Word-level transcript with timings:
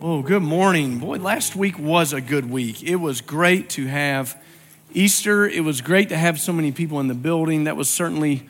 Oh, 0.00 0.22
good 0.22 0.44
morning. 0.44 1.00
Boy, 1.00 1.16
last 1.16 1.56
week 1.56 1.76
was 1.76 2.12
a 2.12 2.20
good 2.20 2.48
week. 2.48 2.84
It 2.84 2.96
was 2.96 3.20
great 3.20 3.68
to 3.70 3.86
have 3.86 4.40
Easter. 4.94 5.44
It 5.44 5.64
was 5.64 5.80
great 5.80 6.08
to 6.10 6.16
have 6.16 6.38
so 6.38 6.52
many 6.52 6.70
people 6.70 7.00
in 7.00 7.08
the 7.08 7.14
building. 7.14 7.64
That 7.64 7.76
was 7.76 7.90
certainly 7.90 8.48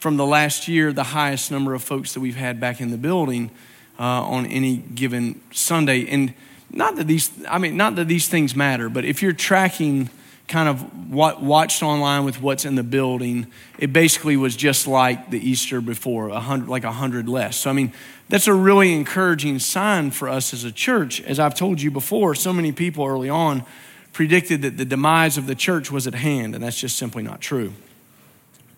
from 0.00 0.18
the 0.18 0.26
last 0.26 0.68
year 0.68 0.92
the 0.92 1.02
highest 1.02 1.50
number 1.50 1.72
of 1.72 1.82
folks 1.82 2.12
that 2.12 2.20
we've 2.20 2.36
had 2.36 2.60
back 2.60 2.78
in 2.78 2.90
the 2.90 2.98
building 2.98 3.50
uh, 3.98 4.02
on 4.02 4.44
any 4.44 4.76
given 4.76 5.40
Sunday. 5.50 6.06
And 6.06 6.34
not 6.70 6.96
that 6.96 7.06
these, 7.06 7.30
I 7.48 7.56
mean, 7.56 7.74
not 7.74 7.96
that 7.96 8.06
these 8.06 8.28
things 8.28 8.54
matter, 8.54 8.90
but 8.90 9.06
if 9.06 9.22
you're 9.22 9.32
tracking 9.32 10.10
kind 10.48 10.68
of 10.68 11.10
watched 11.10 11.82
online 11.82 12.24
with 12.24 12.40
what's 12.42 12.64
in 12.64 12.74
the 12.74 12.82
building, 12.82 13.46
it 13.78 13.92
basically 13.92 14.36
was 14.36 14.54
just 14.56 14.86
like 14.86 15.30
the 15.30 15.38
Easter 15.38 15.80
before, 15.80 16.28
a 16.28 16.40
hundred, 16.40 16.68
like 16.68 16.84
a 16.84 16.92
hundred 16.92 17.28
less. 17.28 17.56
So 17.56 17.70
I 17.70 17.72
mean, 17.72 17.92
that's 18.28 18.46
a 18.46 18.54
really 18.54 18.94
encouraging 18.94 19.58
sign 19.58 20.10
for 20.10 20.28
us 20.28 20.54
as 20.54 20.64
a 20.64 20.72
church. 20.72 21.20
As 21.22 21.38
I've 21.38 21.54
told 21.54 21.80
you 21.80 21.90
before, 21.90 22.34
so 22.34 22.52
many 22.52 22.72
people 22.72 23.04
early 23.04 23.28
on 23.28 23.64
predicted 24.12 24.62
that 24.62 24.76
the 24.76 24.84
demise 24.84 25.38
of 25.38 25.46
the 25.46 25.54
church 25.54 25.90
was 25.90 26.06
at 26.06 26.14
hand, 26.14 26.54
and 26.54 26.62
that's 26.62 26.78
just 26.78 26.96
simply 26.96 27.22
not 27.22 27.40
true. 27.40 27.72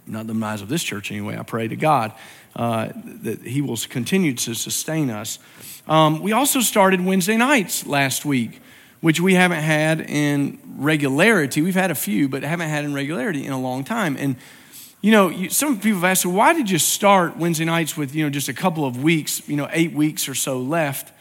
Not 0.07 0.27
the 0.27 0.33
demise 0.33 0.61
of 0.61 0.69
this 0.69 0.83
church, 0.83 1.11
anyway. 1.11 1.37
I 1.39 1.43
pray 1.43 1.67
to 1.69 1.77
God 1.77 2.13
uh, 2.57 2.89
that 3.23 3.43
He 3.43 3.61
will 3.61 3.77
continue 3.89 4.35
to 4.35 4.55
sustain 4.55 5.11
us. 5.11 5.39
Um, 5.89 6.21
we 6.21 6.33
also 6.33 6.61
started 6.61 7.05
Wednesday 7.05 7.37
nights 7.37 7.87
last 7.87 8.25
week, 8.25 8.61
which 9.05 9.21
we 9.21 9.35
haven't 9.35 9.63
had 9.63 10.01
in 10.01 10.59
regularity. 10.79 11.61
We've 11.61 11.75
had 11.75 11.91
a 11.91 11.95
few, 11.95 12.27
but 12.27 12.43
haven't 12.43 12.71
had 12.71 12.87
in 12.87 12.95
regularity 12.95 13.45
in 13.45 13.53
a 13.53 13.61
long 13.61 13.85
time. 13.85 14.17
And 14.19 14.37
you 15.03 15.11
know, 15.11 15.29
you, 15.29 15.51
some 15.51 15.79
people 15.79 15.97
have 16.01 16.05
asked, 16.05 16.23
so 16.23 16.31
why 16.31 16.55
did 16.55 16.71
you 16.71 16.79
start 16.79 17.37
Wednesday 17.37 17.67
nights 17.67 17.99
with, 17.99 18.15
you 18.15 18.25
know, 18.25 18.31
just 18.31 18.49
a 18.49 18.55
couple 18.55 18.87
of 18.87 19.03
weeks, 19.03 19.47
you 19.47 19.57
know, 19.57 19.69
eight 19.73 19.93
weeks 19.93 20.27
or 20.27 20.35
so 20.35 20.59
left? 20.59 21.13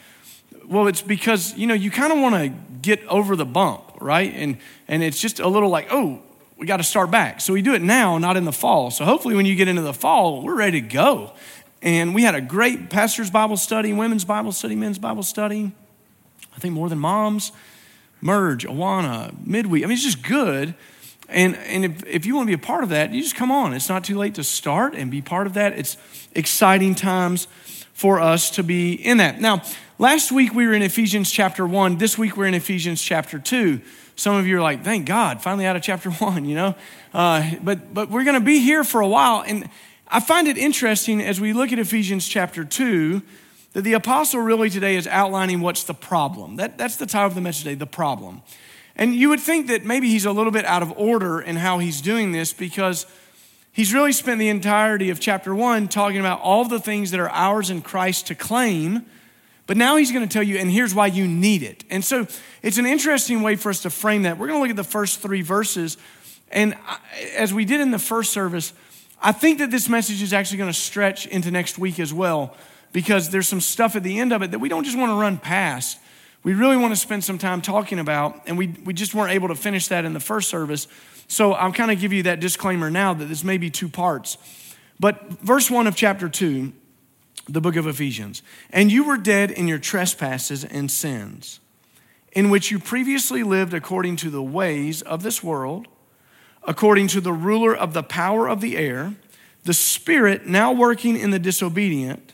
Well, 0.66 0.88
it's 0.88 1.02
because, 1.02 1.58
you 1.58 1.68
know, 1.68 1.74
you 1.74 1.92
kind 1.92 2.14
of 2.14 2.20
want 2.20 2.36
to 2.36 2.54
get 2.82 3.06
over 3.08 3.36
the 3.36 3.44
bump, 3.44 3.98
right? 4.00 4.34
And, 4.34 4.60
and 4.88 5.04
it's 5.04 5.20
just 5.20 5.42
a 5.42 5.48
little 5.50 5.68
like, 5.68 5.88
oh, 5.92 6.22
we 6.56 6.66
got 6.66 6.78
to 6.78 6.84
start 6.86 7.12
back. 7.12 7.42
So 7.42 7.52
we 7.52 7.62
do 7.62 7.74
it 7.74 7.82
now, 7.82 8.18
not 8.18 8.38
in 8.38 8.46
the 8.46 8.54
fall. 8.54 8.92
So 8.92 9.04
hopefully 9.04 9.36
when 9.36 9.46
you 9.46 9.56
get 9.56 9.68
into 9.68 9.82
the 9.82 9.94
fall, 9.94 10.42
we're 10.42 10.56
ready 10.56 10.80
to 10.80 10.88
go. 10.88 11.34
And 11.82 12.16
we 12.16 12.24
had 12.24 12.34
a 12.34 12.42
great 12.42 12.90
pastor's 12.90 13.30
Bible 13.30 13.58
study, 13.58 13.92
women's 13.92 14.24
Bible 14.24 14.54
study, 14.54 14.76
men's 14.78 15.00
Bible 15.00 15.24
study. 15.24 15.74
I 16.56 16.60
think 16.60 16.74
more 16.74 16.88
than 16.88 17.00
moms, 17.00 17.52
merge, 18.24 18.66
Awana, 18.66 19.36
midweek. 19.46 19.84
I 19.84 19.88
mean, 19.88 19.94
it's 19.94 20.04
just 20.04 20.24
good. 20.24 20.74
And, 21.28 21.56
and 21.56 21.86
if, 21.86 22.06
if 22.06 22.26
you 22.26 22.36
want 22.36 22.48
to 22.48 22.58
be 22.58 22.62
a 22.62 22.66
part 22.66 22.84
of 22.84 22.90
that, 22.90 23.12
you 23.12 23.22
just 23.22 23.36
come 23.36 23.52
on. 23.52 23.74
It's 23.74 23.90
not 23.90 24.04
too 24.04 24.18
late 24.18 24.36
to 24.36 24.44
start 24.44 24.96
and 24.96 25.12
be 25.12 25.22
part 25.22 25.46
of 25.46 25.54
that. 25.56 25.78
It's 25.78 25.98
exciting 26.34 26.96
times 26.96 27.48
for 27.94 28.20
us 28.20 28.50
to 28.52 28.64
be 28.64 28.94
in 28.94 29.18
that. 29.18 29.42
Now, 29.42 29.62
last 30.00 30.32
week 30.32 30.54
we 30.54 30.66
were 30.68 30.74
in 30.74 30.82
Ephesians 30.82 31.32
chapter 31.32 31.68
1. 31.68 31.98
This 31.98 32.18
week 32.18 32.38
we're 32.38 32.46
in 32.46 32.54
Ephesians 32.54 33.02
chapter 33.02 33.40
2. 33.40 33.82
Some 34.16 34.36
of 34.36 34.48
you 34.48 34.58
are 34.58 34.62
like, 34.62 34.84
thank 34.84 35.06
God, 35.06 35.42
finally 35.42 35.66
out 35.66 35.76
of 35.76 35.82
chapter 35.82 36.10
1, 36.12 36.46
you 36.46 36.56
know? 36.56 36.76
Uh, 37.14 37.52
but, 37.62 37.94
but 37.94 38.10
we're 38.10 38.24
going 38.24 38.40
to 38.40 38.46
be 38.46 38.60
here 38.60 38.84
for 38.84 39.02
a 39.02 39.08
while. 39.08 39.44
And 39.46 39.70
I 40.08 40.20
find 40.20 40.48
it 40.48 40.58
interesting 40.58 41.22
as 41.22 41.42
we 41.42 41.54
look 41.54 41.74
at 41.74 41.80
Ephesians 41.80 42.28
chapter 42.28 42.64
2 42.64 43.22
that 43.74 43.82
the 43.82 43.94
apostle 43.94 44.40
really 44.40 44.70
today 44.70 44.96
is 44.96 45.08
outlining 45.08 45.60
what's 45.60 45.84
the 45.84 45.94
problem. 45.94 46.56
That, 46.56 46.78
that's 46.78 46.96
the 46.96 47.06
title 47.06 47.28
of 47.28 47.36
the 47.36 47.42
message 47.42 47.64
today, 47.64 47.76
the 47.76 47.86
problem. 47.86 48.42
And 48.96 49.16
you 49.16 49.30
would 49.30 49.40
think 49.40 49.68
that 49.68 49.84
maybe 49.84 50.08
he's 50.08 50.26
a 50.26 50.32
little 50.32 50.52
bit 50.52 50.66
out 50.66 50.84
of 50.84 50.94
order 50.96 51.42
in 51.42 51.56
how 51.56 51.80
he's 51.80 52.00
doing 52.00 52.32
this 52.32 52.54
because 52.54 53.08
he's 53.72 53.92
really 53.92 54.12
spent 54.12 54.40
the 54.40 54.50
entirety 54.50 55.10
of 55.10 55.20
chapter 55.20 55.56
one 55.56 55.88
talking 55.88 56.20
about 56.20 56.40
all 56.42 56.66
the 56.66 56.80
things 56.80 57.10
that 57.12 57.20
are 57.20 57.30
ours 57.30 57.72
in 57.72 57.82
Christ 57.82 58.28
to 58.28 58.36
claim. 58.36 59.06
But 59.66 59.78
now 59.78 59.96
he's 59.96 60.12
going 60.12 60.28
to 60.28 60.32
tell 60.32 60.44
you, 60.44 60.58
and 60.58 60.70
here's 60.70 60.94
why 60.94 61.08
you 61.08 61.28
need 61.28 61.64
it. 61.64 61.84
And 61.90 62.06
so 62.06 62.28
it's 62.62 62.78
an 62.78 62.86
interesting 62.86 63.42
way 63.42 63.56
for 63.56 63.70
us 63.70 63.82
to 63.82 63.90
frame 63.90 64.24
that. 64.24 64.38
We're 64.38 64.48
going 64.48 64.60
to 64.60 64.62
look 64.62 64.70
at 64.70 64.76
the 64.76 64.84
first 64.84 65.22
three 65.22 65.42
verses. 65.42 65.98
And 66.52 66.78
as 67.36 67.52
we 67.52 67.66
did 67.66 67.82
in 67.82 67.90
the 67.90 67.98
first 67.98 68.32
service, 68.32 68.74
I 69.20 69.32
think 69.32 69.58
that 69.58 69.72
this 69.72 69.90
message 69.90 70.22
is 70.22 70.34
actually 70.34 70.58
going 70.58 70.70
to 70.70 70.78
stretch 70.78 71.26
into 71.26 71.50
next 71.50 71.80
week 71.80 72.00
as 72.00 72.14
well 72.14 72.56
because 72.94 73.30
there's 73.30 73.50
some 73.50 73.60
stuff 73.60 73.98
at 73.98 74.04
the 74.04 74.20
end 74.20 74.32
of 74.32 74.42
it 74.42 74.52
that 74.52 74.60
we 74.60 74.70
don't 74.70 74.86
just 74.86 74.98
want 74.98 75.12
to 75.12 75.16
run 75.16 75.38
past 75.38 76.00
we 76.44 76.54
really 76.54 76.76
want 76.76 76.92
to 76.92 77.00
spend 77.00 77.24
some 77.24 77.38
time 77.38 77.62
talking 77.62 78.00
about, 78.00 78.42
and 78.48 78.58
we, 78.58 78.68
we 78.84 78.94
just 78.94 79.16
weren't 79.16 79.32
able 79.32 79.48
to 79.48 79.56
finish 79.56 79.88
that 79.88 80.04
in 80.04 80.14
the 80.14 80.20
first 80.20 80.50
service. 80.50 80.88
So 81.28 81.54
I'll 81.54 81.72
kind 81.72 81.90
of 81.90 82.00
give 82.00 82.12
you 82.12 82.24
that 82.24 82.42
disclaimer 82.42 82.92
now 82.92 83.14
that 83.14 83.26
this 83.26 83.46
may 83.46 83.58
be 83.58 83.70
two 83.70 83.88
parts. 83.88 84.38
But 85.00 85.30
verse 85.42 85.72
1 85.72 85.88
of 85.88 85.96
chapter 85.96 86.28
2, 86.28 86.74
the 87.48 87.62
book 87.62 87.78
of 87.78 87.88
Ephesians, 87.88 88.42
and 88.72 88.92
you 88.92 89.06
were 89.06 89.18
dead 89.18 89.52
in 89.52 89.68
your 89.68 89.80
trespasses 89.80 90.66
and 90.66 90.92
sins, 90.92 91.62
in 92.34 92.50
which 92.50 92.72
you 92.72 92.80
previously 92.80 93.44
lived 93.44 93.74
according 93.74 94.18
to 94.18 94.30
the 94.30 94.44
ways 94.44 95.02
of 95.02 95.24
this 95.24 95.42
world, 95.42 95.88
according 96.64 97.08
to 97.08 97.22
the 97.22 97.34
ruler 97.34 97.76
of 97.76 97.94
the 97.94 98.04
power 98.04 98.50
of 98.50 98.60
the 98.60 98.78
air, 98.78 99.14
the 99.64 99.74
spirit 99.74 100.46
now 100.46 100.74
working 100.74 101.18
in 101.18 101.32
the 101.32 101.40
disobedient 101.40 102.34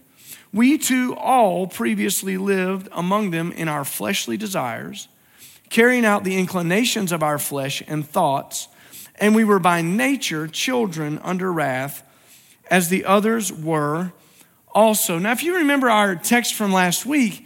we 0.51 0.77
too 0.77 1.15
all 1.15 1.67
previously 1.67 2.37
lived 2.37 2.87
among 2.91 3.31
them 3.31 3.51
in 3.51 3.67
our 3.67 3.85
fleshly 3.85 4.37
desires, 4.37 5.07
carrying 5.69 6.05
out 6.05 6.23
the 6.23 6.37
inclinations 6.37 7.11
of 7.11 7.21
our 7.21 7.37
flesh 7.37 7.83
and 7.87 8.07
thoughts, 8.07 8.67
and 9.15 9.35
we 9.35 9.43
were 9.43 9.59
by 9.59 9.81
nature 9.81 10.47
children 10.47 11.19
under 11.23 11.51
wrath, 11.51 12.03
as 12.71 12.89
the 12.89 13.05
others 13.05 13.51
were 13.51 14.11
also. 14.73 15.19
Now, 15.19 15.31
if 15.31 15.43
you 15.43 15.57
remember 15.57 15.89
our 15.89 16.15
text 16.15 16.53
from 16.53 16.71
last 16.71 17.05
week, 17.05 17.45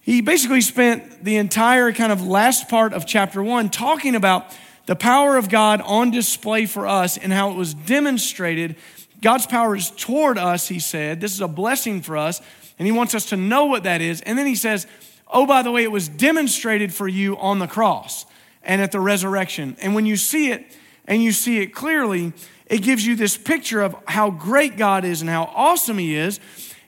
he 0.00 0.22
basically 0.22 0.62
spent 0.62 1.24
the 1.24 1.36
entire 1.36 1.92
kind 1.92 2.12
of 2.12 2.26
last 2.26 2.68
part 2.68 2.94
of 2.94 3.06
chapter 3.06 3.42
one 3.42 3.68
talking 3.68 4.14
about 4.14 4.56
the 4.86 4.96
power 4.96 5.36
of 5.36 5.50
God 5.50 5.82
on 5.82 6.10
display 6.10 6.64
for 6.64 6.86
us 6.86 7.18
and 7.18 7.30
how 7.30 7.50
it 7.50 7.56
was 7.56 7.74
demonstrated 7.74 8.76
God's 9.20 9.46
power 9.46 9.74
is 9.74 9.90
toward 9.90 10.38
us, 10.38 10.68
he 10.68 10.78
said. 10.78 11.20
This 11.20 11.32
is 11.32 11.40
a 11.40 11.48
blessing 11.48 12.02
for 12.02 12.16
us, 12.16 12.40
and 12.78 12.86
he 12.86 12.92
wants 12.92 13.14
us 13.14 13.26
to 13.30 13.36
know 13.36 13.66
what 13.66 13.82
that 13.82 14.00
is. 14.00 14.20
And 14.22 14.38
then 14.38 14.46
he 14.46 14.54
says, 14.54 14.86
Oh, 15.30 15.46
by 15.46 15.62
the 15.62 15.70
way, 15.70 15.82
it 15.82 15.92
was 15.92 16.08
demonstrated 16.08 16.94
for 16.94 17.06
you 17.06 17.36
on 17.36 17.58
the 17.58 17.66
cross 17.66 18.24
and 18.62 18.80
at 18.80 18.92
the 18.92 19.00
resurrection. 19.00 19.76
And 19.80 19.94
when 19.94 20.06
you 20.06 20.16
see 20.16 20.50
it, 20.50 20.74
and 21.08 21.22
you 21.22 21.32
see 21.32 21.58
it 21.58 21.74
clearly, 21.74 22.32
it 22.66 22.82
gives 22.82 23.04
you 23.04 23.16
this 23.16 23.36
picture 23.36 23.80
of 23.80 23.96
how 24.06 24.30
great 24.30 24.76
God 24.76 25.04
is 25.04 25.22
and 25.22 25.28
how 25.28 25.50
awesome 25.54 25.98
He 25.98 26.14
is. 26.14 26.38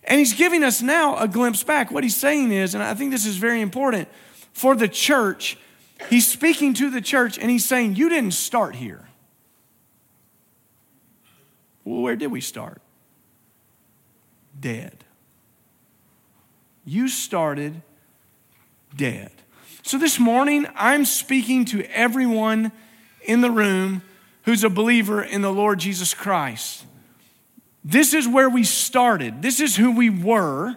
And 0.05 0.19
He's 0.19 0.35
giving 0.35 0.63
us 0.63 0.83
now 0.83 1.17
a 1.17 1.27
glimpse 1.27 1.65
back. 1.65 1.91
What 1.91 2.05
He's 2.05 2.17
saying 2.17 2.53
is, 2.53 2.75
and 2.75 2.85
I 2.85 2.95
think 2.95 3.11
this 3.11 3.27
is 3.27 3.37
very 3.37 3.61
important 3.61 4.09
for 4.53 4.77
the 4.77 4.89
church, 4.89 5.59
He's 6.09 6.27
speaking 6.27 6.75
to 6.75 6.91
the 6.91 7.01
church 7.01 7.39
and 7.39 7.51
He's 7.51 7.65
saying, 7.65 7.97
You 7.97 8.09
didn't 8.09 8.33
start 8.35 8.77
here. 8.77 9.09
Where 11.85 12.17
did 12.17 12.31
we 12.31 12.41
start? 12.41 12.81
Dead. 14.59 15.05
You 16.85 17.09
started 17.09 17.83
dead. 18.97 19.31
So 19.83 19.99
this 19.99 20.19
morning, 20.19 20.67
I'm 20.75 21.05
speaking 21.05 21.65
to 21.67 21.83
everyone 21.93 22.73
in 23.23 23.41
the 23.41 23.51
room 23.51 24.03
who's 24.45 24.65
a 24.65 24.71
believer 24.71 25.23
in 25.23 25.43
the 25.43 25.53
Lord 25.53 25.79
Jesus 25.79 26.15
Christ. 26.15 26.85
This 27.85 28.13
is 28.13 28.29
where 28.29 28.51
we 28.51 28.65
started, 28.65 29.43
this 29.43 29.61
is 29.61 29.77
who 29.77 29.93
we 29.93 30.11
were. 30.11 30.77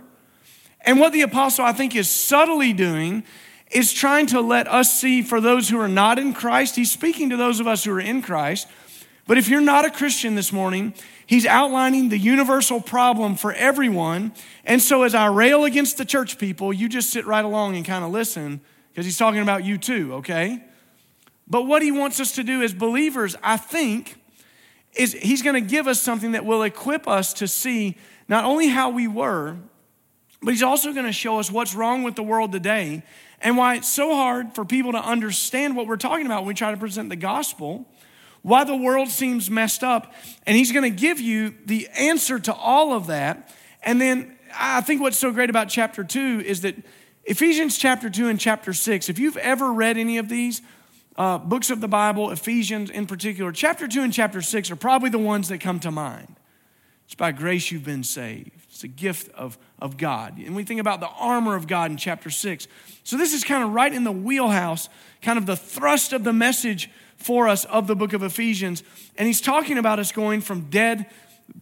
And 0.86 1.00
what 1.00 1.14
the 1.14 1.22
apostle, 1.22 1.64
I 1.64 1.72
think, 1.72 1.96
is 1.96 2.10
subtly 2.10 2.74
doing 2.74 3.24
is 3.72 3.94
trying 3.94 4.28
to 4.28 4.42
let 4.42 4.68
us 4.68 5.00
see 5.00 5.22
for 5.22 5.40
those 5.40 5.70
who 5.70 5.80
are 5.80 5.88
not 5.88 6.20
in 6.20 6.34
Christ. 6.34 6.76
He's 6.76 6.92
speaking 6.92 7.30
to 7.30 7.38
those 7.38 7.62
of 7.62 7.68
us 7.68 7.86
who 7.86 7.94
are 7.94 8.02
in 8.02 8.22
Christ 8.22 8.68
but 9.26 9.38
if 9.38 9.48
you're 9.48 9.62
not 9.62 9.86
a 9.86 9.90
Christian 9.90 10.36
this 10.36 10.52
morning, 10.52 10.94
he's 11.26 11.46
outlining 11.46 12.10
the 12.10 12.18
universal 12.18 12.82
problem 12.82 13.36
for 13.36 13.54
everyone. 13.54 14.34
And 14.66 14.82
so 14.82 15.04
as 15.04 15.16
I 15.16 15.28
rail 15.28 15.64
against 15.64 15.98
the 15.98 16.06
church 16.06 16.38
people, 16.38 16.74
you 16.74 16.90
just 16.90 17.10
sit 17.10 17.26
right 17.26 17.46
along 17.46 17.76
and 17.76 17.86
kind 17.86 18.04
of 18.04 18.12
listen 18.12 18.60
because 18.90 19.06
he's 19.06 19.18
talking 19.18 19.42
about 19.42 19.64
you 19.64 19.78
too, 19.78 20.16
okay? 20.16 20.64
But 21.48 21.64
what 21.64 21.82
he 21.82 21.92
wants 21.92 22.20
us 22.20 22.34
to 22.36 22.44
do 22.44 22.62
as 22.62 22.74
believers, 22.74 23.36
I 23.42 23.58
think, 23.58 24.16
is 24.94 25.14
he's 25.14 25.42
going 25.42 25.56
to 25.56 25.68
give 25.68 25.88
us 25.88 26.02
something 26.02 26.34
that 26.34 26.46
will 26.46 26.64
equip 26.64 27.08
us 27.08 27.34
to 27.36 27.48
see 27.48 27.98
not 28.28 28.46
only 28.46 28.68
how 28.68 28.90
we 28.90 29.08
were, 29.08 29.58
but 30.42 30.52
he's 30.52 30.64
also 30.64 30.92
going 30.94 31.06
to 31.06 31.14
show 31.14 31.40
us 31.40 31.50
what's 31.50 31.74
wrong 31.74 32.04
with 32.04 32.16
the 32.16 32.24
world 32.24 32.52
today 32.52 33.04
and 33.42 33.58
why 33.58 33.76
it's 33.76 33.90
so 33.90 34.14
hard 34.14 34.54
for 34.54 34.66
people 34.66 34.92
to 34.92 34.98
understand 34.98 35.76
what 35.76 35.88
we're 35.88 35.98
talking 35.98 36.26
about 36.26 36.42
when 36.42 36.50
we 36.50 36.54
try 36.54 36.72
to 36.72 36.78
present 36.78 37.10
the 37.10 37.16
gospel 37.16 37.88
why 38.44 38.64
the 38.64 38.76
world 38.76 39.10
seems 39.10 39.50
messed 39.50 39.84
up. 39.84 40.14
And 40.46 40.56
he's 40.56 40.72
going 40.72 40.84
to 40.84 40.96
give 40.96 41.20
you 41.20 41.56
the 41.66 41.88
answer 41.98 42.38
to 42.40 42.54
all 42.54 42.94
of 42.94 43.08
that. 43.08 43.52
And 43.82 44.00
then 44.00 44.38
I 44.56 44.82
think 44.82 45.02
what's 45.02 45.18
so 45.18 45.32
great 45.32 45.50
about 45.50 45.70
chapter 45.70 46.04
two 46.04 46.44
is 46.46 46.62
that 46.62 46.76
Ephesians 47.24 47.78
chapter 47.78 48.10
two 48.10 48.28
and 48.28 48.40
chapter 48.40 48.74
six, 48.74 49.10
if 49.10 49.18
you've 49.18 49.38
ever 49.38 49.72
read 49.74 49.98
any 49.98 50.18
of 50.18 50.30
these 50.30 50.62
uh, 51.16 51.38
books 51.38 51.70
of 51.70 51.82
the 51.82 51.88
Bible, 51.88 52.30
Ephesians 52.32 52.90
in 52.90 53.08
particular, 53.08 53.52
chapter 53.52 53.88
two 53.88 54.02
and 54.02 54.14
chapter 54.14 54.42
six 54.42 54.70
are 54.70 54.76
probably 54.76 55.10
the 55.10 55.18
ones 55.18 55.48
that 55.50 55.60
come 55.60 55.80
to 55.80 55.92
mind. 55.92 56.36
It's 57.06 57.16
by 57.16 57.32
grace 57.32 57.72
you've 57.72 57.84
been 57.84 58.04
saved. 58.04 58.52
It's 58.70 58.84
a 58.84 58.88
gift 58.88 59.32
of, 59.36 59.58
of 59.80 59.98
God. 59.98 60.40
And 60.40 60.56
we 60.56 60.64
think 60.64 60.82
about 60.82 61.00
the 61.00 61.10
armor 61.10 61.56
of 61.56 61.68
God 61.68 61.92
in 61.92 61.98
chapter 61.98 62.32
6. 62.32 62.68
So 63.04 63.18
this 63.18 63.34
is 63.34 63.44
kind 63.44 63.64
of 63.64 63.72
right 63.72 63.94
in 63.94 64.04
the 64.04 64.12
wheelhouse, 64.12 64.90
kind 65.22 65.38
of 65.38 65.46
the 65.46 65.56
thrust 65.56 66.12
of 66.12 66.24
the 66.24 66.34
message 66.34 66.90
for 67.24 67.48
us 67.48 67.66
of 67.66 67.88
the 67.88 67.96
book 67.96 68.14
of 68.14 68.22
Ephesians. 68.24 68.84
And 69.18 69.28
he's 69.28 69.42
talking 69.42 69.78
about 69.78 70.00
us 70.00 70.12
going 70.12 70.42
from 70.42 70.70
dead 70.70 71.08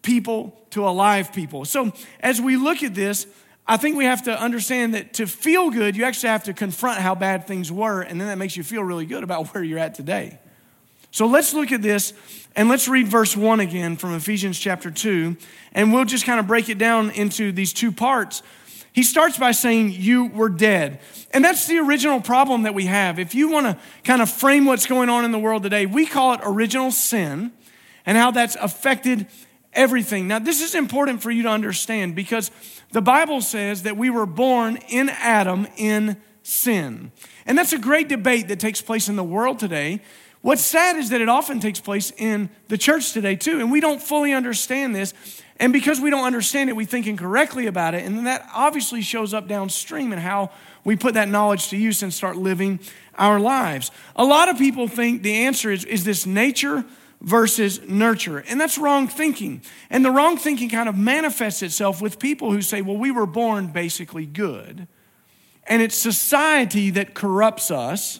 people 0.01 0.59
to 0.71 0.87
alive 0.87 1.33
people. 1.33 1.65
So 1.65 1.91
as 2.19 2.41
we 2.41 2.57
look 2.57 2.83
at 2.83 2.95
this, 2.95 3.27
I 3.67 3.77
think 3.77 3.95
we 3.95 4.05
have 4.05 4.23
to 4.23 4.39
understand 4.39 4.95
that 4.95 5.13
to 5.13 5.27
feel 5.27 5.69
good, 5.69 5.95
you 5.95 6.03
actually 6.03 6.29
have 6.29 6.43
to 6.45 6.53
confront 6.53 6.99
how 6.99 7.15
bad 7.15 7.47
things 7.47 7.71
were, 7.71 8.01
and 8.01 8.19
then 8.19 8.27
that 8.27 8.37
makes 8.37 8.57
you 8.57 8.63
feel 8.63 8.83
really 8.83 9.05
good 9.05 9.23
about 9.23 9.47
where 9.53 9.63
you're 9.63 9.79
at 9.79 9.93
today. 9.95 10.39
So 11.11 11.27
let's 11.27 11.53
look 11.53 11.71
at 11.71 11.81
this 11.81 12.13
and 12.55 12.69
let's 12.69 12.87
read 12.87 13.07
verse 13.07 13.35
1 13.35 13.59
again 13.59 13.97
from 13.97 14.13
Ephesians 14.13 14.57
chapter 14.57 14.89
2, 14.89 15.37
and 15.73 15.93
we'll 15.93 16.05
just 16.05 16.25
kind 16.25 16.39
of 16.39 16.47
break 16.47 16.69
it 16.69 16.77
down 16.77 17.11
into 17.11 17.51
these 17.51 17.73
two 17.73 17.91
parts. 17.91 18.41
He 18.93 19.03
starts 19.03 19.37
by 19.37 19.51
saying, 19.51 19.93
You 19.93 20.25
were 20.25 20.49
dead. 20.49 20.99
And 21.33 21.43
that's 21.43 21.67
the 21.67 21.77
original 21.79 22.19
problem 22.19 22.63
that 22.63 22.73
we 22.73 22.85
have. 22.85 23.19
If 23.19 23.33
you 23.33 23.49
want 23.49 23.67
to 23.67 23.77
kind 24.03 24.21
of 24.21 24.29
frame 24.29 24.65
what's 24.65 24.85
going 24.85 25.09
on 25.09 25.23
in 25.25 25.31
the 25.31 25.39
world 25.39 25.63
today, 25.63 25.85
we 25.85 26.05
call 26.05 26.33
it 26.33 26.41
original 26.43 26.91
sin 26.91 27.51
and 28.05 28.17
how 28.17 28.31
that's 28.31 28.55
affected 28.55 29.27
everything. 29.73 30.27
Now, 30.27 30.39
this 30.39 30.61
is 30.61 30.75
important 30.75 31.21
for 31.21 31.31
you 31.31 31.43
to 31.43 31.49
understand 31.49 32.15
because 32.15 32.51
the 32.91 33.01
Bible 33.01 33.39
says 33.41 33.83
that 33.83 33.95
we 33.95 34.09
were 34.09 34.25
born 34.25 34.77
in 34.89 35.09
Adam 35.09 35.67
in 35.77 36.17
sin. 36.43 37.11
And 37.45 37.57
that's 37.57 37.71
a 37.71 37.77
great 37.77 38.09
debate 38.09 38.49
that 38.49 38.59
takes 38.59 38.81
place 38.81 39.07
in 39.07 39.15
the 39.15 39.23
world 39.23 39.59
today 39.59 40.01
What's 40.41 40.65
sad 40.65 40.97
is 40.97 41.09
that 41.09 41.21
it 41.21 41.29
often 41.29 41.59
takes 41.59 41.79
place 41.79 42.11
in 42.17 42.49
the 42.67 42.77
church 42.77 43.13
today, 43.13 43.35
too, 43.35 43.59
and 43.59 43.71
we 43.71 43.79
don't 43.79 44.01
fully 44.01 44.33
understand 44.33 44.95
this. 44.95 45.13
And 45.61 45.71
because 45.71 46.01
we 46.01 46.09
don't 46.09 46.25
understand 46.25 46.69
it, 46.69 46.75
we 46.75 46.85
think 46.85 47.07
incorrectly 47.07 47.67
about 47.67 47.93
it. 47.93 48.03
And 48.03 48.17
then 48.17 48.23
that 48.25 48.49
obviously 48.53 49.01
shows 49.01 49.33
up 49.33 49.47
downstream 49.47 50.11
in 50.11 50.19
how 50.19 50.49
we 50.83 50.95
put 50.95 51.13
that 51.13 51.29
knowledge 51.29 51.69
to 51.69 51.77
use 51.77 52.01
and 52.01 52.13
start 52.13 52.35
living 52.35 52.79
our 53.15 53.39
lives. 53.39 53.91
A 54.15 54.25
lot 54.25 54.49
of 54.49 54.57
people 54.57 54.87
think 54.87 55.21
the 55.21 55.45
answer 55.45 55.71
is, 55.71 55.85
is 55.85 56.03
this 56.03 56.25
nature 56.25 56.83
versus 57.21 57.79
nurture. 57.87 58.39
And 58.39 58.59
that's 58.59 58.79
wrong 58.79 59.07
thinking. 59.07 59.61
And 59.91 60.03
the 60.03 60.09
wrong 60.11 60.35
thinking 60.35 60.67
kind 60.67 60.89
of 60.89 60.97
manifests 60.97 61.61
itself 61.61 62.01
with 62.01 62.17
people 62.17 62.51
who 62.51 62.63
say, 62.63 62.81
well, 62.81 62.97
we 62.97 63.11
were 63.11 63.27
born 63.27 63.67
basically 63.67 64.25
good. 64.25 64.87
And 65.67 65.81
it's 65.81 65.95
society 65.95 66.89
that 66.89 67.13
corrupts 67.13 67.69
us 67.69 68.19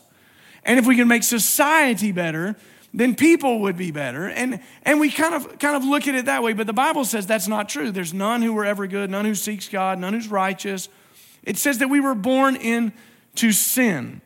and 0.63 0.77
if 0.79 0.85
we 0.85 0.95
can 0.95 1.07
make 1.07 1.23
society 1.23 2.11
better, 2.11 2.55
then 2.93 3.15
people 3.15 3.61
would 3.61 3.77
be 3.77 3.91
better. 3.91 4.27
And, 4.27 4.59
and 4.83 4.99
we 4.99 5.11
kind 5.11 5.33
of, 5.33 5.59
kind 5.59 5.75
of 5.75 5.83
look 5.83 6.07
at 6.07 6.15
it 6.15 6.25
that 6.25 6.43
way, 6.43 6.53
but 6.53 6.67
the 6.67 6.73
Bible 6.73 7.05
says 7.05 7.25
that's 7.25 7.47
not 7.47 7.69
true. 7.69 7.91
There's 7.91 8.13
none 8.13 8.41
who 8.41 8.53
were 8.53 8.65
ever 8.65 8.87
good, 8.87 9.09
none 9.09 9.25
who 9.25 9.35
seeks 9.35 9.69
God, 9.69 9.97
none 9.99 10.13
who's 10.13 10.27
righteous. 10.27 10.89
It 11.43 11.57
says 11.57 11.77
that 11.77 11.89
we 11.89 11.99
were 11.99 12.15
born 12.15 12.55
into 12.55 13.51
sin. 13.51 14.21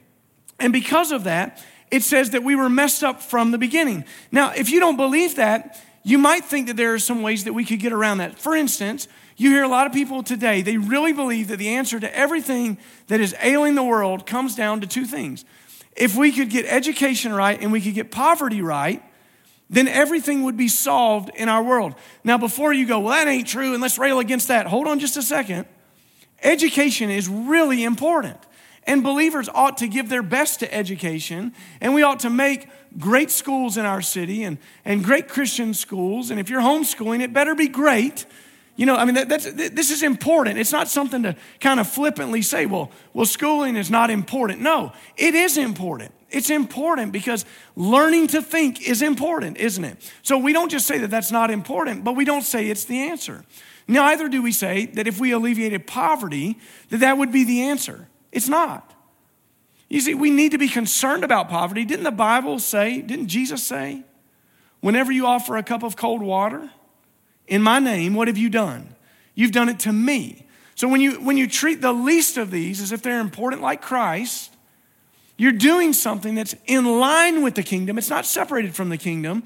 And 0.59 0.73
because 0.73 1.12
of 1.12 1.25
that, 1.25 1.63
it 1.91 2.01
says 2.01 2.31
that 2.31 2.44
we 2.44 2.56
were 2.56 2.69
messed 2.69 3.03
up 3.03 3.21
from 3.21 3.51
the 3.51 3.57
beginning. 3.57 4.06
Now, 4.31 4.51
if 4.51 4.69
you 4.69 4.79
don't 4.79 4.97
believe 4.97 5.35
that, 5.35 5.79
you 6.03 6.17
might 6.17 6.45
think 6.45 6.67
that 6.67 6.77
there 6.77 6.94
are 6.94 7.00
some 7.00 7.21
ways 7.21 7.44
that 7.44 7.53
we 7.53 7.65
could 7.65 7.79
get 7.79 7.94
around 7.94 8.17
that. 8.17 8.39
For 8.39 8.56
instance, 8.56 9.07
you 9.38 9.51
hear 9.51 9.63
a 9.63 9.67
lot 9.67 9.85
of 9.85 9.94
people 9.94 10.23
today, 10.23 10.62
they 10.62 10.77
really 10.77 11.13
believe 11.13 11.50
that 11.50 11.57
the 11.57 11.69
answer 11.69 12.00
to 12.00 12.17
everything 12.17 12.77
that 13.07 13.19
is 13.19 13.35
ailing 13.41 13.75
the 13.75 13.83
world 13.83 14.25
comes 14.25 14.56
down 14.56 14.81
to 14.81 14.88
two 14.88 15.06
things 15.06 15.45
if 15.95 16.15
we 16.15 16.31
could 16.31 16.50
get 16.50 16.65
education 16.65 17.33
right 17.33 17.59
and 17.62 17.71
we 17.71 17.81
could 17.81 17.94
get 17.94 18.12
poverty 18.12 18.62
right, 18.62 19.01
then 19.69 19.88
everything 19.88 20.44
would 20.44 20.57
be 20.57 20.68
solved 20.68 21.30
in 21.36 21.50
our 21.50 21.63
world. 21.63 21.95
Now, 22.24 22.38
before 22.38 22.74
you 22.74 22.86
go, 22.86 23.00
well, 23.00 23.13
that 23.13 23.27
ain't 23.27 23.47
true, 23.47 23.74
and 23.74 23.81
let's 23.81 23.97
rail 23.97 24.19
against 24.19 24.47
that, 24.50 24.68
hold 24.68 24.88
on 24.88 25.00
just 25.00 25.18
a 25.18 25.21
second. 25.21 25.65
Education 26.44 27.09
is 27.09 27.27
really 27.27 27.83
important. 27.83 28.38
And 28.83 29.03
believers 29.03 29.50
ought 29.50 29.77
to 29.77 29.88
give 29.88 30.09
their 30.09 30.21
best 30.21 30.59
to 30.59 30.71
education, 30.71 31.53
and 31.81 31.95
we 31.95 32.03
ought 32.03 32.19
to 32.19 32.30
make 32.30 32.68
great 33.00 33.31
schools 33.31 33.77
in 33.77 33.86
our 33.86 34.01
city 34.01 34.44
and, 34.44 34.59
and 34.83 35.03
great 35.03 35.27
Christian 35.27 35.74
schools. 35.74 36.30
And 36.30 36.39
if 36.39 36.50
you're 36.50 36.62
homeschooling, 36.62 37.21
it 37.21 37.33
better 37.33 37.56
be 37.56 37.68
great 37.68 38.27
you 38.75 38.86
know, 38.86 38.95
I 38.95 39.06
mean, 39.06 39.16
that, 39.16 39.30
that's, 39.30 39.51
this 39.51 39.89
is 39.89 40.04
important. 40.04 40.57
It's 40.57 40.72
not 40.72 40.89
something 40.89 41.24
to 41.24 41.36
kind 41.62 41.80
of 41.80 41.88
flippantly 41.88 42.42
say, 42.42 42.66
well, 42.66 42.92
well, 43.13 43.25
schooling 43.25 43.77
is 43.77 43.89
not 43.89 44.10
important. 44.10 44.60
No, 44.60 44.92
it 45.16 45.33
is 45.33 45.57
important. 45.57 46.12
It's 46.30 46.50
important 46.50 47.13
because 47.13 47.45
learning 47.77 48.27
to 48.27 48.42
think 48.42 48.86
is 48.86 49.01
important, 49.01 49.57
isn't 49.57 49.83
it? 49.83 50.12
So 50.24 50.38
we 50.38 50.51
don't 50.51 50.69
just 50.69 50.88
say 50.88 50.98
that 50.98 51.10
that's 51.10 51.31
not 51.31 51.51
important, 51.51 52.04
but 52.04 52.18
we 52.18 52.25
don't 52.25 52.42
say 52.42 52.68
it's 52.69 52.83
the 52.83 53.10
answer. 53.10 53.45
Neither 53.88 54.27
do 54.27 54.42
we 54.42 54.51
say 54.51 54.88
that 54.88 55.07
if 55.07 55.19
we 55.19 55.31
alleviated 55.31 55.88
poverty, 55.88 56.57
that 56.89 56.98
that 56.98 57.18
would 57.18 57.31
be 57.31 57.45
the 57.45 57.62
answer. 57.62 58.10
It's 58.31 58.50
not. 58.50 58.94
You 59.88 60.01
see, 60.01 60.16
we 60.16 60.31
need 60.31 60.51
to 60.51 60.57
be 60.57 60.68
concerned 60.68 61.24
about 61.24 61.48
poverty. 61.48 61.86
Didn't 61.86 62.04
the 62.04 62.12
Bible 62.12 62.60
say, 62.60 63.01
didn't 63.01 63.27
Jesus 63.27 63.63
say, 63.63 64.04
whenever 64.81 65.12
you 65.12 65.27
offer 65.27 65.56
a 65.56 65.63
cup 65.63 65.83
of 65.83 65.95
cold 65.95 66.22
water, 66.22 66.72
in 67.47 67.62
my 67.62 67.80
name, 67.80 68.13
what 68.13 68.27
have 68.27 68.38
you 68.38 68.50
done? 68.50 68.95
You've 69.33 69.51
done 69.51 69.69
it 69.69 69.80
to 69.81 69.94
me. 69.94 70.45
So 70.75 70.88
when 70.88 71.01
you, 71.01 71.13
when 71.24 71.38
you 71.38 71.47
treat 71.47 71.81
the 71.81 71.94
least 71.94 72.38
of 72.38 72.51
these 72.51 72.81
as 72.81 72.92
if 72.92 73.01
they're 73.01 73.19
important 73.19 73.62
like 73.62 73.81
Christ, 73.81 74.53
you're 75.38 75.51
doing 75.51 75.94
something 75.94 76.36
that's 76.36 76.56
in 76.65 76.86
line 77.00 77.44
with 77.44 77.56
the 77.56 77.63
kingdom. 77.63 77.97
It's 77.97 78.09
not 78.09 78.25
separated 78.25 78.75
from 78.75 78.89
the 78.89 78.97
kingdom, 78.97 79.44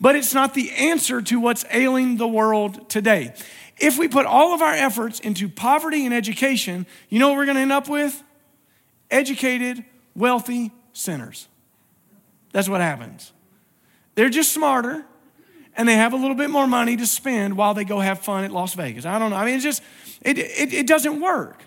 but 0.00 0.16
it's 0.16 0.34
not 0.34 0.54
the 0.54 0.70
answer 0.72 1.22
to 1.22 1.40
what's 1.40 1.64
ailing 1.70 2.16
the 2.16 2.28
world 2.28 2.88
today. 2.88 3.34
If 3.78 3.98
we 3.98 4.08
put 4.08 4.26
all 4.26 4.54
of 4.54 4.60
our 4.60 4.74
efforts 4.74 5.20
into 5.20 5.48
poverty 5.48 6.04
and 6.04 6.14
education, 6.14 6.86
you 7.08 7.18
know 7.18 7.28
what 7.28 7.38
we're 7.38 7.46
going 7.46 7.56
to 7.56 7.62
end 7.62 7.72
up 7.72 7.88
with? 7.88 8.22
Educated, 9.10 9.84
wealthy 10.14 10.70
sinners. 10.92 11.48
That's 12.52 12.68
what 12.68 12.80
happens. 12.80 13.32
They're 14.14 14.28
just 14.28 14.52
smarter, 14.52 15.06
and 15.76 15.88
they 15.88 15.94
have 15.94 16.12
a 16.12 16.16
little 16.16 16.34
bit 16.36 16.50
more 16.50 16.66
money 16.66 16.96
to 16.96 17.06
spend 17.06 17.56
while 17.56 17.74
they 17.74 17.84
go 17.84 18.00
have 18.00 18.20
fun 18.20 18.44
at 18.44 18.50
Las 18.50 18.74
Vegas. 18.74 19.06
I 19.06 19.18
don't 19.18 19.30
know. 19.30 19.36
I 19.36 19.44
mean, 19.44 19.54
it's 19.54 19.64
just, 19.64 19.82
it, 20.22 20.38
it, 20.38 20.72
it 20.72 20.86
doesn't 20.86 21.20
work. 21.20 21.62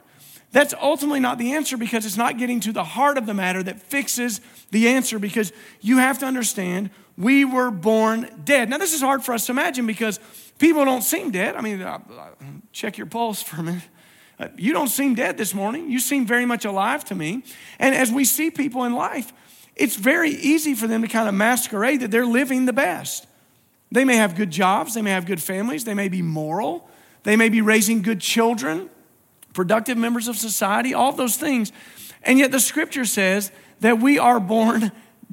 That's 0.51 0.73
ultimately 0.79 1.19
not 1.19 1.39
the 1.39 1.53
answer 1.53 1.77
because 1.77 2.05
it's 2.05 2.17
not 2.17 2.37
getting 2.37 2.59
to 2.61 2.71
the 2.71 2.83
heart 2.83 3.17
of 3.17 3.25
the 3.25 3.33
matter 3.33 3.63
that 3.63 3.81
fixes 3.81 4.39
the 4.69 4.87
answer 4.89 5.17
because 5.17 5.51
you 5.81 5.97
have 5.97 6.19
to 6.19 6.27
understand 6.27 6.91
we 7.17 7.43
were 7.43 7.71
born 7.71 8.29
dead. 8.43 8.69
Now, 8.69 8.77
this 8.77 8.93
is 8.93 9.01
hard 9.01 9.23
for 9.23 9.33
us 9.33 9.47
to 9.47 9.51
imagine 9.51 9.87
because 9.87 10.19
people 10.59 10.85
don't 10.85 11.01
seem 11.01 11.31
dead. 11.31 11.55
I 11.55 11.61
mean, 11.61 11.83
check 12.71 12.97
your 12.97 13.07
pulse 13.07 13.41
for 13.41 13.61
a 13.61 13.63
minute. 13.63 13.83
Uh, 14.39 14.47
you 14.55 14.73
don't 14.73 14.89
seem 14.89 15.15
dead 15.15 15.37
this 15.37 15.53
morning. 15.53 15.89
You 15.89 15.99
seem 15.99 16.25
very 16.25 16.45
much 16.45 16.65
alive 16.65 17.03
to 17.05 17.15
me. 17.15 17.43
And 17.79 17.95
as 17.95 18.11
we 18.11 18.25
see 18.25 18.51
people 18.51 18.83
in 18.83 18.93
life, 18.93 19.33
it's 19.75 19.95
very 19.95 20.31
easy 20.31 20.75
for 20.75 20.87
them 20.87 21.01
to 21.01 21.07
kind 21.07 21.27
of 21.27 21.33
masquerade 21.33 22.01
that 22.01 22.11
they're 22.11 22.25
living 22.25 22.65
the 22.65 22.73
best. 22.73 23.27
They 23.93 24.05
may 24.05 24.15
have 24.15 24.35
good 24.35 24.49
jobs, 24.49 24.95
they 24.95 25.03
may 25.03 25.11
have 25.11 25.27
good 25.27 25.41
families, 25.41 25.85
they 25.85 25.93
may 25.93 26.09
be 26.09 26.23
moral, 26.23 26.89
they 27.21 27.35
may 27.35 27.47
be 27.47 27.61
raising 27.61 28.01
good 28.01 28.19
children, 28.19 28.89
productive 29.53 29.99
members 29.99 30.27
of 30.27 30.35
society, 30.35 30.95
all 30.95 31.11
those 31.11 31.37
things. 31.37 31.71
And 32.23 32.39
yet 32.39 32.51
the 32.51 32.59
scripture 32.59 33.05
says 33.05 33.51
that 33.81 33.99
we 33.99 34.17
are 34.17 34.39
born 34.39 34.91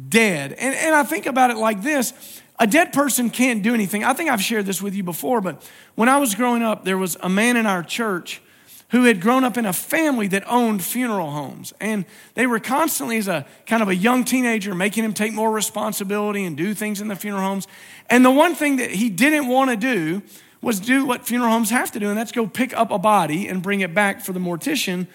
dead. 0.08 0.52
And, 0.52 0.74
and 0.74 0.94
I 0.94 1.04
think 1.04 1.24
about 1.24 1.50
it 1.50 1.56
like 1.56 1.82
this 1.82 2.42
a 2.58 2.66
dead 2.66 2.92
person 2.92 3.30
can't 3.30 3.62
do 3.62 3.72
anything. 3.72 4.04
I 4.04 4.12
think 4.12 4.28
I've 4.28 4.42
shared 4.42 4.66
this 4.66 4.82
with 4.82 4.94
you 4.94 5.02
before, 5.02 5.40
but 5.40 5.66
when 5.94 6.10
I 6.10 6.18
was 6.18 6.34
growing 6.34 6.62
up, 6.62 6.84
there 6.84 6.98
was 6.98 7.16
a 7.22 7.30
man 7.30 7.56
in 7.56 7.64
our 7.64 7.82
church 7.82 8.42
who 8.90 9.04
had 9.04 9.20
grown 9.20 9.44
up 9.44 9.56
in 9.56 9.66
a 9.66 9.73
family 9.73 10.26
that 10.28 10.42
owned 10.47 10.82
funeral 10.82 11.30
homes. 11.30 11.73
And 11.80 12.04
they 12.35 12.47
were 12.47 12.59
constantly, 12.59 13.18
as 13.18 13.28
a 13.28 13.47
kind 13.66 13.82
of 13.82 13.88
a 13.88 13.94
young 13.94 14.25
teenager, 14.25 14.75
making 14.75 15.04
him 15.04 15.14
take 15.14 15.32
more 15.32 15.50
responsibility 15.50 16.44
and 16.44 16.56
do 16.56 16.75
things 16.75 17.00
in 17.00 17.09
the 17.09 17.16
funeral 17.16 17.42
homes. 17.42 17.68
And 18.09 18.25
the 18.25 18.30
one 18.30 18.54
thing 18.54 18.76
that 18.76 18.90
he 18.90 19.09
didn't 19.09 19.47
want 19.47 19.70
to 19.70 19.76
do 19.76 20.23
was 20.61 20.80
do 20.80 21.06
what 21.06 21.26
funeral 21.26 21.50
homes 21.50 21.70
have 21.70 21.90
to 21.92 22.00
do, 22.00 22.09
and 22.09 22.18
that's 22.18 22.32
go 22.32 22.47
pick 22.47 22.76
up 22.76 22.90
a 22.90 22.99
body 22.99 23.49
and 23.49 23.62
bring 23.62 23.80
it 23.80 23.94
back 23.94 24.20
for 24.20 24.32
the 24.32 24.40
mortician 24.40 25.06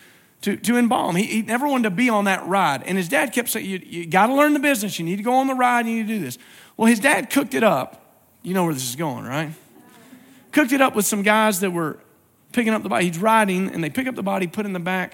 to, 0.42 0.56
to 0.58 0.78
embalm. 0.78 1.16
He, 1.16 1.26
he 1.26 1.42
never 1.42 1.68
wanted 1.68 1.84
to 1.84 1.92
be 1.92 2.10
on 2.10 2.26
that 2.26 2.46
ride. 2.48 2.84
And 2.84 2.98
his 2.98 3.10
dad 3.10 3.34
kept 3.34 3.50
saying, 3.50 3.66
You, 3.66 3.82
you 3.84 4.06
got 4.06 4.28
to 4.28 4.34
learn 4.34 4.54
the 4.54 4.60
business. 4.60 4.98
You 5.00 5.06
need 5.06 5.18
to 5.18 5.24
go 5.24 5.34
on 5.34 5.48
the 5.48 5.54
ride. 5.54 5.86
You 5.86 5.98
need 5.98 6.08
to 6.08 6.14
do 6.14 6.20
this. 6.20 6.38
Well, 6.78 6.88
his 6.88 7.00
dad 7.00 7.30
cooked 7.30 7.54
it 7.54 7.64
up. 7.64 8.02
You 8.42 8.54
know 8.54 8.64
where 8.64 8.74
this 8.74 8.88
is 8.88 8.96
going, 8.96 9.26
right? 9.26 9.52
Cooked 10.52 10.72
it 10.72 10.82
up 10.82 10.96
with 10.96 11.06
some 11.06 11.22
guys 11.22 11.60
that 11.60 11.72
were 11.72 12.00
picking 12.56 12.74
up 12.74 12.82
the 12.82 12.90
body. 12.90 13.06
He's 13.06 13.20
riding, 13.20 13.70
and 13.70 13.84
they 13.84 13.90
pick 13.90 14.08
up 14.08 14.16
the 14.16 14.24
body, 14.24 14.48
put 14.48 14.66
in 14.66 14.74
the 14.74 14.80
back, 14.80 15.14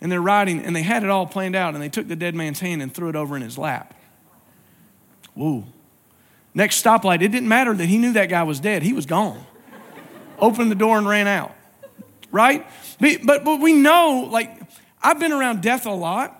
and 0.00 0.12
they're 0.12 0.22
riding, 0.22 0.64
and 0.64 0.76
they 0.76 0.82
had 0.82 1.02
it 1.02 1.10
all 1.10 1.26
planned 1.26 1.56
out, 1.56 1.74
and 1.74 1.82
they 1.82 1.88
took 1.88 2.06
the 2.06 2.16
dead 2.16 2.34
man's 2.34 2.60
hand 2.60 2.82
and 2.82 2.94
threw 2.94 3.08
it 3.08 3.16
over 3.16 3.34
in 3.34 3.42
his 3.42 3.58
lap. 3.58 3.94
Whoa. 5.34 5.64
Next 6.54 6.84
stoplight, 6.84 7.22
it 7.22 7.28
didn't 7.28 7.48
matter 7.48 7.74
that 7.74 7.86
he 7.86 7.98
knew 7.98 8.12
that 8.12 8.28
guy 8.28 8.42
was 8.42 8.60
dead. 8.60 8.82
He 8.82 8.92
was 8.92 9.06
gone. 9.06 9.44
Opened 10.38 10.70
the 10.70 10.76
door 10.76 10.98
and 10.98 11.08
ran 11.08 11.26
out. 11.26 11.54
Right? 12.30 12.66
But, 13.00 13.44
but 13.44 13.60
we 13.60 13.72
know, 13.72 14.28
like, 14.30 14.50
I've 15.02 15.18
been 15.18 15.32
around 15.32 15.62
death 15.62 15.86
a 15.86 15.90
lot. 15.90 16.38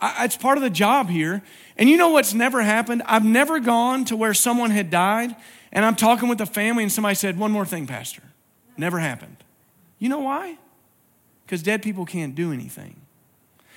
I, 0.00 0.24
it's 0.24 0.36
part 0.36 0.56
of 0.56 0.62
the 0.62 0.70
job 0.70 1.10
here. 1.10 1.42
And 1.76 1.88
you 1.88 1.96
know 1.96 2.10
what's 2.10 2.34
never 2.34 2.62
happened? 2.62 3.02
I've 3.06 3.24
never 3.24 3.60
gone 3.60 4.04
to 4.06 4.16
where 4.16 4.34
someone 4.34 4.70
had 4.70 4.90
died 4.90 5.36
and 5.72 5.84
I'm 5.84 5.96
talking 5.96 6.28
with 6.28 6.38
the 6.38 6.46
family 6.46 6.82
and 6.82 6.92
somebody 6.92 7.14
said, 7.14 7.38
One 7.38 7.50
more 7.50 7.64
thing, 7.64 7.86
Pastor. 7.86 8.22
Never 8.76 8.98
happened. 8.98 9.41
You 10.02 10.08
know 10.08 10.18
why? 10.18 10.58
Because 11.46 11.62
dead 11.62 11.80
people 11.80 12.04
can't 12.04 12.34
do 12.34 12.52
anything. 12.52 13.00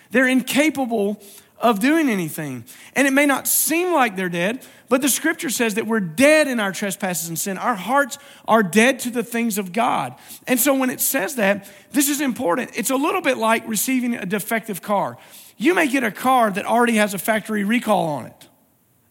They're 0.09 0.27
incapable 0.27 1.21
of 1.59 1.79
doing 1.79 2.09
anything. 2.09 2.65
And 2.95 3.05
it 3.05 3.13
may 3.13 3.27
not 3.27 3.47
seem 3.47 3.93
like 3.93 4.15
they're 4.15 4.27
dead, 4.27 4.65
but 4.89 5.03
the 5.03 5.07
scripture 5.07 5.51
says 5.51 5.75
that 5.75 5.85
we're 5.85 5.99
dead 5.99 6.47
in 6.47 6.59
our 6.59 6.71
trespasses 6.71 7.29
and 7.29 7.37
sin. 7.37 7.59
Our 7.59 7.75
hearts 7.75 8.17
are 8.47 8.63
dead 8.63 9.01
to 9.01 9.11
the 9.11 9.21
things 9.21 9.59
of 9.59 9.71
God. 9.71 10.15
And 10.47 10.59
so 10.59 10.73
when 10.73 10.89
it 10.89 10.99
says 10.99 11.35
that, 11.35 11.69
this 11.91 12.09
is 12.09 12.21
important. 12.21 12.71
It's 12.73 12.89
a 12.89 12.95
little 12.95 13.21
bit 13.21 13.37
like 13.37 13.67
receiving 13.67 14.15
a 14.15 14.25
defective 14.25 14.81
car. 14.81 15.17
You 15.57 15.75
may 15.75 15.87
get 15.87 16.03
a 16.03 16.09
car 16.11 16.49
that 16.49 16.65
already 16.65 16.95
has 16.95 17.13
a 17.13 17.19
factory 17.19 17.63
recall 17.63 18.07
on 18.07 18.25
it, 18.25 18.49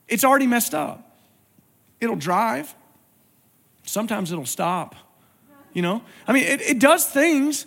it's 0.09 0.25
already 0.25 0.49
messed 0.49 0.75
up. 0.75 1.17
It'll 2.01 2.17
drive, 2.17 2.75
sometimes 3.85 4.33
it'll 4.33 4.47
stop. 4.47 4.97
You 5.75 5.83
know, 5.83 6.03
I 6.27 6.33
mean, 6.33 6.45
it, 6.45 6.61
it 6.63 6.79
does 6.79 7.05
things, 7.05 7.67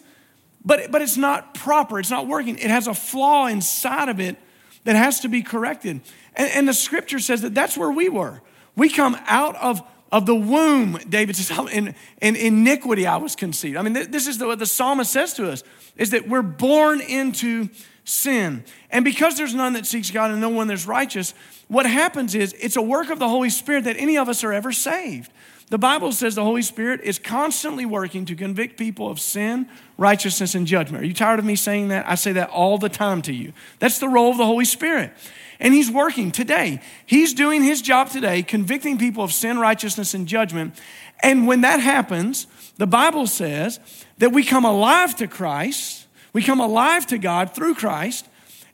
but, 0.65 0.91
but 0.91 1.01
it's 1.01 1.17
not 1.17 1.53
proper, 1.53 1.99
it's 1.99 2.09
not 2.09 2.25
working. 2.25 2.57
It 2.57 2.69
has 2.71 2.87
a 2.87 2.93
flaw 2.93 3.47
inside 3.47 4.09
of 4.09 4.19
it 4.19 4.37
that 4.85 4.95
has 4.95 5.19
to 5.19 5.27
be 5.27 5.43
corrected. 5.43 6.01
And, 6.35 6.51
and 6.51 6.67
the 6.67 6.73
scripture 6.73 7.19
says 7.19 7.41
that 7.41 7.53
that's 7.53 7.77
where 7.77 7.91
we 7.91 8.07
were. 8.07 8.41
We 8.75 8.89
come 8.89 9.17
out 9.27 9.55
of, 9.57 9.81
of 10.11 10.25
the 10.25 10.35
womb, 10.35 10.97
David 11.09 11.35
says, 11.35 11.51
in, 11.71 11.93
in 12.21 12.35
iniquity 12.37 13.05
I 13.05 13.17
was 13.17 13.35
conceived. 13.35 13.75
I 13.75 13.81
mean, 13.81 13.93
this 13.93 14.25
is 14.25 14.37
the, 14.37 14.47
what 14.47 14.59
the 14.59 14.65
psalmist 14.65 15.11
says 15.11 15.33
to 15.33 15.51
us, 15.51 15.63
is 15.97 16.11
that 16.11 16.29
we're 16.29 16.41
born 16.41 17.01
into 17.01 17.69
sin. 18.05 18.63
And 18.89 19.03
because 19.03 19.35
there's 19.35 19.53
none 19.53 19.73
that 19.73 19.85
seeks 19.85 20.11
God 20.11 20.31
and 20.31 20.39
no 20.39 20.49
one 20.49 20.67
that's 20.67 20.85
righteous, 20.85 21.33
what 21.67 21.85
happens 21.85 22.35
is 22.35 22.53
it's 22.53 22.77
a 22.77 22.81
work 22.81 23.09
of 23.09 23.19
the 23.19 23.27
Holy 23.27 23.49
Spirit 23.49 23.83
that 23.83 23.97
any 23.97 24.17
of 24.17 24.29
us 24.29 24.45
are 24.45 24.53
ever 24.53 24.71
saved. 24.71 25.29
The 25.69 25.77
Bible 25.77 26.13
says 26.13 26.35
the 26.35 26.43
Holy 26.43 26.61
Spirit 26.61 27.01
is 27.01 27.19
constantly 27.19 27.85
working 27.85 28.23
to 28.25 28.35
convict 28.35 28.77
people 28.77 29.09
of 29.09 29.19
sin, 29.19 29.67
righteousness, 29.97 30.55
and 30.55 30.65
judgment. 30.65 31.03
Are 31.03 31.07
you 31.07 31.13
tired 31.13 31.39
of 31.39 31.45
me 31.45 31.57
saying 31.57 31.89
that? 31.89 32.07
I 32.07 32.15
say 32.15 32.31
that 32.33 32.49
all 32.51 32.77
the 32.77 32.87
time 32.87 33.21
to 33.23 33.33
you. 33.33 33.51
That's 33.79 33.99
the 33.99 34.07
role 34.07 34.31
of 34.31 34.37
the 34.37 34.45
Holy 34.45 34.63
Spirit. 34.63 35.11
And 35.59 35.73
He's 35.73 35.91
working 35.91 36.31
today. 36.31 36.81
He's 37.05 37.33
doing 37.33 37.63
His 37.63 37.81
job 37.81 38.09
today, 38.09 38.43
convicting 38.43 38.97
people 38.97 39.25
of 39.25 39.33
sin, 39.33 39.59
righteousness, 39.59 40.13
and 40.13 40.25
judgment. 40.25 40.73
And 41.21 41.47
when 41.47 41.61
that 41.61 41.81
happens, 41.81 42.47
the 42.77 42.87
Bible 42.87 43.27
says 43.27 43.81
that 44.19 44.31
we 44.31 44.45
come 44.45 44.63
alive 44.63 45.17
to 45.17 45.27
Christ, 45.27 46.07
we 46.31 46.43
come 46.43 46.61
alive 46.61 47.07
to 47.07 47.17
God 47.17 47.53
through 47.53 47.75
Christ, 47.75 48.25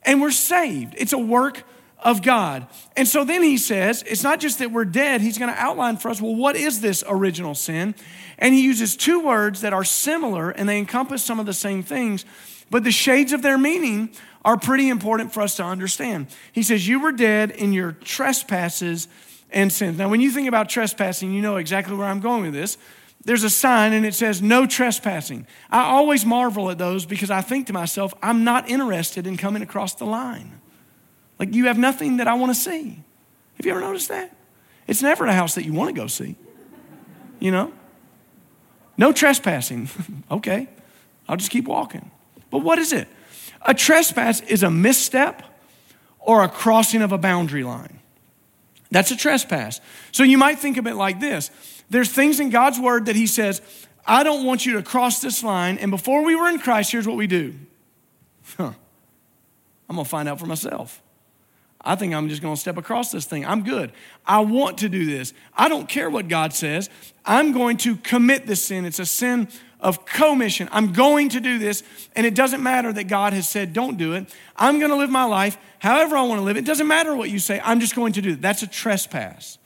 and 0.04 0.20
we're 0.20 0.30
saved. 0.30 0.94
It's 0.96 1.12
a 1.12 1.18
work 1.18 1.64
of 2.04 2.22
God. 2.22 2.66
And 2.96 3.08
so 3.08 3.24
then 3.24 3.42
he 3.42 3.56
says, 3.56 4.04
it's 4.06 4.22
not 4.22 4.38
just 4.38 4.58
that 4.58 4.70
we're 4.70 4.84
dead, 4.84 5.22
he's 5.22 5.38
going 5.38 5.52
to 5.52 5.58
outline 5.58 5.96
for 5.96 6.10
us, 6.10 6.20
well, 6.20 6.36
what 6.36 6.54
is 6.54 6.80
this 6.82 7.02
original 7.08 7.54
sin? 7.54 7.94
And 8.38 8.54
he 8.54 8.62
uses 8.62 8.96
two 8.96 9.20
words 9.20 9.62
that 9.62 9.72
are 9.72 9.84
similar 9.84 10.50
and 10.50 10.68
they 10.68 10.78
encompass 10.78 11.24
some 11.24 11.40
of 11.40 11.46
the 11.46 11.54
same 11.54 11.82
things, 11.82 12.26
but 12.70 12.84
the 12.84 12.92
shades 12.92 13.32
of 13.32 13.42
their 13.42 13.56
meaning 13.56 14.10
are 14.44 14.58
pretty 14.58 14.90
important 14.90 15.32
for 15.32 15.40
us 15.40 15.56
to 15.56 15.64
understand. 15.64 16.26
He 16.52 16.62
says, 16.62 16.86
You 16.86 17.00
were 17.00 17.12
dead 17.12 17.50
in 17.50 17.72
your 17.72 17.92
trespasses 17.92 19.08
and 19.50 19.72
sins. 19.72 19.96
Now, 19.96 20.10
when 20.10 20.20
you 20.20 20.30
think 20.30 20.48
about 20.48 20.68
trespassing, 20.68 21.32
you 21.32 21.40
know 21.40 21.56
exactly 21.56 21.96
where 21.96 22.06
I'm 22.06 22.20
going 22.20 22.42
with 22.42 22.52
this. 22.52 22.76
There's 23.24 23.44
a 23.44 23.48
sign 23.48 23.94
and 23.94 24.04
it 24.04 24.14
says, 24.14 24.42
No 24.42 24.66
trespassing. 24.66 25.46
I 25.70 25.84
always 25.84 26.26
marvel 26.26 26.70
at 26.70 26.76
those 26.76 27.06
because 27.06 27.30
I 27.30 27.40
think 27.40 27.68
to 27.68 27.72
myself, 27.72 28.12
I'm 28.22 28.44
not 28.44 28.68
interested 28.68 29.26
in 29.26 29.38
coming 29.38 29.62
across 29.62 29.94
the 29.94 30.04
line. 30.04 30.60
Like 31.38 31.54
you 31.54 31.66
have 31.66 31.78
nothing 31.78 32.18
that 32.18 32.28
I 32.28 32.34
want 32.34 32.54
to 32.54 32.60
see. 32.60 33.02
Have 33.56 33.66
you 33.66 33.72
ever 33.72 33.80
noticed 33.80 34.08
that? 34.08 34.34
It's 34.86 35.02
never 35.02 35.26
a 35.26 35.32
house 35.32 35.54
that 35.54 35.64
you 35.64 35.72
want 35.72 35.94
to 35.94 36.00
go 36.00 36.06
see. 36.06 36.36
You 37.40 37.50
know? 37.50 37.72
No 38.96 39.12
trespassing. 39.12 39.88
okay, 40.30 40.68
I'll 41.28 41.36
just 41.36 41.50
keep 41.50 41.66
walking. 41.66 42.10
But 42.50 42.58
what 42.58 42.78
is 42.78 42.92
it? 42.92 43.08
A 43.62 43.74
trespass 43.74 44.40
is 44.42 44.62
a 44.62 44.70
misstep 44.70 45.42
or 46.20 46.44
a 46.44 46.48
crossing 46.48 47.02
of 47.02 47.12
a 47.12 47.18
boundary 47.18 47.64
line. 47.64 47.98
That's 48.90 49.10
a 49.10 49.16
trespass. 49.16 49.80
So 50.12 50.22
you 50.22 50.38
might 50.38 50.58
think 50.58 50.76
of 50.76 50.86
it 50.86 50.94
like 50.94 51.20
this 51.20 51.50
there's 51.90 52.10
things 52.10 52.40
in 52.40 52.50
God's 52.50 52.78
word 52.78 53.06
that 53.06 53.16
He 53.16 53.26
says, 53.26 53.60
I 54.06 54.22
don't 54.22 54.44
want 54.44 54.66
you 54.66 54.74
to 54.74 54.82
cross 54.82 55.20
this 55.20 55.42
line. 55.42 55.78
And 55.78 55.90
before 55.90 56.24
we 56.24 56.34
were 56.34 56.48
in 56.48 56.58
Christ, 56.58 56.92
here's 56.92 57.06
what 57.06 57.16
we 57.16 57.26
do. 57.26 57.54
Huh. 58.56 58.72
I'm 59.88 59.96
going 59.96 60.04
to 60.04 60.10
find 60.10 60.28
out 60.28 60.38
for 60.38 60.46
myself. 60.46 61.02
I 61.84 61.94
think 61.94 62.14
I'm 62.14 62.28
just 62.28 62.42
going 62.42 62.54
to 62.54 62.60
step 62.60 62.76
across 62.76 63.12
this 63.12 63.26
thing. 63.26 63.44
I'm 63.44 63.62
good. 63.62 63.92
I 64.26 64.40
want 64.40 64.78
to 64.78 64.88
do 64.88 65.04
this. 65.04 65.34
I 65.54 65.68
don't 65.68 65.88
care 65.88 66.08
what 66.08 66.28
God 66.28 66.52
says. 66.54 66.88
I'm 67.24 67.52
going 67.52 67.76
to 67.78 67.96
commit 67.96 68.46
this 68.46 68.64
sin. 68.64 68.84
It's 68.84 68.98
a 68.98 69.06
sin 69.06 69.48
of 69.80 70.06
commission. 70.06 70.68
I'm 70.72 70.92
going 70.92 71.28
to 71.28 71.40
do 71.40 71.58
this, 71.58 71.82
and 72.16 72.26
it 72.26 72.34
doesn't 72.34 72.62
matter 72.62 72.92
that 72.92 73.04
God 73.04 73.34
has 73.34 73.46
said, 73.48 73.74
don't 73.74 73.98
do 73.98 74.14
it. 74.14 74.34
I'm 74.56 74.78
going 74.78 74.90
to 74.90 74.96
live 74.96 75.10
my 75.10 75.24
life 75.24 75.58
however 75.78 76.16
I 76.16 76.22
want 76.22 76.40
to 76.40 76.44
live. 76.44 76.56
It 76.56 76.64
doesn't 76.64 76.88
matter 76.88 77.14
what 77.14 77.28
you 77.28 77.38
say. 77.38 77.60
I'm 77.62 77.80
just 77.80 77.94
going 77.94 78.14
to 78.14 78.22
do 78.22 78.30
it. 78.30 78.40
That's 78.40 78.62
a 78.62 78.66
trespass. 78.66 79.58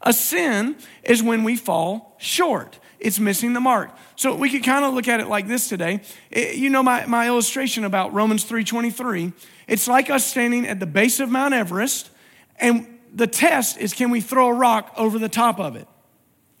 A 0.00 0.14
sin 0.14 0.76
is 1.04 1.22
when 1.22 1.44
we 1.44 1.56
fall 1.56 2.16
short. 2.18 2.78
It's 2.98 3.18
missing 3.18 3.52
the 3.52 3.60
mark. 3.60 3.90
So 4.16 4.34
we 4.34 4.48
could 4.48 4.64
kind 4.64 4.84
of 4.84 4.94
look 4.94 5.08
at 5.08 5.20
it 5.20 5.28
like 5.28 5.46
this 5.46 5.68
today. 5.68 6.00
It, 6.30 6.56
you 6.56 6.70
know 6.70 6.82
my, 6.82 7.04
my 7.04 7.26
illustration 7.26 7.84
about 7.84 8.14
Romans 8.14 8.44
3.23 8.48 9.34
it's 9.66 9.88
like 9.88 10.10
us 10.10 10.24
standing 10.24 10.66
at 10.66 10.80
the 10.80 10.86
base 10.86 11.20
of 11.20 11.28
Mount 11.28 11.54
Everest, 11.54 12.10
and 12.58 12.86
the 13.12 13.26
test 13.26 13.78
is 13.78 13.92
can 13.92 14.10
we 14.10 14.20
throw 14.20 14.48
a 14.48 14.52
rock 14.52 14.92
over 14.96 15.18
the 15.18 15.28
top 15.28 15.58
of 15.58 15.74
it? 15.74 15.88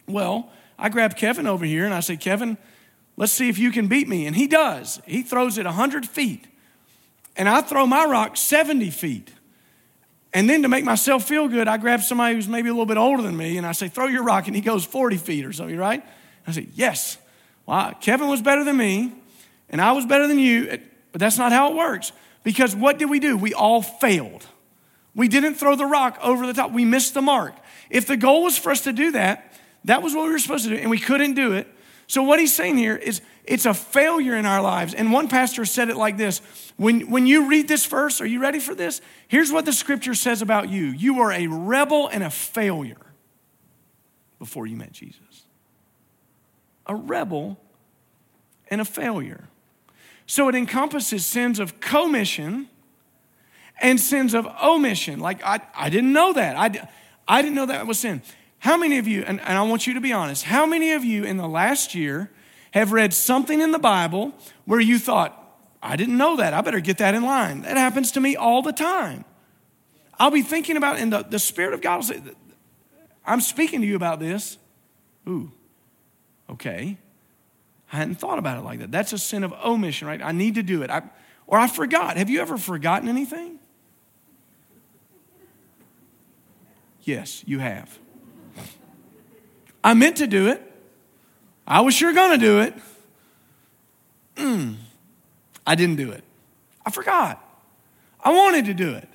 Well, 0.08 0.50
I 0.78 0.88
grab 0.88 1.16
Kevin 1.16 1.46
over 1.46 1.64
here 1.64 1.84
and 1.84 1.94
I 1.94 2.00
say, 2.00 2.16
Kevin, 2.16 2.56
let's 3.16 3.32
see 3.32 3.48
if 3.48 3.58
you 3.58 3.70
can 3.70 3.88
beat 3.88 4.08
me. 4.08 4.26
And 4.26 4.36
he 4.36 4.46
does. 4.46 5.00
He 5.06 5.22
throws 5.22 5.58
it 5.58 5.66
100 5.66 6.06
feet. 6.06 6.46
And 7.36 7.48
I 7.48 7.60
throw 7.60 7.86
my 7.86 8.04
rock 8.04 8.36
70 8.36 8.90
feet. 8.90 9.32
And 10.32 10.48
then 10.48 10.62
to 10.62 10.68
make 10.68 10.84
myself 10.84 11.24
feel 11.24 11.48
good, 11.48 11.68
I 11.68 11.76
grab 11.76 12.02
somebody 12.02 12.34
who's 12.34 12.48
maybe 12.48 12.68
a 12.68 12.72
little 12.72 12.86
bit 12.86 12.98
older 12.98 13.22
than 13.22 13.36
me 13.36 13.58
and 13.58 13.66
I 13.66 13.72
say, 13.72 13.88
throw 13.88 14.06
your 14.06 14.22
rock. 14.22 14.46
And 14.46 14.56
he 14.56 14.62
goes 14.62 14.84
40 14.84 15.16
feet 15.16 15.44
or 15.44 15.52
something, 15.52 15.76
right? 15.76 16.04
I 16.46 16.52
say, 16.52 16.68
yes. 16.74 17.18
Well, 17.64 17.94
Kevin 18.00 18.28
was 18.28 18.42
better 18.42 18.64
than 18.64 18.76
me 18.76 19.12
and 19.68 19.80
I 19.80 19.92
was 19.92 20.06
better 20.06 20.26
than 20.26 20.38
you, 20.38 20.78
but 21.12 21.20
that's 21.20 21.38
not 21.38 21.52
how 21.52 21.70
it 21.70 21.76
works. 21.76 22.12
Because 22.46 22.76
what 22.76 22.96
did 22.96 23.10
we 23.10 23.18
do? 23.18 23.36
We 23.36 23.54
all 23.54 23.82
failed. 23.82 24.46
We 25.16 25.26
didn't 25.26 25.54
throw 25.54 25.74
the 25.74 25.84
rock 25.84 26.16
over 26.22 26.46
the 26.46 26.52
top. 26.52 26.70
We 26.70 26.84
missed 26.84 27.12
the 27.12 27.20
mark. 27.20 27.56
If 27.90 28.06
the 28.06 28.16
goal 28.16 28.44
was 28.44 28.56
for 28.56 28.70
us 28.70 28.82
to 28.82 28.92
do 28.92 29.10
that, 29.10 29.52
that 29.84 30.00
was 30.00 30.14
what 30.14 30.26
we 30.26 30.30
were 30.30 30.38
supposed 30.38 30.62
to 30.62 30.70
do, 30.70 30.76
and 30.76 30.88
we 30.88 31.00
couldn't 31.00 31.34
do 31.34 31.54
it. 31.54 31.66
So, 32.06 32.22
what 32.22 32.38
he's 32.38 32.54
saying 32.54 32.76
here 32.76 32.94
is 32.94 33.20
it's 33.42 33.66
a 33.66 33.74
failure 33.74 34.36
in 34.36 34.46
our 34.46 34.62
lives. 34.62 34.94
And 34.94 35.12
one 35.12 35.26
pastor 35.26 35.64
said 35.64 35.88
it 35.88 35.96
like 35.96 36.18
this 36.18 36.40
when, 36.76 37.10
when 37.10 37.26
you 37.26 37.48
read 37.48 37.66
this 37.66 37.84
verse, 37.84 38.20
are 38.20 38.26
you 38.26 38.40
ready 38.40 38.60
for 38.60 38.76
this? 38.76 39.00
Here's 39.26 39.50
what 39.50 39.64
the 39.64 39.72
scripture 39.72 40.14
says 40.14 40.40
about 40.40 40.68
you 40.68 40.84
you 40.84 41.22
are 41.22 41.32
a 41.32 41.48
rebel 41.48 42.06
and 42.06 42.22
a 42.22 42.30
failure 42.30 43.06
before 44.38 44.68
you 44.68 44.76
met 44.76 44.92
Jesus. 44.92 45.48
A 46.86 46.94
rebel 46.94 47.58
and 48.70 48.80
a 48.80 48.84
failure. 48.84 49.48
So 50.26 50.48
it 50.48 50.54
encompasses 50.54 51.24
sins 51.24 51.58
of 51.60 51.80
commission 51.80 52.68
and 53.80 54.00
sins 54.00 54.34
of 54.34 54.46
omission. 54.62 55.20
Like, 55.20 55.42
I, 55.44 55.60
I 55.74 55.88
didn't 55.88 56.12
know 56.12 56.32
that. 56.32 56.56
I, 56.56 56.88
I 57.28 57.42
didn't 57.42 57.54
know 57.54 57.66
that 57.66 57.86
was 57.86 58.00
sin. 58.00 58.22
How 58.58 58.76
many 58.76 58.98
of 58.98 59.06
you, 59.06 59.22
and, 59.22 59.40
and 59.40 59.58
I 59.58 59.62
want 59.62 59.86
you 59.86 59.94
to 59.94 60.00
be 60.00 60.12
honest, 60.12 60.44
how 60.44 60.66
many 60.66 60.92
of 60.92 61.04
you 61.04 61.24
in 61.24 61.36
the 61.36 61.46
last 61.46 61.94
year 61.94 62.30
have 62.72 62.92
read 62.92 63.14
something 63.14 63.60
in 63.60 63.70
the 63.70 63.78
Bible 63.78 64.32
where 64.64 64.80
you 64.80 64.98
thought, 64.98 65.42
I 65.82 65.94
didn't 65.94 66.16
know 66.16 66.36
that. 66.36 66.52
I 66.52 66.60
better 66.62 66.80
get 66.80 66.98
that 66.98 67.14
in 67.14 67.22
line. 67.22 67.62
That 67.62 67.76
happens 67.76 68.12
to 68.12 68.20
me 68.20 68.34
all 68.34 68.62
the 68.62 68.72
time. 68.72 69.24
I'll 70.18 70.30
be 70.30 70.42
thinking 70.42 70.76
about, 70.76 70.98
and 70.98 71.12
the, 71.12 71.22
the 71.22 71.38
Spirit 71.38 71.74
of 71.74 71.80
God 71.80 71.96
will 71.96 72.02
say, 72.02 72.20
I'm 73.24 73.40
speaking 73.40 73.80
to 73.82 73.86
you 73.86 73.96
about 73.96 74.18
this. 74.18 74.58
Ooh, 75.28 75.52
okay. 76.50 76.98
I 77.92 77.96
hadn't 77.96 78.16
thought 78.16 78.38
about 78.38 78.58
it 78.58 78.64
like 78.64 78.80
that. 78.80 78.90
That's 78.90 79.12
a 79.12 79.18
sin 79.18 79.44
of 79.44 79.52
omission, 79.52 80.08
right? 80.08 80.20
I 80.22 80.32
need 80.32 80.56
to 80.56 80.62
do 80.62 80.82
it. 80.82 80.90
I, 80.90 81.02
or 81.46 81.58
I 81.58 81.68
forgot. 81.68 82.16
Have 82.16 82.28
you 82.28 82.40
ever 82.40 82.56
forgotten 82.58 83.08
anything? 83.08 83.58
Yes, 87.02 87.44
you 87.46 87.60
have. 87.60 87.98
I 89.84 89.94
meant 89.94 90.16
to 90.16 90.26
do 90.26 90.48
it. 90.48 90.60
I 91.66 91.80
was 91.80 91.94
sure 91.94 92.12
going 92.12 92.38
to 92.38 92.44
do 92.44 92.60
it. 92.60 92.74
Mm. 94.34 94.76
I 95.64 95.76
didn't 95.76 95.96
do 95.96 96.10
it. 96.10 96.24
I 96.84 96.90
forgot. 96.90 97.42
I 98.20 98.32
wanted 98.32 98.64
to 98.66 98.74
do 98.74 98.94
it. 98.94 99.08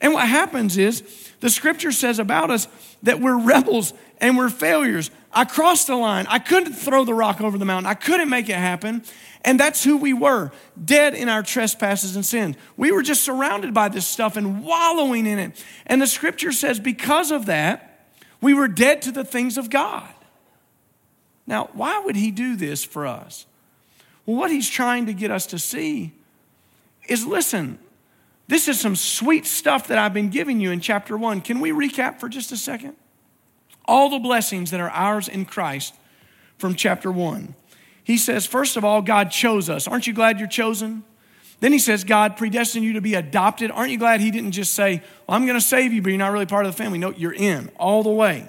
And 0.00 0.12
what 0.12 0.28
happens 0.28 0.78
is 0.78 1.02
the 1.40 1.50
scripture 1.50 1.92
says 1.92 2.18
about 2.18 2.50
us 2.50 2.68
that 3.02 3.20
we're 3.20 3.38
rebels 3.38 3.92
and 4.18 4.36
we're 4.36 4.50
failures. 4.50 5.10
I 5.32 5.44
crossed 5.44 5.86
the 5.86 5.96
line. 5.96 6.26
I 6.28 6.38
couldn't 6.38 6.72
throw 6.72 7.04
the 7.04 7.14
rock 7.14 7.40
over 7.40 7.58
the 7.58 7.64
mountain. 7.64 7.90
I 7.90 7.94
couldn't 7.94 8.28
make 8.28 8.48
it 8.48 8.56
happen. 8.56 9.02
And 9.44 9.58
that's 9.58 9.82
who 9.82 9.96
we 9.96 10.12
were, 10.12 10.52
dead 10.82 11.14
in 11.14 11.28
our 11.28 11.42
trespasses 11.42 12.14
and 12.14 12.24
sins. 12.24 12.56
We 12.76 12.92
were 12.92 13.02
just 13.02 13.24
surrounded 13.24 13.72
by 13.72 13.88
this 13.88 14.06
stuff 14.06 14.36
and 14.36 14.62
wallowing 14.64 15.26
in 15.26 15.38
it. 15.38 15.64
And 15.86 16.00
the 16.00 16.06
scripture 16.06 16.52
says 16.52 16.78
because 16.78 17.30
of 17.30 17.46
that, 17.46 18.08
we 18.40 18.52
were 18.52 18.68
dead 18.68 19.02
to 19.02 19.12
the 19.12 19.24
things 19.24 19.56
of 19.56 19.70
God. 19.70 20.08
Now, 21.46 21.70
why 21.72 21.98
would 22.00 22.16
he 22.16 22.30
do 22.30 22.54
this 22.54 22.84
for 22.84 23.06
us? 23.06 23.46
Well, 24.26 24.36
what 24.36 24.50
he's 24.50 24.68
trying 24.68 25.06
to 25.06 25.12
get 25.12 25.30
us 25.30 25.46
to 25.46 25.58
see 25.58 26.12
is 27.08 27.26
listen, 27.26 27.78
this 28.50 28.66
is 28.66 28.80
some 28.80 28.96
sweet 28.96 29.46
stuff 29.46 29.86
that 29.86 29.96
I've 29.96 30.12
been 30.12 30.28
giving 30.28 30.60
you 30.60 30.72
in 30.72 30.80
chapter 30.80 31.16
one. 31.16 31.40
Can 31.40 31.60
we 31.60 31.70
recap 31.70 32.18
for 32.18 32.28
just 32.28 32.50
a 32.50 32.56
second? 32.56 32.96
All 33.84 34.10
the 34.10 34.18
blessings 34.18 34.72
that 34.72 34.80
are 34.80 34.90
ours 34.90 35.28
in 35.28 35.44
Christ 35.44 35.94
from 36.58 36.74
chapter 36.74 37.12
one. 37.12 37.54
He 38.02 38.18
says, 38.18 38.46
first 38.46 38.76
of 38.76 38.84
all, 38.84 39.02
God 39.02 39.30
chose 39.30 39.70
us. 39.70 39.86
Aren't 39.86 40.08
you 40.08 40.12
glad 40.12 40.40
you're 40.40 40.48
chosen? 40.48 41.04
Then 41.60 41.72
he 41.72 41.78
says, 41.78 42.02
God 42.02 42.36
predestined 42.36 42.84
you 42.84 42.94
to 42.94 43.00
be 43.00 43.14
adopted. 43.14 43.70
Aren't 43.70 43.92
you 43.92 43.98
glad 43.98 44.20
he 44.20 44.32
didn't 44.32 44.52
just 44.52 44.74
say, 44.74 45.00
well, 45.28 45.36
I'm 45.36 45.46
going 45.46 45.58
to 45.58 45.64
save 45.64 45.92
you, 45.92 46.02
but 46.02 46.08
you're 46.08 46.18
not 46.18 46.32
really 46.32 46.46
part 46.46 46.66
of 46.66 46.72
the 46.72 46.76
family? 46.76 46.98
No, 46.98 47.12
you're 47.12 47.32
in 47.32 47.70
all 47.78 48.02
the 48.02 48.10
way. 48.10 48.48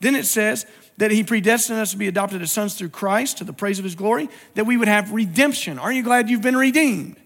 Then 0.00 0.14
it 0.14 0.26
says 0.26 0.66
that 0.98 1.10
he 1.10 1.24
predestined 1.24 1.78
us 1.78 1.92
to 1.92 1.96
be 1.96 2.06
adopted 2.06 2.42
as 2.42 2.52
sons 2.52 2.74
through 2.74 2.90
Christ 2.90 3.38
to 3.38 3.44
the 3.44 3.54
praise 3.54 3.78
of 3.78 3.84
his 3.84 3.94
glory, 3.94 4.28
that 4.56 4.66
we 4.66 4.76
would 4.76 4.88
have 4.88 5.10
redemption. 5.10 5.78
Aren't 5.78 5.96
you 5.96 6.02
glad 6.02 6.28
you've 6.28 6.42
been 6.42 6.56
redeemed? 6.56 7.16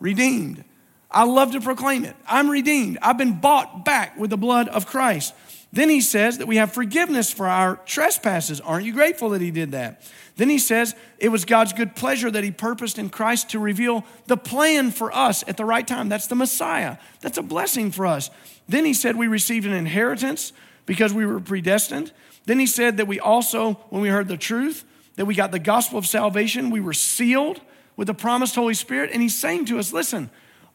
Redeemed. 0.00 0.64
I 1.10 1.24
love 1.24 1.52
to 1.52 1.60
proclaim 1.60 2.04
it. 2.04 2.16
I'm 2.26 2.48
redeemed. 2.48 2.98
I've 3.02 3.18
been 3.18 3.40
bought 3.40 3.84
back 3.84 4.18
with 4.18 4.30
the 4.30 4.36
blood 4.36 4.68
of 4.68 4.86
Christ. 4.86 5.34
Then 5.72 5.88
he 5.88 6.00
says 6.00 6.38
that 6.38 6.46
we 6.46 6.56
have 6.56 6.72
forgiveness 6.72 7.32
for 7.32 7.46
our 7.46 7.76
trespasses. 7.86 8.60
Aren't 8.60 8.86
you 8.86 8.92
grateful 8.92 9.30
that 9.30 9.40
he 9.40 9.50
did 9.50 9.72
that? 9.72 10.02
Then 10.36 10.48
he 10.48 10.58
says 10.58 10.96
it 11.18 11.28
was 11.28 11.44
God's 11.44 11.72
good 11.72 11.94
pleasure 11.94 12.30
that 12.30 12.42
he 12.42 12.50
purposed 12.50 12.98
in 12.98 13.08
Christ 13.08 13.50
to 13.50 13.58
reveal 13.58 14.04
the 14.26 14.36
plan 14.36 14.90
for 14.90 15.14
us 15.14 15.44
at 15.46 15.56
the 15.56 15.64
right 15.64 15.86
time. 15.86 16.08
That's 16.08 16.26
the 16.26 16.34
Messiah. 16.34 16.96
That's 17.20 17.38
a 17.38 17.42
blessing 17.42 17.92
for 17.92 18.06
us. 18.06 18.30
Then 18.68 18.84
he 18.84 18.94
said 18.94 19.16
we 19.16 19.28
received 19.28 19.66
an 19.66 19.72
inheritance 19.72 20.52
because 20.86 21.12
we 21.12 21.26
were 21.26 21.40
predestined. 21.40 22.12
Then 22.46 22.58
he 22.58 22.66
said 22.66 22.96
that 22.96 23.06
we 23.06 23.20
also, 23.20 23.74
when 23.90 24.02
we 24.02 24.08
heard 24.08 24.28
the 24.28 24.36
truth, 24.36 24.84
that 25.16 25.26
we 25.26 25.34
got 25.34 25.52
the 25.52 25.58
gospel 25.58 25.98
of 25.98 26.06
salvation, 26.06 26.70
we 26.70 26.80
were 26.80 26.94
sealed 26.94 27.60
with 27.96 28.06
the 28.06 28.14
promised 28.14 28.54
Holy 28.54 28.74
Spirit. 28.74 29.10
And 29.12 29.22
he's 29.22 29.36
saying 29.36 29.66
to 29.66 29.78
us, 29.78 29.92
listen, 29.92 30.30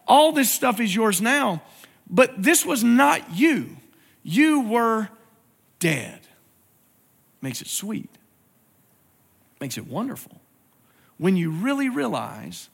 all 0.07 0.31
this 0.31 0.51
stuff 0.51 0.79
is 0.79 0.93
yours 0.93 1.21
now, 1.21 1.61
but 2.09 2.41
this 2.41 2.65
was 2.65 2.83
not 2.83 3.35
you. 3.35 3.77
You 4.23 4.61
were 4.61 5.09
dead. 5.79 6.19
Makes 7.41 7.61
it 7.61 7.67
sweet, 7.67 8.09
makes 9.59 9.77
it 9.77 9.87
wonderful. 9.87 10.41
When 11.17 11.35
you 11.35 11.51
really 11.51 11.89
realize 11.89 12.69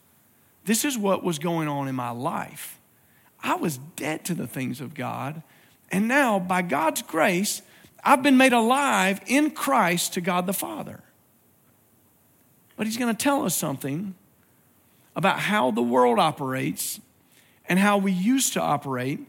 this 0.65 0.85
is 0.85 0.97
what 0.97 1.23
was 1.23 1.39
going 1.39 1.67
on 1.67 1.88
in 1.88 1.95
my 1.95 2.11
life, 2.11 2.79
I 3.43 3.55
was 3.55 3.77
dead 3.95 4.23
to 4.25 4.33
the 4.33 4.47
things 4.47 4.81
of 4.81 4.93
God. 4.93 5.43
And 5.91 6.07
now, 6.07 6.39
by 6.39 6.61
God's 6.61 7.01
grace, 7.01 7.61
I've 8.03 8.23
been 8.23 8.38
made 8.38 8.53
alive 8.53 9.19
in 9.27 9.51
Christ 9.51 10.13
to 10.13 10.21
God 10.21 10.45
the 10.45 10.53
Father. 10.53 11.01
But 12.77 12.88
He's 12.88 12.97
going 12.97 13.13
to 13.13 13.23
tell 13.23 13.43
us 13.45 13.55
something 13.55 14.15
about 15.15 15.39
how 15.39 15.71
the 15.71 15.81
world 15.81 16.17
operates 16.17 17.00
and 17.71 17.79
how 17.79 17.97
we 17.97 18.11
used 18.11 18.51
to 18.51 18.61
operate 18.61 19.25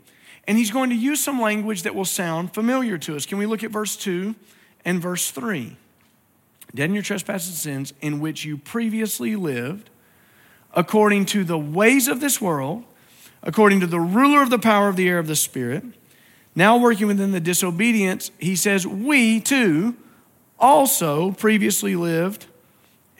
and 0.48 0.58
he's 0.58 0.72
going 0.72 0.90
to 0.90 0.96
use 0.96 1.22
some 1.22 1.40
language 1.40 1.82
that 1.82 1.94
will 1.94 2.04
sound 2.04 2.52
familiar 2.52 2.98
to 2.98 3.14
us. 3.14 3.24
Can 3.24 3.38
we 3.38 3.46
look 3.46 3.62
at 3.62 3.70
verse 3.70 3.94
2 3.94 4.34
and 4.84 5.00
verse 5.00 5.30
3? 5.30 5.76
Dead 6.74 6.86
in 6.86 6.94
your 6.94 7.04
trespasses 7.04 7.50
and 7.50 7.56
sins, 7.88 7.94
in 8.00 8.18
which 8.18 8.44
you 8.44 8.58
previously 8.58 9.36
lived, 9.36 9.90
according 10.74 11.26
to 11.26 11.44
the 11.44 11.56
ways 11.56 12.08
of 12.08 12.20
this 12.20 12.40
world, 12.40 12.82
according 13.44 13.78
to 13.78 13.86
the 13.86 14.00
ruler 14.00 14.42
of 14.42 14.50
the 14.50 14.58
power 14.58 14.88
of 14.88 14.96
the 14.96 15.08
air 15.08 15.20
of 15.20 15.28
the 15.28 15.36
Spirit, 15.36 15.84
now 16.56 16.76
working 16.76 17.06
within 17.06 17.30
the 17.30 17.38
disobedience, 17.38 18.32
he 18.40 18.56
says, 18.56 18.84
We 18.84 19.38
too 19.38 19.94
also 20.58 21.30
previously 21.30 21.94
lived 21.94 22.46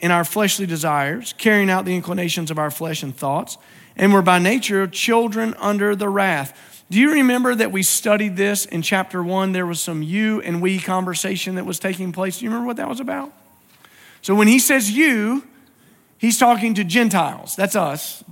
in 0.03 0.11
our 0.11 0.25
fleshly 0.25 0.65
desires, 0.65 1.33
carrying 1.37 1.69
out 1.69 1.85
the 1.85 1.95
inclinations 1.95 2.51
of 2.51 2.59
our 2.59 2.69
flesh 2.69 3.03
and 3.03 3.15
thoughts, 3.15 3.57
and 3.95 4.11
were 4.11 4.21
by 4.21 4.37
nature 4.37 4.85
children 4.85 5.55
under 5.59 5.95
the 5.95 6.09
wrath. 6.09 6.83
Do 6.91 6.99
you 6.99 7.13
remember 7.13 7.55
that 7.55 7.71
we 7.71 7.83
studied 7.83 8.35
this 8.35 8.65
in 8.65 8.81
chapter 8.81 9.23
one? 9.23 9.53
There 9.53 9.65
was 9.65 9.79
some 9.79 10.03
you 10.03 10.41
and 10.41 10.61
we 10.61 10.77
conversation 10.77 11.55
that 11.55 11.65
was 11.65 11.79
taking 11.79 12.11
place. 12.11 12.39
Do 12.39 12.43
you 12.43 12.51
remember 12.51 12.67
what 12.67 12.75
that 12.75 12.89
was 12.89 12.99
about? 12.99 13.31
So 14.21 14.35
when 14.35 14.49
he 14.49 14.59
says 14.59 14.91
you, 14.91 15.47
he's 16.17 16.37
talking 16.37 16.73
to 16.73 16.83
Gentiles. 16.83 17.55
That's 17.55 17.77
us. 17.77 18.25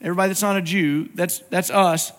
Everybody 0.00 0.28
that's 0.28 0.42
not 0.42 0.56
a 0.56 0.62
Jew, 0.62 1.08
that's, 1.16 1.40
that's 1.50 1.70
us. 1.70 2.12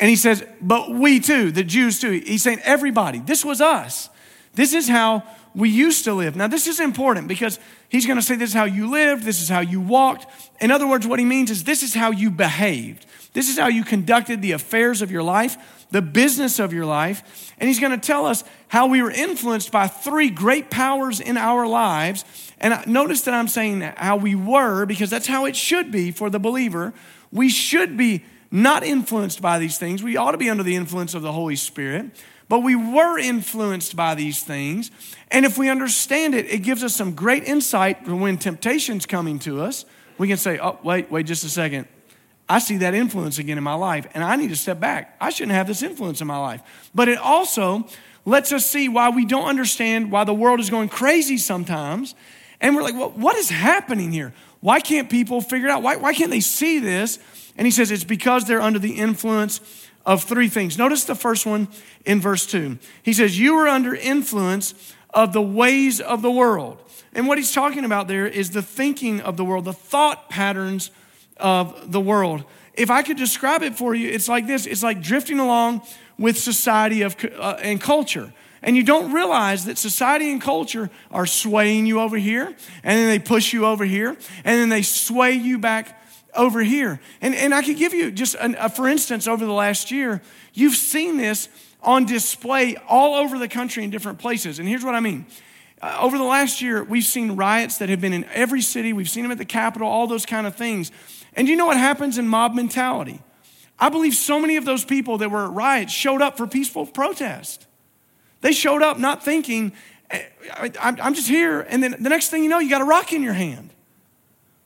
And 0.00 0.10
he 0.10 0.16
says, 0.16 0.44
but 0.60 0.90
we 0.90 1.20
too, 1.20 1.52
the 1.52 1.62
Jews 1.62 2.00
too. 2.00 2.10
He's 2.10 2.42
saying 2.42 2.62
everybody. 2.64 3.20
This 3.20 3.44
was 3.44 3.60
us. 3.60 4.08
This 4.54 4.72
is 4.72 4.88
how 4.88 5.22
we 5.54 5.70
used 5.70 6.04
to 6.04 6.14
live. 6.14 6.34
Now, 6.34 6.48
this 6.48 6.66
is 6.66 6.80
important 6.80 7.28
because 7.28 7.58
he's 7.88 8.06
going 8.06 8.18
to 8.18 8.22
say 8.22 8.36
this 8.36 8.50
is 8.50 8.54
how 8.54 8.64
you 8.64 8.90
lived, 8.90 9.24
this 9.24 9.40
is 9.40 9.48
how 9.48 9.60
you 9.60 9.80
walked. 9.80 10.26
In 10.60 10.70
other 10.70 10.86
words, 10.86 11.06
what 11.06 11.18
he 11.18 11.24
means 11.24 11.50
is 11.50 11.64
this 11.64 11.82
is 11.82 11.94
how 11.94 12.10
you 12.10 12.30
behaved. 12.30 13.06
This 13.34 13.48
is 13.48 13.58
how 13.58 13.68
you 13.68 13.84
conducted 13.84 14.42
the 14.42 14.52
affairs 14.52 15.02
of 15.02 15.10
your 15.10 15.22
life, 15.22 15.86
the 15.90 16.02
business 16.02 16.58
of 16.58 16.72
your 16.72 16.86
life. 16.86 17.52
And 17.58 17.68
he's 17.68 17.80
going 17.80 17.98
to 17.98 18.04
tell 18.04 18.26
us 18.26 18.44
how 18.68 18.86
we 18.86 19.02
were 19.02 19.10
influenced 19.10 19.70
by 19.70 19.86
three 19.86 20.30
great 20.30 20.70
powers 20.70 21.20
in 21.20 21.36
our 21.36 21.66
lives. 21.66 22.24
And 22.58 22.86
notice 22.86 23.22
that 23.22 23.34
I'm 23.34 23.48
saying 23.48 23.80
how 23.80 24.16
we 24.16 24.34
were 24.34 24.86
because 24.86 25.10
that's 25.10 25.26
how 25.26 25.46
it 25.46 25.56
should 25.56 25.90
be 25.90 26.10
for 26.10 26.30
the 26.30 26.40
believer. 26.40 26.94
We 27.30 27.48
should 27.48 27.96
be 27.96 28.24
not 28.50 28.84
influenced 28.84 29.42
by 29.42 29.58
these 29.58 29.78
things. 29.78 30.02
We 30.02 30.16
ought 30.16 30.32
to 30.32 30.38
be 30.38 30.48
under 30.48 30.62
the 30.62 30.76
influence 30.76 31.14
of 31.14 31.22
the 31.22 31.32
Holy 31.32 31.56
Spirit. 31.56 32.10
But 32.48 32.60
we 32.60 32.76
were 32.76 33.18
influenced 33.18 33.96
by 33.96 34.14
these 34.14 34.42
things. 34.42 34.90
And 35.30 35.46
if 35.46 35.56
we 35.56 35.68
understand 35.68 36.34
it, 36.34 36.46
it 36.50 36.58
gives 36.58 36.84
us 36.84 36.94
some 36.94 37.14
great 37.14 37.44
insight 37.44 38.06
when 38.06 38.38
temptation's 38.38 39.06
coming 39.06 39.38
to 39.40 39.62
us. 39.62 39.84
We 40.18 40.28
can 40.28 40.36
say, 40.36 40.58
oh, 40.58 40.78
wait, 40.82 41.10
wait 41.10 41.26
just 41.26 41.44
a 41.44 41.48
second. 41.48 41.88
I 42.48 42.58
see 42.58 42.76
that 42.78 42.94
influence 42.94 43.38
again 43.38 43.56
in 43.56 43.64
my 43.64 43.74
life, 43.74 44.06
and 44.12 44.22
I 44.22 44.36
need 44.36 44.50
to 44.50 44.56
step 44.56 44.78
back. 44.78 45.16
I 45.20 45.30
shouldn't 45.30 45.54
have 45.54 45.66
this 45.66 45.82
influence 45.82 46.20
in 46.20 46.26
my 46.26 46.36
life. 46.36 46.60
But 46.94 47.08
it 47.08 47.18
also 47.18 47.86
lets 48.26 48.52
us 48.52 48.66
see 48.66 48.88
why 48.88 49.08
we 49.10 49.24
don't 49.24 49.46
understand 49.46 50.10
why 50.10 50.24
the 50.24 50.34
world 50.34 50.60
is 50.60 50.68
going 50.70 50.90
crazy 50.90 51.38
sometimes. 51.38 52.14
And 52.60 52.76
we're 52.76 52.82
like, 52.82 52.94
well, 52.94 53.10
what 53.10 53.36
is 53.36 53.50
happening 53.50 54.12
here? 54.12 54.34
Why 54.60 54.80
can't 54.80 55.10
people 55.10 55.40
figure 55.40 55.68
it 55.68 55.70
out? 55.70 55.82
Why, 55.82 55.96
why 55.96 56.14
can't 56.14 56.30
they 56.30 56.40
see 56.40 56.78
this? 56.78 57.18
And 57.56 57.66
he 57.66 57.70
says 57.70 57.90
it's 57.90 58.04
because 58.04 58.46
they're 58.46 58.62
under 58.62 58.78
the 58.78 58.92
influence 58.92 59.60
of 60.06 60.24
three 60.24 60.48
things. 60.48 60.76
Notice 60.76 61.04
the 61.04 61.14
first 61.14 61.46
one 61.46 61.68
in 62.04 62.20
verse 62.20 62.46
2. 62.46 62.78
He 63.02 63.12
says, 63.12 63.38
You 63.38 63.54
are 63.56 63.68
under 63.68 63.94
influence 63.94 64.74
of 65.10 65.32
the 65.32 65.42
ways 65.42 66.00
of 66.00 66.22
the 66.22 66.30
world. 66.30 66.78
And 67.14 67.28
what 67.28 67.38
he's 67.38 67.52
talking 67.52 67.84
about 67.84 68.08
there 68.08 68.26
is 68.26 68.50
the 68.50 68.62
thinking 68.62 69.20
of 69.20 69.36
the 69.36 69.44
world, 69.44 69.64
the 69.64 69.72
thought 69.72 70.28
patterns 70.28 70.90
of 71.36 71.92
the 71.92 72.00
world. 72.00 72.44
If 72.74 72.90
I 72.90 73.02
could 73.02 73.16
describe 73.16 73.62
it 73.62 73.76
for 73.76 73.94
you, 73.94 74.08
it's 74.08 74.28
like 74.28 74.46
this 74.46 74.66
it's 74.66 74.82
like 74.82 75.00
drifting 75.00 75.38
along 75.38 75.82
with 76.18 76.38
society 76.38 77.02
of, 77.02 77.16
uh, 77.38 77.56
and 77.62 77.80
culture. 77.80 78.32
And 78.62 78.76
you 78.76 78.82
don't 78.82 79.12
realize 79.12 79.66
that 79.66 79.76
society 79.76 80.32
and 80.32 80.40
culture 80.40 80.90
are 81.10 81.26
swaying 81.26 81.86
you 81.86 82.00
over 82.00 82.16
here, 82.16 82.46
and 82.46 82.98
then 82.98 83.08
they 83.08 83.18
push 83.18 83.52
you 83.52 83.66
over 83.66 83.84
here, 83.84 84.08
and 84.08 84.60
then 84.60 84.70
they 84.70 84.82
sway 84.82 85.32
you 85.32 85.58
back 85.58 86.00
over 86.36 86.62
here. 86.62 87.00
And, 87.20 87.34
and 87.34 87.54
I 87.54 87.62
could 87.62 87.76
give 87.76 87.94
you 87.94 88.10
just, 88.10 88.34
an, 88.36 88.56
a, 88.58 88.68
for 88.68 88.88
instance, 88.88 89.26
over 89.26 89.44
the 89.44 89.52
last 89.52 89.90
year, 89.90 90.22
you've 90.52 90.74
seen 90.74 91.16
this 91.16 91.48
on 91.82 92.06
display 92.06 92.76
all 92.88 93.14
over 93.16 93.38
the 93.38 93.48
country 93.48 93.84
in 93.84 93.90
different 93.90 94.18
places. 94.18 94.58
And 94.58 94.68
here's 94.68 94.84
what 94.84 94.94
I 94.94 95.00
mean. 95.00 95.26
Uh, 95.82 95.98
over 96.00 96.16
the 96.16 96.24
last 96.24 96.62
year, 96.62 96.82
we've 96.82 97.04
seen 97.04 97.36
riots 97.36 97.78
that 97.78 97.88
have 97.88 98.00
been 98.00 98.12
in 98.12 98.24
every 98.26 98.62
city. 98.62 98.92
We've 98.92 99.08
seen 99.08 99.22
them 99.22 99.32
at 99.32 99.38
the 99.38 99.44
Capitol, 99.44 99.88
all 99.88 100.06
those 100.06 100.24
kind 100.24 100.46
of 100.46 100.56
things. 100.56 100.90
And 101.34 101.48
you 101.48 101.56
know 101.56 101.66
what 101.66 101.76
happens 101.76 102.16
in 102.16 102.26
mob 102.26 102.54
mentality? 102.54 103.20
I 103.78 103.88
believe 103.88 104.14
so 104.14 104.38
many 104.38 104.56
of 104.56 104.64
those 104.64 104.84
people 104.84 105.18
that 105.18 105.30
were 105.30 105.44
at 105.44 105.50
riots 105.50 105.92
showed 105.92 106.22
up 106.22 106.36
for 106.36 106.46
peaceful 106.46 106.86
protest. 106.86 107.66
They 108.40 108.52
showed 108.52 108.82
up 108.82 108.98
not 108.98 109.24
thinking, 109.24 109.72
eh, 110.10 110.22
I'm 110.80 111.14
just 111.14 111.28
here. 111.28 111.60
And 111.60 111.82
then 111.82 111.96
the 111.98 112.08
next 112.08 112.30
thing 112.30 112.44
you 112.44 112.48
know, 112.48 112.60
you 112.60 112.70
got 112.70 112.82
a 112.82 112.86
rock 112.86 113.12
in 113.12 113.22
your 113.22 113.32
hand. 113.32 113.70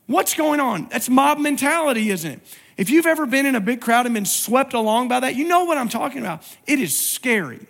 What's 0.09 0.33
going 0.33 0.59
on? 0.59 0.87
That's 0.89 1.07
mob 1.07 1.37
mentality, 1.37 2.09
isn't 2.09 2.31
it? 2.31 2.39
If 2.77 2.89
you've 2.89 3.05
ever 3.05 3.27
been 3.27 3.45
in 3.45 3.53
a 3.53 3.59
big 3.59 3.79
crowd 3.79 4.07
and 4.07 4.15
been 4.15 4.25
swept 4.25 4.73
along 4.73 5.07
by 5.07 5.19
that, 5.19 5.35
you 5.35 5.47
know 5.47 5.65
what 5.65 5.77
I'm 5.77 5.87
talking 5.87 6.19
about. 6.19 6.41
It 6.65 6.79
is 6.79 6.99
scary. 6.99 7.67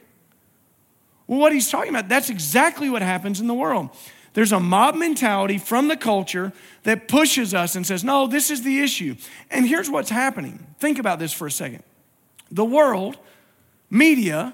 Well, 1.27 1.37
what 1.37 1.51
he's 1.51 1.69
talking 1.69 1.89
about, 1.89 2.07
that's 2.07 2.29
exactly 2.29 2.89
what 2.89 3.01
happens 3.01 3.41
in 3.41 3.47
the 3.47 3.53
world. 3.53 3.89
There's 4.35 4.53
a 4.53 4.59
mob 4.61 4.95
mentality 4.95 5.57
from 5.57 5.89
the 5.89 5.97
culture 5.97 6.53
that 6.83 7.09
pushes 7.09 7.53
us 7.53 7.75
and 7.75 7.85
says, 7.85 8.05
no, 8.05 8.25
this 8.25 8.49
is 8.49 8.61
the 8.61 8.79
issue. 8.79 9.17
And 9.51 9.67
here's 9.67 9.89
what's 9.89 10.09
happening. 10.09 10.65
Think 10.79 10.97
about 10.97 11.19
this 11.19 11.33
for 11.33 11.45
a 11.45 11.51
second. 11.51 11.83
The 12.49 12.63
world, 12.63 13.17
media, 13.89 14.53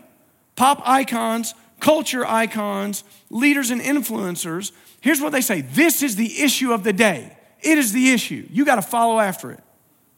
pop 0.55 0.81
icons, 0.85 1.53
culture 1.79 2.25
icons, 2.25 3.03
leaders 3.29 3.69
and 3.69 3.79
influencers, 3.79 4.71
here's 5.01 5.21
what 5.21 5.33
they 5.33 5.41
say 5.41 5.61
this 5.61 6.01
is 6.01 6.15
the 6.15 6.41
issue 6.41 6.73
of 6.73 6.83
the 6.83 6.91
day. 6.93 7.37
It 7.61 7.77
is 7.77 7.93
the 7.93 8.11
issue. 8.11 8.47
You 8.51 8.65
got 8.65 8.75
to 8.75 8.81
follow 8.81 9.19
after 9.19 9.51
it. 9.51 9.61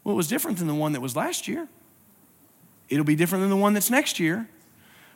Well, 0.04 0.14
it 0.14 0.18
was 0.18 0.28
different 0.28 0.58
than 0.58 0.68
the 0.68 0.76
one 0.76 0.94
that 0.94 1.02
was 1.02 1.16
last 1.16 1.48
year. 1.48 1.68
It'll 2.90 3.06
be 3.06 3.16
different 3.16 3.44
than 3.44 3.50
the 3.50 3.58
one 3.58 3.74
that's 3.74 3.90
next 3.90 4.20
year 4.20 4.48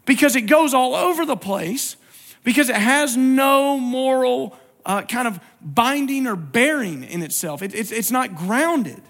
because 0.05 0.35
it 0.35 0.41
goes 0.41 0.73
all 0.73 0.95
over 0.95 1.25
the 1.25 1.37
place, 1.37 1.95
because 2.43 2.69
it 2.69 2.75
has 2.75 3.15
no 3.15 3.77
moral 3.77 4.57
uh, 4.85 5.03
kind 5.03 5.27
of 5.27 5.39
binding 5.61 6.27
or 6.27 6.35
bearing 6.35 7.03
in 7.03 7.21
itself. 7.21 7.61
It, 7.61 7.73
it's, 7.73 7.91
it's 7.91 8.11
not 8.11 8.35
grounded. 8.35 9.01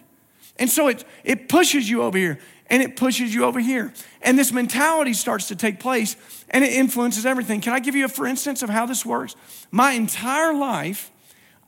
And 0.59 0.69
so 0.69 0.87
it, 0.87 1.03
it 1.23 1.49
pushes 1.49 1.89
you 1.89 2.03
over 2.03 2.17
here 2.17 2.39
and 2.69 2.81
it 2.81 2.95
pushes 2.95 3.33
you 3.33 3.45
over 3.45 3.59
here. 3.59 3.93
And 4.21 4.37
this 4.37 4.51
mentality 4.51 5.13
starts 5.13 5.47
to 5.47 5.55
take 5.55 5.79
place 5.79 6.15
and 6.49 6.63
it 6.63 6.73
influences 6.73 7.25
everything. 7.25 7.61
Can 7.61 7.73
I 7.73 7.79
give 7.79 7.95
you 7.95 8.05
a 8.05 8.09
for 8.09 8.27
instance 8.27 8.61
of 8.61 8.69
how 8.69 8.85
this 8.85 9.05
works? 9.05 9.35
My 9.71 9.91
entire 9.91 10.53
life, 10.53 11.10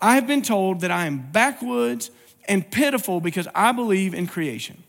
I 0.03 0.15
have 0.15 0.27
been 0.27 0.41
told 0.41 0.81
that 0.81 0.91
I 0.91 1.05
am 1.05 1.29
backwoods 1.31 2.11
and 2.49 2.69
pitiful 2.69 3.21
because 3.21 3.47
I 3.55 3.71
believe 3.71 4.13
in 4.13 4.27
creation. 4.27 4.83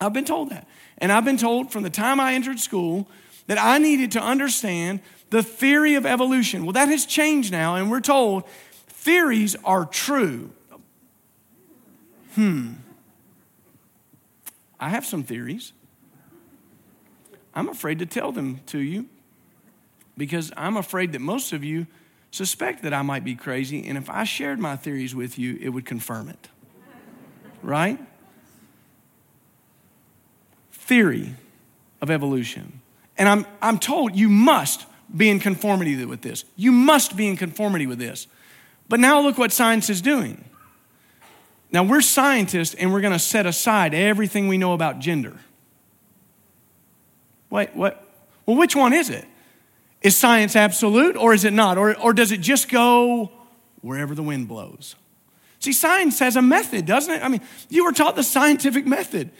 I've 0.00 0.12
been 0.12 0.24
told 0.24 0.50
that. 0.50 0.68
And 0.98 1.10
I've 1.10 1.24
been 1.24 1.36
told 1.36 1.72
from 1.72 1.82
the 1.82 1.90
time 1.90 2.20
I 2.20 2.34
entered 2.34 2.60
school 2.60 3.08
that 3.48 3.58
I 3.58 3.78
needed 3.78 4.12
to 4.12 4.22
understand 4.22 5.00
the 5.30 5.42
theory 5.42 5.96
of 5.96 6.06
evolution. 6.06 6.64
Well, 6.64 6.74
that 6.74 6.88
has 6.88 7.04
changed 7.06 7.50
now, 7.50 7.74
and 7.74 7.90
we're 7.90 8.00
told 8.00 8.48
theories 8.86 9.56
are 9.64 9.84
true. 9.84 10.52
Hmm. 12.34 12.74
I 14.78 14.90
have 14.90 15.04
some 15.04 15.24
theories. 15.24 15.72
I'm 17.52 17.68
afraid 17.68 17.98
to 17.98 18.06
tell 18.06 18.30
them 18.30 18.60
to 18.66 18.78
you 18.78 19.06
because 20.16 20.52
I'm 20.56 20.76
afraid 20.76 21.12
that 21.12 21.20
most 21.20 21.52
of 21.52 21.64
you 21.64 21.88
suspect 22.36 22.82
that 22.82 22.92
I 22.92 23.02
might 23.02 23.24
be 23.24 23.34
crazy, 23.34 23.86
and 23.86 23.96
if 23.96 24.10
I 24.10 24.24
shared 24.24 24.58
my 24.58 24.76
theories 24.76 25.14
with 25.14 25.38
you, 25.38 25.58
it 25.60 25.70
would 25.70 25.86
confirm 25.86 26.28
it. 26.28 26.48
Right? 27.62 27.98
Theory 30.72 31.34
of 32.00 32.10
evolution. 32.10 32.80
And 33.18 33.28
I'm, 33.28 33.46
I'm 33.62 33.78
told 33.78 34.14
you 34.14 34.28
must 34.28 34.86
be 35.14 35.30
in 35.30 35.40
conformity 35.40 36.04
with 36.04 36.20
this. 36.20 36.44
You 36.56 36.70
must 36.72 37.16
be 37.16 37.26
in 37.26 37.36
conformity 37.36 37.86
with 37.86 37.98
this. 37.98 38.26
But 38.88 39.00
now 39.00 39.20
look 39.20 39.38
what 39.38 39.52
science 39.52 39.88
is 39.88 40.02
doing. 40.02 40.44
Now 41.72 41.82
we're 41.82 42.02
scientists 42.02 42.74
and 42.74 42.92
we're 42.92 43.00
going 43.00 43.12
to 43.12 43.18
set 43.18 43.46
aside 43.46 43.94
everything 43.94 44.46
we 44.46 44.58
know 44.58 44.74
about 44.74 44.98
gender. 44.98 45.36
Wait, 47.50 47.74
what? 47.74 48.04
Well, 48.44 48.56
which 48.56 48.76
one 48.76 48.92
is 48.92 49.10
it? 49.10 49.24
Is 50.02 50.16
science 50.16 50.54
absolute 50.54 51.16
or 51.16 51.34
is 51.34 51.44
it 51.44 51.52
not? 51.52 51.78
Or, 51.78 51.98
or 51.98 52.12
does 52.12 52.32
it 52.32 52.40
just 52.40 52.68
go 52.68 53.32
wherever 53.80 54.14
the 54.14 54.22
wind 54.22 54.48
blows? 54.48 54.94
See, 55.58 55.72
science 55.72 56.18
has 56.18 56.36
a 56.36 56.42
method, 56.42 56.86
doesn't 56.86 57.12
it? 57.12 57.22
I 57.22 57.28
mean, 57.28 57.40
you 57.68 57.84
were 57.84 57.92
taught 57.92 58.14
the 58.14 58.22
scientific 58.22 58.86
method. 58.86 59.30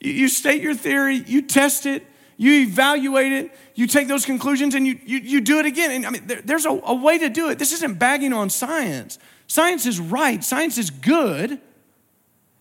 You, 0.00 0.12
you 0.12 0.28
state 0.28 0.62
your 0.62 0.74
theory, 0.74 1.22
you 1.26 1.42
test 1.42 1.86
it, 1.86 2.04
you 2.36 2.62
evaluate 2.62 3.32
it, 3.32 3.52
you 3.74 3.86
take 3.86 4.08
those 4.08 4.24
conclusions, 4.24 4.74
and 4.74 4.86
you, 4.86 4.98
you, 5.04 5.18
you 5.18 5.40
do 5.40 5.58
it 5.58 5.66
again. 5.66 5.90
And 5.90 6.06
I 6.06 6.10
mean, 6.10 6.26
there, 6.26 6.42
there's 6.42 6.66
a, 6.66 6.70
a 6.70 6.94
way 6.94 7.18
to 7.18 7.28
do 7.28 7.50
it. 7.50 7.58
This 7.58 7.72
isn't 7.72 7.98
bagging 7.98 8.32
on 8.32 8.50
science. 8.50 9.18
Science 9.46 9.86
is 9.86 9.98
right, 9.98 10.42
science 10.44 10.76
is 10.76 10.90
good. 10.90 11.60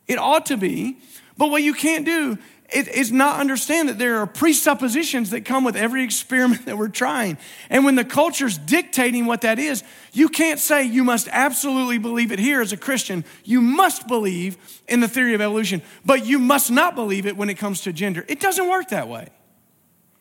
It 0.07 0.17
ought 0.17 0.45
to 0.45 0.57
be. 0.57 0.99
But 1.37 1.51
what 1.51 1.61
you 1.61 1.73
can't 1.73 2.05
do 2.05 2.37
it 2.69 2.89
is 2.89 3.13
not 3.13 3.39
understand 3.39 3.87
that 3.87 3.97
there 3.97 4.17
are 4.17 4.27
presuppositions 4.27 5.29
that 5.29 5.45
come 5.45 5.63
with 5.63 5.77
every 5.77 6.03
experiment 6.03 6.65
that 6.65 6.77
we're 6.77 6.89
trying. 6.89 7.37
And 7.69 7.85
when 7.85 7.95
the 7.95 8.03
culture's 8.03 8.57
dictating 8.57 9.25
what 9.25 9.41
that 9.41 9.57
is, 9.57 9.83
you 10.11 10.27
can't 10.27 10.59
say 10.59 10.83
you 10.83 11.05
must 11.05 11.29
absolutely 11.31 11.97
believe 11.97 12.31
it 12.31 12.39
here 12.39 12.61
as 12.61 12.73
a 12.73 12.77
Christian. 12.77 13.23
You 13.45 13.61
must 13.61 14.07
believe 14.07 14.57
in 14.87 14.99
the 14.99 15.07
theory 15.07 15.33
of 15.33 15.39
evolution, 15.39 15.81
but 16.05 16.25
you 16.25 16.39
must 16.39 16.69
not 16.69 16.93
believe 16.93 17.25
it 17.25 17.37
when 17.37 17.49
it 17.49 17.55
comes 17.55 17.81
to 17.81 17.93
gender. 17.93 18.25
It 18.27 18.41
doesn't 18.41 18.67
work 18.67 18.89
that 18.89 19.07
way. 19.07 19.29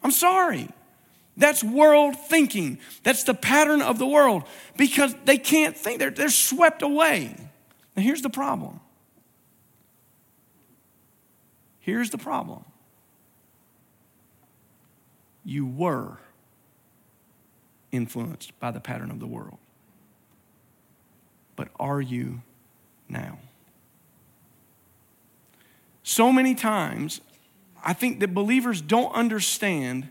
I'm 0.03 0.13
sorry. 0.13 0.69
That's 1.37 1.65
world 1.65 2.17
thinking. 2.17 2.79
That's 3.03 3.25
the 3.25 3.35
pattern 3.35 3.83
of 3.83 3.99
the 3.99 4.07
world 4.07 4.45
because 4.77 5.15
they 5.25 5.37
can't 5.37 5.77
think. 5.77 5.99
They're, 5.99 6.11
they're 6.11 6.29
swept 6.29 6.83
away. 6.83 7.37
Now, 7.97 8.03
here's 8.03 8.23
the 8.23 8.31
problem. 8.31 8.81
Here's 11.87 12.11
the 12.11 12.19
problem. 12.19 12.65
You 15.45 15.65
were 15.65 16.19
influenced 17.93 18.59
by 18.59 18.73
the 18.73 18.81
pattern 18.81 19.13
of 19.13 19.21
the 19.21 19.27
world. 19.29 19.59
But 21.55 21.69
are 21.79 22.01
you 22.01 22.43
now? 23.09 23.39
So 26.03 26.33
many 26.33 26.57
times, 26.57 27.21
I 27.85 27.93
think 27.93 28.19
that 28.19 28.35
believers 28.35 28.81
don't 28.81 29.15
understand 29.15 30.09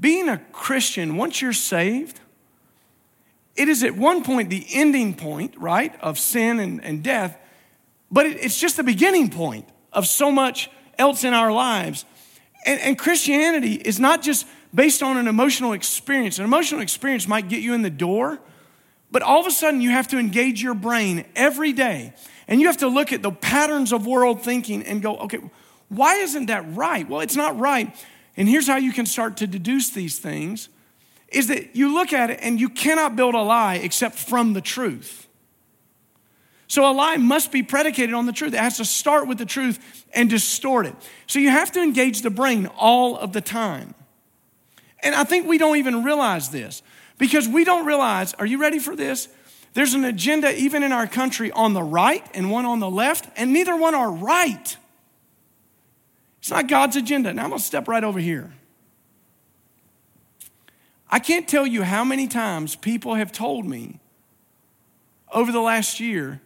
being 0.00 0.30
a 0.30 0.38
Christian, 0.52 1.18
once 1.18 1.42
you're 1.42 1.52
saved, 1.52 2.18
it 3.56 3.68
is 3.68 3.82
at 3.82 3.94
one 3.94 4.24
point 4.24 4.48
the 4.48 4.66
ending 4.72 5.12
point, 5.12 5.54
right, 5.58 5.94
of 6.00 6.18
sin 6.18 6.58
and, 6.58 6.82
and 6.82 7.02
death, 7.02 7.36
but 8.10 8.24
it, 8.24 8.38
it's 8.42 8.58
just 8.58 8.78
the 8.78 8.82
beginning 8.82 9.28
point 9.28 9.68
of 9.92 10.06
so 10.06 10.32
much 10.32 10.70
else 10.98 11.24
in 11.24 11.34
our 11.34 11.52
lives. 11.52 12.04
And, 12.66 12.80
and 12.80 12.98
Christianity 12.98 13.74
is 13.74 13.98
not 14.00 14.22
just 14.22 14.46
based 14.74 15.02
on 15.02 15.16
an 15.16 15.28
emotional 15.28 15.72
experience. 15.72 16.38
An 16.38 16.44
emotional 16.44 16.80
experience 16.80 17.26
might 17.26 17.48
get 17.48 17.62
you 17.62 17.74
in 17.74 17.82
the 17.82 17.90
door, 17.90 18.38
but 19.10 19.22
all 19.22 19.40
of 19.40 19.46
a 19.46 19.50
sudden 19.50 19.80
you 19.80 19.90
have 19.90 20.08
to 20.08 20.18
engage 20.18 20.62
your 20.62 20.74
brain 20.74 21.24
every 21.34 21.72
day. 21.72 22.12
And 22.46 22.60
you 22.60 22.66
have 22.66 22.78
to 22.78 22.88
look 22.88 23.12
at 23.12 23.22
the 23.22 23.30
patterns 23.30 23.92
of 23.92 24.06
world 24.06 24.42
thinking 24.42 24.82
and 24.82 25.02
go, 25.02 25.16
okay, 25.18 25.40
why 25.88 26.16
isn't 26.16 26.46
that 26.46 26.64
right? 26.74 27.08
Well, 27.08 27.20
it's 27.20 27.36
not 27.36 27.58
right. 27.58 27.94
And 28.36 28.48
here's 28.48 28.66
how 28.66 28.76
you 28.76 28.92
can 28.92 29.06
start 29.06 29.38
to 29.38 29.46
deduce 29.46 29.90
these 29.90 30.18
things 30.18 30.68
is 31.28 31.48
that 31.48 31.76
you 31.76 31.92
look 31.92 32.12
at 32.12 32.30
it 32.30 32.38
and 32.40 32.58
you 32.58 32.70
cannot 32.70 33.14
build 33.14 33.34
a 33.34 33.42
lie 33.42 33.74
except 33.76 34.14
from 34.14 34.54
the 34.54 34.62
truth. 34.62 35.27
So 36.68 36.88
a 36.88 36.92
lie 36.92 37.16
must 37.16 37.50
be 37.50 37.62
predicated 37.62 38.14
on 38.14 38.26
the 38.26 38.32
truth. 38.32 38.52
It 38.52 38.60
has 38.60 38.76
to 38.76 38.84
start 38.84 39.26
with 39.26 39.38
the 39.38 39.46
truth 39.46 40.04
and 40.12 40.28
distort 40.28 40.84
it. 40.86 40.94
So 41.26 41.38
you 41.38 41.48
have 41.48 41.72
to 41.72 41.82
engage 41.82 42.20
the 42.20 42.30
brain 42.30 42.66
all 42.76 43.16
of 43.16 43.32
the 43.32 43.40
time. 43.40 43.94
And 45.02 45.14
I 45.14 45.24
think 45.24 45.46
we 45.46 45.56
don't 45.56 45.78
even 45.78 46.04
realize 46.04 46.50
this 46.50 46.82
because 47.16 47.48
we 47.48 47.64
don't 47.64 47.86
realize, 47.86 48.34
are 48.34 48.44
you 48.46 48.58
ready 48.60 48.78
for 48.78 48.94
this? 48.94 49.28
There's 49.72 49.94
an 49.94 50.04
agenda 50.04 50.54
even 50.58 50.82
in 50.82 50.92
our 50.92 51.06
country 51.06 51.50
on 51.52 51.72
the 51.72 51.82
right 51.82 52.26
and 52.34 52.50
one 52.50 52.66
on 52.66 52.80
the 52.80 52.90
left, 52.90 53.28
and 53.36 53.52
neither 53.52 53.76
one 53.76 53.94
are 53.94 54.10
right. 54.10 54.76
It's 56.40 56.50
not 56.50 56.68
God's 56.68 56.96
agenda. 56.96 57.32
Now 57.32 57.44
I'm 57.44 57.50
going 57.50 57.60
to 57.60 57.64
step 57.64 57.88
right 57.88 58.04
over 58.04 58.18
here. 58.18 58.52
I 61.10 61.18
can't 61.18 61.48
tell 61.48 61.66
you 61.66 61.82
how 61.82 62.04
many 62.04 62.26
times 62.26 62.76
people 62.76 63.14
have 63.14 63.32
told 63.32 63.64
me 63.64 64.00
over 65.32 65.50
the 65.50 65.60
last 65.60 66.00
year 66.00 66.40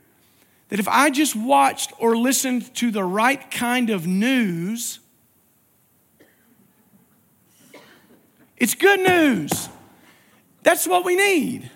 that 0.73 0.81
if 0.81 0.89
I 0.89 1.11
just 1.11 1.37
watched 1.37 1.93
or 1.99 2.17
listened 2.17 2.75
to 2.77 2.91
the 2.91 3.05
right 3.05 3.51
kind 3.51 3.91
of 3.91 4.07
news, 4.07 5.01
it's 8.57 8.75
good 8.75 9.01
news. 9.01 9.69
That's 10.63 10.87
what 10.87 11.05
we 11.05 11.15
need. 11.15 11.71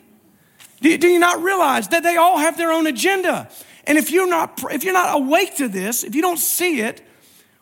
Do, 0.81 0.97
do 0.97 1.09
you 1.09 1.19
not 1.19 1.43
realize 1.43 1.89
that 1.89 2.05
they 2.05 2.17
all 2.17 2.39
have 2.39 2.57
their 2.57 2.73
own 2.73 2.87
agenda? 2.87 3.51
And 3.85 3.99
if 3.99 4.11
you're 4.11 4.27
not 4.27 4.65
if 4.71 4.83
you're 4.83 4.95
not 4.95 5.15
awake 5.15 5.57
to 5.57 5.69
this, 5.69 6.03
if 6.03 6.15
you 6.15 6.23
don't 6.23 6.39
see 6.39 6.81
it, 6.81 7.07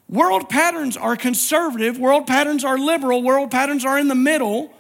World 0.09 0.49
patterns 0.49 0.97
are 0.97 1.17
conservative, 1.17 1.99
world 1.99 2.29
patterns 2.29 2.63
are 2.63 2.79
liberal, 2.79 3.25
world 3.25 3.51
patterns 3.51 3.85
are 3.85 3.99
in 3.99 4.07
the 4.07 4.15
middle. 4.15 4.73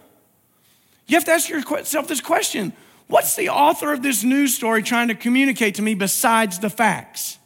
You 1.08 1.16
have 1.16 1.24
to 1.24 1.32
ask 1.32 1.48
yourself 1.48 2.06
this 2.06 2.20
question 2.20 2.74
What's 3.06 3.36
the 3.36 3.50
author 3.50 3.92
of 3.92 4.02
this 4.02 4.24
news 4.24 4.54
story 4.54 4.82
trying 4.82 5.08
to 5.08 5.14
communicate 5.14 5.76
to 5.76 5.82
me 5.82 5.94
besides 5.94 6.58
the 6.58 6.70
facts? 6.70 7.38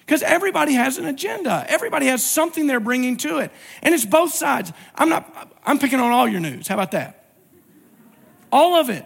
Because 0.00 0.22
everybody 0.22 0.74
has 0.74 0.98
an 0.98 1.06
agenda. 1.06 1.64
Everybody 1.68 2.06
has 2.06 2.24
something 2.24 2.66
they're 2.66 2.80
bringing 2.80 3.16
to 3.18 3.38
it. 3.38 3.50
And 3.82 3.94
it's 3.94 4.04
both 4.04 4.32
sides. 4.32 4.72
I'm 4.94 5.08
not, 5.08 5.52
I'm 5.64 5.78
picking 5.78 6.00
on 6.00 6.12
all 6.12 6.28
your 6.28 6.40
news. 6.40 6.68
How 6.68 6.74
about 6.74 6.92
that? 6.92 7.24
All 8.52 8.76
of 8.76 8.90
it. 8.90 9.04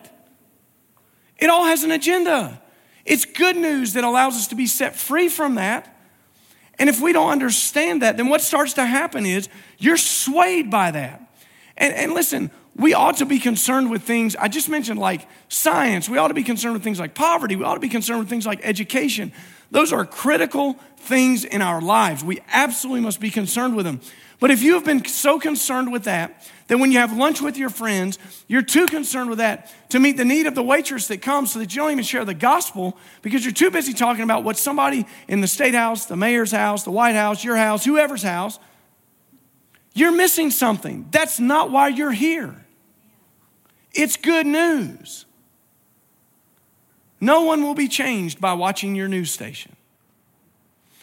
It 1.38 1.48
all 1.48 1.64
has 1.64 1.84
an 1.84 1.90
agenda. 1.90 2.60
It's 3.04 3.24
good 3.24 3.56
news 3.56 3.94
that 3.94 4.04
allows 4.04 4.34
us 4.34 4.48
to 4.48 4.54
be 4.54 4.66
set 4.66 4.94
free 4.94 5.28
from 5.28 5.54
that 5.54 5.96
and 6.80 6.88
if 6.88 6.98
we 6.98 7.12
don't 7.12 7.30
understand 7.30 8.00
that, 8.00 8.16
then 8.16 8.30
what 8.30 8.40
starts 8.40 8.72
to 8.72 8.86
happen 8.86 9.26
is 9.26 9.50
you're 9.76 9.98
swayed 9.98 10.70
by 10.70 10.90
that. 10.90 11.20
And, 11.76 11.92
and 11.92 12.14
listen, 12.14 12.50
we 12.76 12.94
ought 12.94 13.18
to 13.18 13.26
be 13.26 13.38
concerned 13.38 13.90
with 13.90 14.02
things, 14.02 14.36
I 14.36 14.48
just 14.48 14.68
mentioned 14.68 14.98
like 14.98 15.28
science. 15.48 16.08
We 16.08 16.18
ought 16.18 16.28
to 16.28 16.34
be 16.34 16.44
concerned 16.44 16.74
with 16.74 16.84
things 16.84 17.00
like 17.00 17.14
poverty. 17.14 17.56
We 17.56 17.64
ought 17.64 17.74
to 17.74 17.80
be 17.80 17.88
concerned 17.88 18.20
with 18.20 18.28
things 18.28 18.46
like 18.46 18.60
education. 18.62 19.32
Those 19.70 19.92
are 19.92 20.04
critical 20.04 20.74
things 20.96 21.44
in 21.44 21.62
our 21.62 21.80
lives. 21.80 22.24
We 22.24 22.40
absolutely 22.52 23.00
must 23.00 23.20
be 23.20 23.30
concerned 23.30 23.76
with 23.76 23.86
them. 23.86 24.00
But 24.38 24.50
if 24.50 24.62
you 24.62 24.74
have 24.74 24.84
been 24.84 25.04
so 25.04 25.38
concerned 25.38 25.92
with 25.92 26.04
that, 26.04 26.48
that 26.68 26.78
when 26.78 26.92
you 26.92 26.98
have 26.98 27.14
lunch 27.14 27.42
with 27.42 27.58
your 27.58 27.68
friends, 27.68 28.18
you're 28.48 28.62
too 28.62 28.86
concerned 28.86 29.28
with 29.28 29.38
that 29.38 29.70
to 29.90 30.00
meet 30.00 30.16
the 30.16 30.24
need 30.24 30.46
of 30.46 30.54
the 30.54 30.62
waitress 30.62 31.08
that 31.08 31.20
comes 31.20 31.52
so 31.52 31.58
that 31.58 31.74
you 31.74 31.82
don't 31.82 31.90
even 31.92 32.04
share 32.04 32.24
the 32.24 32.32
gospel 32.32 32.96
because 33.20 33.44
you're 33.44 33.52
too 33.52 33.70
busy 33.70 33.92
talking 33.92 34.22
about 34.22 34.42
what 34.42 34.56
somebody 34.56 35.06
in 35.28 35.42
the 35.42 35.46
state 35.46 35.74
house, 35.74 36.06
the 36.06 36.16
mayor's 36.16 36.52
house, 36.52 36.84
the 36.84 36.90
White 36.90 37.16
House, 37.16 37.44
your 37.44 37.56
house, 37.56 37.84
whoever's 37.84 38.22
house, 38.22 38.58
you're 39.94 40.12
missing 40.12 40.50
something. 40.50 41.08
That's 41.10 41.40
not 41.40 41.70
why 41.70 41.88
you're 41.88 42.12
here. 42.12 42.64
It's 43.92 44.16
good 44.16 44.46
news. 44.46 45.26
No 47.20 47.42
one 47.42 47.62
will 47.62 47.74
be 47.74 47.88
changed 47.88 48.40
by 48.40 48.54
watching 48.54 48.94
your 48.94 49.08
news 49.08 49.30
station. 49.30 49.76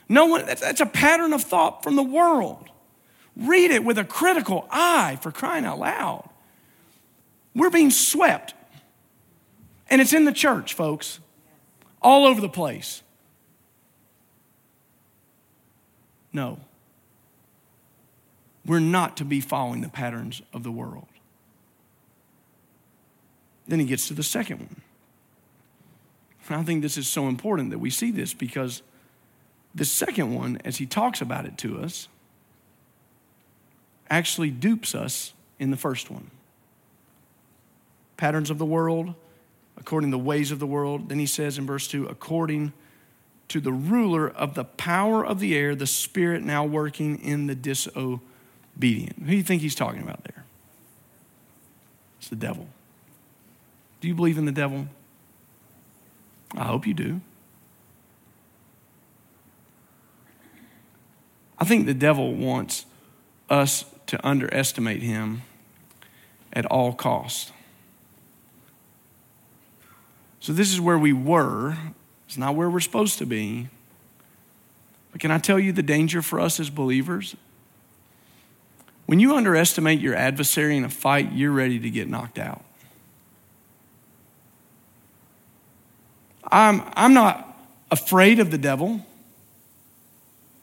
No 0.10 0.26
one, 0.26 0.46
that's 0.46 0.82
a 0.82 0.86
pattern 0.86 1.34
of 1.34 1.44
thought 1.44 1.84
from 1.84 1.96
the 1.96 2.04
world. 2.04 2.70
Read 3.36 3.72
it 3.72 3.84
with 3.84 3.98
a 3.98 4.04
critical 4.04 4.68
eye 4.72 5.20
for 5.22 5.32
crying 5.32 5.66
out 5.66 5.80
loud. 5.80 6.30
We're 7.54 7.70
being 7.70 7.92
swept. 7.92 8.54
And 9.90 10.02
it's 10.02 10.14
in 10.14 10.26
the 10.26 10.32
church, 10.32 10.74
folks, 10.74 11.20
all 12.02 12.26
over 12.26 12.42
the 12.42 12.50
place. 12.50 13.04
No. 16.34 16.60
We're 18.68 18.80
not 18.80 19.16
to 19.18 19.26
be 19.26 19.40
following 19.40 19.82
the 19.82 19.90
patterns 19.90 20.42
of 20.54 20.64
the 20.64 20.72
world. 20.72 21.08
Then 23.66 23.80
he 23.80 23.86
gets 23.86 24.08
to 24.10 24.14
the 24.14 24.24
second 24.24 24.60
one. 24.60 24.82
And 26.50 26.58
I 26.58 26.64
think 26.64 26.82
this 26.82 26.98
is 26.98 27.08
so 27.08 27.28
important 27.28 27.72
that 27.72 27.80
we 27.80 27.90
see 27.90 28.12
this 28.12 28.34
because 28.34 28.82
the 29.74 29.86
second 29.86 30.34
one, 30.34 30.60
as 30.64 30.78
he 30.78 30.86
talks 30.86 31.22
about 31.22 31.46
it 31.46 31.58
to 31.60 31.80
us, 31.80 32.08
actually 34.10 34.50
dupes 34.50 34.96
us 34.96 35.34
in 35.60 35.72
the 35.72 35.78
first 35.78 36.10
one. 36.10 36.32
Patterns 38.16 38.50
of 38.50 38.58
the 38.58 38.66
world, 38.66 39.14
according 39.78 40.12
to 40.12 40.18
the 40.18 40.24
ways 40.24 40.52
of 40.52 40.60
the 40.60 40.68
world. 40.68 41.10
Then 41.10 41.20
he 41.20 41.26
says 41.26 41.58
in 41.58 41.66
verse 41.66 41.88
2, 41.88 42.08
according 42.08 42.74
to 43.50 43.60
the 43.60 43.72
ruler 43.72 44.30
of 44.30 44.56
the 44.56 44.64
power 44.66 45.26
of 45.26 45.40
the 45.40 45.56
air, 45.56 45.76
the 45.76 45.88
spirit 45.88 46.44
now 46.44 46.66
working 46.66 47.20
in 47.20 47.48
the 47.48 47.56
disobedient. 47.56 48.22
Who 48.80 49.08
do 49.26 49.36
you 49.36 49.44
think 49.44 49.62
he's 49.62 49.76
talking 49.76 50.02
about 50.02 50.24
there? 50.24 50.46
It's 52.20 52.30
the 52.30 52.36
devil. 52.36 52.68
Do 54.02 54.08
you 54.08 54.14
believe 54.14 54.38
in 54.38 54.46
the 54.46 54.52
devil? 54.52 54.88
I 56.56 56.66
hope 56.66 56.86
you 56.86 56.94
do. 56.94 57.22
I 61.60 61.66
think 61.66 61.88
the 61.88 61.94
devil 61.94 62.34
wants 62.34 62.86
us 63.50 63.86
to 64.08 64.26
underestimate 64.26 65.02
him 65.02 65.42
at 66.54 66.66
all 66.68 66.94
cost. 66.94 67.52
So 70.40 70.54
this 70.54 70.72
is 70.72 70.80
where 70.80 70.98
we 70.98 71.14
were. 71.14 71.76
It's 72.28 72.38
not 72.38 72.56
where 72.56 72.70
we're 72.70 72.80
supposed 72.80 73.18
to 73.18 73.26
be. 73.26 73.68
But 75.12 75.20
can 75.20 75.32
I 75.32 75.40
tell 75.40 75.60
you 75.60 75.72
the 75.72 75.84
danger 75.84 76.22
for 76.22 76.40
us 76.40 76.60
as 76.60 76.70
believers? 76.70 77.36
When 79.08 79.22
you 79.22 79.36
underestimate 79.36 80.00
your 80.00 80.16
adversary 80.16 80.78
in 80.78 80.84
a 80.84 80.90
fight, 80.90 81.32
you're 81.32 81.52
ready 81.52 81.80
to 81.80 81.90
get 81.90 82.10
knocked 82.10 82.38
out. 82.38 82.64
I'm, 86.50 86.84
I'm 86.94 87.14
not 87.14 87.58
afraid 87.90 88.40
of 88.40 88.52
the 88.52 88.58
devil, 88.58 89.02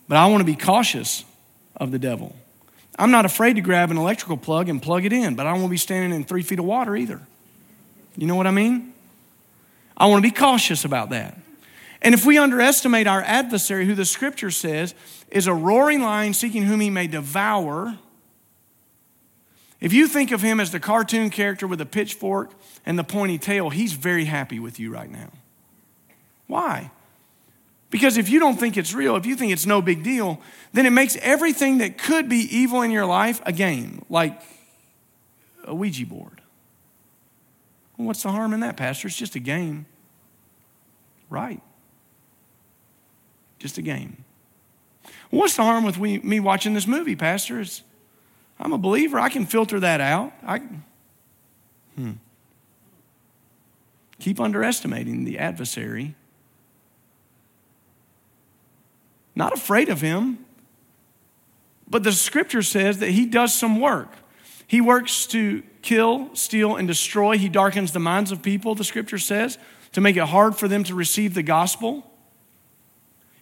but 0.08 0.18
I 0.18 0.26
want 0.26 0.42
to 0.42 0.44
be 0.44 0.56
cautious 0.56 1.24
of 1.76 1.90
the 1.90 1.98
devil. 1.98 2.36
I'm 2.98 3.10
not 3.10 3.24
afraid 3.24 3.54
to 3.54 3.62
grab 3.62 3.90
an 3.90 3.96
electrical 3.96 4.36
plug 4.36 4.68
and 4.68 4.80
plug 4.80 5.06
it 5.06 5.12
in, 5.12 5.34
but 5.34 5.46
I 5.46 5.50
don't 5.50 5.60
want 5.60 5.70
to 5.70 5.74
be 5.74 5.78
standing 5.78 6.14
in 6.14 6.24
three 6.24 6.42
feet 6.42 6.58
of 6.58 6.66
water 6.66 6.94
either. 6.94 7.20
You 8.16 8.26
know 8.26 8.36
what 8.36 8.46
I 8.46 8.50
mean? 8.50 8.92
I 9.96 10.06
want 10.06 10.22
to 10.22 10.30
be 10.30 10.34
cautious 10.34 10.84
about 10.84 11.10
that. 11.10 11.38
And 12.02 12.14
if 12.14 12.26
we 12.26 12.36
underestimate 12.36 13.06
our 13.06 13.22
adversary, 13.22 13.86
who 13.86 13.94
the 13.94 14.04
scripture 14.04 14.50
says 14.50 14.94
is 15.30 15.46
a 15.46 15.54
roaring 15.54 16.02
lion 16.02 16.34
seeking 16.34 16.64
whom 16.64 16.80
he 16.80 16.90
may 16.90 17.06
devour, 17.06 17.96
if 19.80 19.92
you 19.92 20.08
think 20.08 20.30
of 20.30 20.40
him 20.40 20.60
as 20.60 20.70
the 20.70 20.80
cartoon 20.80 21.30
character 21.30 21.66
with 21.66 21.80
a 21.80 21.86
pitchfork 21.86 22.52
and 22.86 22.98
the 22.98 23.04
pointy 23.04 23.38
tail, 23.38 23.70
he's 23.70 23.92
very 23.92 24.24
happy 24.24 24.58
with 24.58 24.80
you 24.80 24.92
right 24.92 25.10
now. 25.10 25.30
Why? 26.46 26.90
Because 27.90 28.16
if 28.16 28.28
you 28.28 28.40
don't 28.40 28.56
think 28.56 28.76
it's 28.76 28.92
real, 28.92 29.16
if 29.16 29.24
you 29.24 29.36
think 29.36 29.52
it's 29.52 29.66
no 29.66 29.80
big 29.80 30.02
deal, 30.02 30.40
then 30.72 30.84
it 30.86 30.90
makes 30.90 31.16
everything 31.22 31.78
that 31.78 31.96
could 31.96 32.28
be 32.28 32.48
evil 32.50 32.82
in 32.82 32.90
your 32.90 33.06
life 33.06 33.40
a 33.46 33.52
game, 33.52 34.04
like 34.08 34.40
a 35.64 35.74
Ouija 35.74 36.06
board. 36.06 36.40
Well, 37.96 38.08
what's 38.08 38.22
the 38.22 38.30
harm 38.30 38.52
in 38.52 38.60
that, 38.60 38.76
Pastor? 38.76 39.08
It's 39.08 39.16
just 39.16 39.36
a 39.36 39.40
game. 39.40 39.86
Right. 41.30 41.60
Just 43.58 43.78
a 43.78 43.82
game. 43.82 44.24
what's 45.30 45.56
the 45.56 45.62
harm 45.62 45.84
with 45.84 45.98
me 45.98 46.40
watching 46.40 46.74
this 46.74 46.86
movie, 46.86 47.16
Pastor? 47.16 47.60
It's, 47.60 47.82
I'm 48.58 48.72
a 48.72 48.78
believer. 48.78 49.18
I 49.18 49.28
can 49.28 49.46
filter 49.46 49.80
that 49.80 50.00
out. 50.00 50.32
I, 50.46 50.62
hmm. 51.96 52.12
Keep 54.18 54.40
underestimating 54.40 55.24
the 55.24 55.38
adversary 55.38 56.14
not 59.34 59.52
afraid 59.52 59.88
of 59.88 60.00
him. 60.00 60.44
But 61.88 62.02
the 62.02 62.12
scripture 62.12 62.62
says 62.62 62.98
that 62.98 63.10
he 63.10 63.26
does 63.26 63.54
some 63.54 63.80
work. 63.80 64.08
He 64.66 64.80
works 64.80 65.26
to 65.28 65.62
kill, 65.82 66.34
steal, 66.34 66.76
and 66.76 66.88
destroy. 66.88 67.36
He 67.36 67.48
darkens 67.48 67.92
the 67.92 68.00
minds 68.00 68.32
of 68.32 68.42
people, 68.42 68.74
the 68.74 68.84
scripture 68.84 69.18
says, 69.18 69.58
to 69.92 70.00
make 70.00 70.16
it 70.16 70.24
hard 70.24 70.56
for 70.56 70.66
them 70.66 70.82
to 70.84 70.94
receive 70.94 71.34
the 71.34 71.42
gospel. 71.42 72.10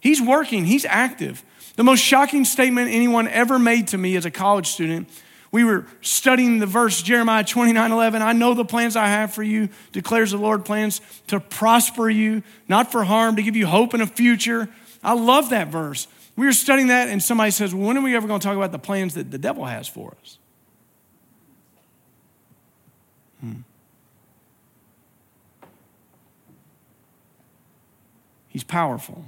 He's 0.00 0.20
working, 0.20 0.64
he's 0.64 0.84
active. 0.84 1.44
The 1.76 1.84
most 1.84 2.00
shocking 2.00 2.44
statement 2.44 2.90
anyone 2.90 3.28
ever 3.28 3.58
made 3.58 3.88
to 3.88 3.98
me 3.98 4.16
as 4.16 4.26
a 4.26 4.30
college 4.30 4.68
student 4.68 5.08
we 5.52 5.64
were 5.64 5.84
studying 6.00 6.58
the 6.58 6.66
verse 6.66 7.02
Jeremiah 7.02 7.44
29 7.44 7.92
11. 7.92 8.22
I 8.22 8.32
know 8.32 8.54
the 8.54 8.64
plans 8.64 8.96
I 8.96 9.06
have 9.08 9.34
for 9.34 9.42
you, 9.42 9.68
declares 9.92 10.30
the 10.30 10.38
Lord, 10.38 10.64
plans 10.64 11.02
to 11.26 11.38
prosper 11.38 12.08
you, 12.08 12.42
not 12.68 12.90
for 12.90 13.04
harm, 13.04 13.36
to 13.36 13.42
give 13.42 13.54
you 13.54 13.66
hope 13.66 13.92
and 13.92 14.02
a 14.02 14.06
future. 14.06 14.70
I 15.04 15.12
love 15.12 15.50
that 15.50 15.68
verse. 15.68 16.08
We 16.36 16.46
were 16.46 16.54
studying 16.54 16.88
that, 16.88 17.08
and 17.08 17.22
somebody 17.22 17.50
says, 17.50 17.74
well, 17.74 17.86
When 17.86 17.98
are 17.98 18.00
we 18.00 18.16
ever 18.16 18.26
going 18.26 18.40
to 18.40 18.44
talk 18.44 18.56
about 18.56 18.72
the 18.72 18.78
plans 18.78 19.12
that 19.14 19.30
the 19.30 19.36
devil 19.36 19.66
has 19.66 19.86
for 19.86 20.16
us? 20.22 20.38
Hmm. 23.40 23.52
He's 28.48 28.64
powerful. 28.64 29.26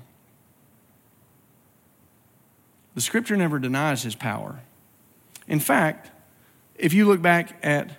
The 2.94 3.00
scripture 3.00 3.36
never 3.36 3.58
denies 3.58 4.02
his 4.02 4.14
power. 4.14 4.60
In 5.48 5.60
fact, 5.60 6.10
if 6.76 6.92
you 6.92 7.06
look 7.06 7.20
back 7.20 7.58
at 7.62 7.90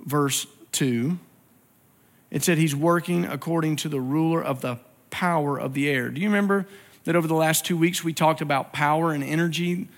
verse 0.00 0.46
2, 0.72 1.18
it 2.30 2.42
said 2.42 2.58
he's 2.58 2.76
working 2.76 3.24
according 3.24 3.76
to 3.76 3.88
the 3.88 4.00
ruler 4.00 4.42
of 4.42 4.60
the 4.60 4.78
power 5.10 5.58
of 5.58 5.74
the 5.74 5.88
air. 5.88 6.10
Do 6.10 6.20
you 6.20 6.28
remember 6.28 6.66
that 7.04 7.16
over 7.16 7.26
the 7.26 7.34
last 7.34 7.64
two 7.64 7.76
weeks 7.76 8.04
we 8.04 8.12
talked 8.12 8.40
about 8.40 8.72
power 8.72 9.12
and 9.12 9.24
energy 9.24 9.88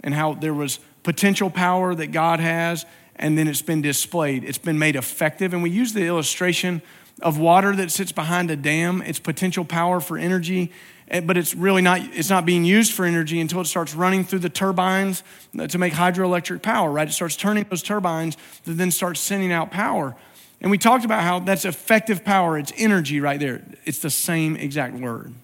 and 0.00 0.14
how 0.14 0.34
there 0.34 0.54
was 0.54 0.78
potential 1.02 1.48
power 1.48 1.94
that 1.94 2.08
God 2.08 2.40
has, 2.40 2.84
and 3.20 3.36
then 3.36 3.46
it's 3.46 3.62
been 3.62 3.82
displayed. 3.82 4.42
It's 4.44 4.58
been 4.58 4.78
made 4.78 4.96
effective. 4.96 5.52
And 5.52 5.62
we 5.62 5.70
use 5.70 5.92
the 5.92 6.06
illustration 6.06 6.82
of 7.22 7.38
water 7.38 7.76
that 7.76 7.90
sits 7.90 8.12
behind 8.12 8.50
a 8.50 8.56
dam, 8.56 9.02
its 9.02 9.18
potential 9.18 9.62
power 9.64 10.00
for 10.00 10.16
energy, 10.16 10.72
eh, 11.08 11.20
but 11.20 11.36
it's 11.36 11.54
really 11.54 11.82
not, 11.82 12.00
it's 12.14 12.30
not 12.30 12.46
being 12.46 12.64
used 12.64 12.94
for 12.94 13.04
energy 13.04 13.38
until 13.38 13.60
it 13.60 13.66
starts 13.66 13.94
running 13.94 14.24
through 14.24 14.38
the 14.38 14.48
turbines 14.48 15.22
to 15.68 15.76
make 15.76 15.92
hydroelectric 15.92 16.62
power, 16.62 16.90
right? 16.90 17.08
It 17.08 17.12
starts 17.12 17.36
turning 17.36 17.66
those 17.68 17.82
turbines 17.82 18.38
that 18.64 18.72
then 18.72 18.90
starts 18.90 19.20
sending 19.20 19.52
out 19.52 19.70
power. 19.70 20.16
And 20.62 20.70
we 20.70 20.78
talked 20.78 21.04
about 21.04 21.22
how 21.22 21.40
that's 21.40 21.66
effective 21.66 22.24
power, 22.24 22.56
it's 22.56 22.72
energy 22.78 23.20
right 23.20 23.38
there. 23.38 23.62
It's 23.84 23.98
the 23.98 24.10
same 24.10 24.56
exact 24.56 24.94
word. 24.94 25.34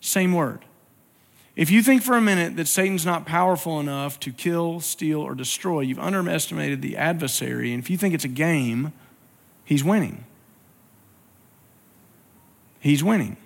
Same 0.00 0.32
word. 0.32 0.64
If 1.56 1.70
you 1.70 1.82
think 1.82 2.02
for 2.02 2.16
a 2.16 2.20
minute 2.20 2.56
that 2.56 2.66
Satan's 2.66 3.06
not 3.06 3.26
powerful 3.26 3.78
enough 3.78 4.18
to 4.20 4.32
kill, 4.32 4.80
steal, 4.80 5.20
or 5.20 5.34
destroy, 5.34 5.80
you've 5.80 6.00
underestimated 6.00 6.82
the 6.82 6.96
adversary. 6.96 7.72
And 7.72 7.82
if 7.82 7.88
you 7.88 7.96
think 7.96 8.12
it's 8.12 8.24
a 8.24 8.28
game, 8.28 8.92
he's 9.64 9.84
winning. 9.84 10.24
He's 12.80 13.04
winning. 13.04 13.36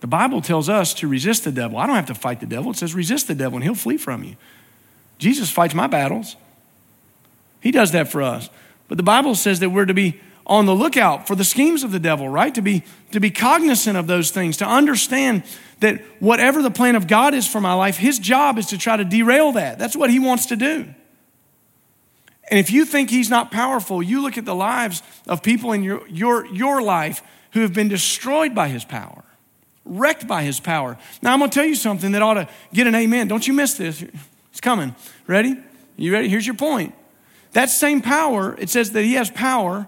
The 0.00 0.06
Bible 0.06 0.40
tells 0.40 0.68
us 0.68 0.94
to 0.94 1.08
resist 1.08 1.44
the 1.44 1.52
devil. 1.52 1.78
I 1.78 1.86
don't 1.86 1.96
have 1.96 2.06
to 2.06 2.14
fight 2.14 2.40
the 2.40 2.46
devil. 2.46 2.70
It 2.70 2.76
says 2.76 2.94
resist 2.94 3.26
the 3.26 3.34
devil 3.34 3.56
and 3.56 3.64
he'll 3.64 3.74
flee 3.74 3.98
from 3.98 4.24
you. 4.24 4.36
Jesus 5.18 5.50
fights 5.50 5.74
my 5.74 5.86
battles. 5.86 6.36
He 7.60 7.70
does 7.70 7.92
that 7.92 8.08
for 8.08 8.22
us. 8.22 8.48
But 8.88 8.96
the 8.96 9.02
Bible 9.02 9.34
says 9.34 9.60
that 9.60 9.70
we're 9.70 9.84
to 9.84 9.94
be 9.94 10.20
on 10.50 10.66
the 10.66 10.74
lookout 10.74 11.28
for 11.28 11.36
the 11.36 11.44
schemes 11.44 11.84
of 11.84 11.92
the 11.92 12.00
devil, 12.00 12.28
right? 12.28 12.52
To 12.56 12.60
be, 12.60 12.82
to 13.12 13.20
be 13.20 13.30
cognizant 13.30 13.96
of 13.96 14.08
those 14.08 14.32
things, 14.32 14.56
to 14.56 14.66
understand 14.66 15.44
that 15.78 16.02
whatever 16.18 16.60
the 16.60 16.72
plan 16.72 16.96
of 16.96 17.06
God 17.06 17.34
is 17.34 17.46
for 17.46 17.60
my 17.60 17.72
life, 17.72 17.96
his 17.96 18.18
job 18.18 18.58
is 18.58 18.66
to 18.66 18.76
try 18.76 18.96
to 18.96 19.04
derail 19.04 19.52
that. 19.52 19.78
That's 19.78 19.96
what 19.96 20.10
he 20.10 20.18
wants 20.18 20.46
to 20.46 20.56
do. 20.56 20.92
And 22.50 22.58
if 22.58 22.72
you 22.72 22.84
think 22.84 23.10
he's 23.10 23.30
not 23.30 23.52
powerful, 23.52 24.02
you 24.02 24.20
look 24.20 24.36
at 24.36 24.44
the 24.44 24.54
lives 24.54 25.04
of 25.28 25.40
people 25.40 25.70
in 25.70 25.84
your, 25.84 26.06
your, 26.08 26.44
your 26.46 26.82
life 26.82 27.22
who 27.52 27.60
have 27.60 27.72
been 27.72 27.88
destroyed 27.88 28.52
by 28.52 28.66
his 28.66 28.84
power, 28.84 29.22
wrecked 29.84 30.26
by 30.26 30.42
his 30.42 30.58
power. 30.58 30.98
Now, 31.22 31.32
I'm 31.32 31.38
going 31.38 31.50
to 31.50 31.54
tell 31.54 31.64
you 31.64 31.76
something 31.76 32.10
that 32.10 32.22
ought 32.22 32.34
to 32.34 32.48
get 32.74 32.88
an 32.88 32.96
amen. 32.96 33.28
Don't 33.28 33.46
you 33.46 33.52
miss 33.52 33.74
this. 33.74 34.04
It's 34.50 34.60
coming. 34.60 34.96
Ready? 35.28 35.56
You 35.96 36.12
ready? 36.12 36.28
Here's 36.28 36.46
your 36.46 36.56
point. 36.56 36.92
That 37.52 37.70
same 37.70 38.02
power, 38.02 38.56
it 38.58 38.68
says 38.68 38.90
that 38.92 39.04
he 39.04 39.14
has 39.14 39.30
power 39.30 39.86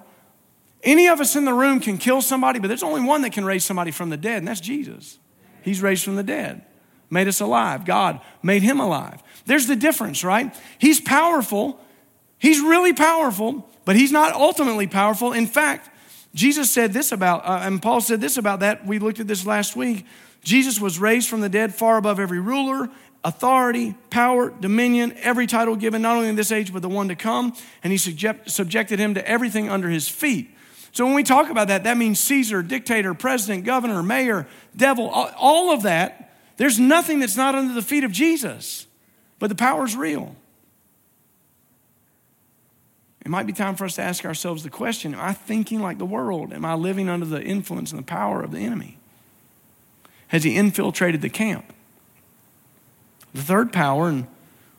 Any 0.82 1.08
of 1.08 1.20
us 1.20 1.36
in 1.36 1.44
the 1.44 1.54
room 1.54 1.80
can 1.80 1.96
kill 1.96 2.22
somebody, 2.22 2.58
but 2.58 2.68
there's 2.68 2.82
only 2.82 3.02
one 3.02 3.22
that 3.22 3.32
can 3.32 3.44
raise 3.44 3.64
somebody 3.64 3.90
from 3.90 4.10
the 4.10 4.16
dead, 4.16 4.38
and 4.38 4.48
that's 4.48 4.60
Jesus. 4.60 5.18
He's 5.62 5.80
raised 5.80 6.04
from 6.04 6.16
the 6.16 6.22
dead, 6.22 6.64
made 7.08 7.28
us 7.28 7.40
alive. 7.40 7.84
God 7.84 8.20
made 8.42 8.62
him 8.62 8.80
alive. 8.80 9.22
There's 9.46 9.66
the 9.66 9.76
difference, 9.76 10.24
right? 10.24 10.54
He's 10.78 11.00
powerful. 11.00 11.80
He's 12.38 12.60
really 12.60 12.92
powerful, 12.92 13.70
but 13.84 13.94
he's 13.94 14.10
not 14.10 14.32
ultimately 14.32 14.88
powerful. 14.88 15.32
In 15.32 15.46
fact, 15.46 15.88
Jesus 16.34 16.70
said 16.70 16.92
this 16.92 17.12
about, 17.12 17.44
uh, 17.44 17.60
and 17.62 17.80
Paul 17.80 18.00
said 18.00 18.20
this 18.20 18.36
about 18.36 18.60
that. 18.60 18.84
We 18.86 18.98
looked 18.98 19.20
at 19.20 19.28
this 19.28 19.46
last 19.46 19.76
week. 19.76 20.06
Jesus 20.42 20.80
was 20.80 20.98
raised 20.98 21.28
from 21.28 21.40
the 21.40 21.48
dead 21.48 21.74
far 21.74 21.98
above 21.98 22.18
every 22.18 22.40
ruler, 22.40 22.88
authority, 23.22 23.94
power, 24.10 24.50
dominion, 24.50 25.12
every 25.18 25.46
title 25.46 25.76
given, 25.76 26.02
not 26.02 26.16
only 26.16 26.28
in 26.28 26.34
this 26.34 26.50
age, 26.50 26.72
but 26.72 26.82
the 26.82 26.88
one 26.88 27.08
to 27.08 27.14
come. 27.14 27.54
And 27.84 27.92
he 27.92 27.98
subject, 27.98 28.50
subjected 28.50 28.98
him 28.98 29.14
to 29.14 29.28
everything 29.28 29.68
under 29.68 29.88
his 29.88 30.08
feet. 30.08 30.51
So 30.92 31.06
when 31.06 31.14
we 31.14 31.22
talk 31.22 31.48
about 31.48 31.68
that, 31.68 31.84
that 31.84 31.96
means 31.96 32.20
Caesar, 32.20 32.62
dictator, 32.62 33.14
president, 33.14 33.64
governor, 33.64 34.02
mayor, 34.02 34.46
devil, 34.76 35.08
all 35.08 35.72
of 35.72 35.82
that. 35.82 36.34
There's 36.58 36.78
nothing 36.78 37.18
that's 37.18 37.36
not 37.36 37.54
under 37.54 37.72
the 37.72 37.82
feet 37.82 38.04
of 38.04 38.12
Jesus, 38.12 38.86
but 39.38 39.48
the 39.48 39.54
power 39.54 39.84
is 39.84 39.96
real. 39.96 40.36
It 43.24 43.30
might 43.30 43.46
be 43.46 43.52
time 43.52 43.74
for 43.76 43.84
us 43.84 43.94
to 43.96 44.02
ask 44.02 44.24
ourselves 44.24 44.62
the 44.62 44.70
question 44.70 45.14
Am 45.14 45.20
I 45.20 45.32
thinking 45.32 45.80
like 45.80 45.98
the 45.98 46.04
world? 46.04 46.52
Am 46.52 46.64
I 46.64 46.74
living 46.74 47.08
under 47.08 47.24
the 47.24 47.42
influence 47.42 47.90
and 47.90 47.98
the 47.98 48.04
power 48.04 48.42
of 48.42 48.50
the 48.50 48.58
enemy? 48.58 48.98
Has 50.28 50.44
he 50.44 50.56
infiltrated 50.56 51.22
the 51.22 51.30
camp? 51.30 51.72
The 53.32 53.42
third 53.42 53.72
power, 53.72 54.08
and 54.08 54.26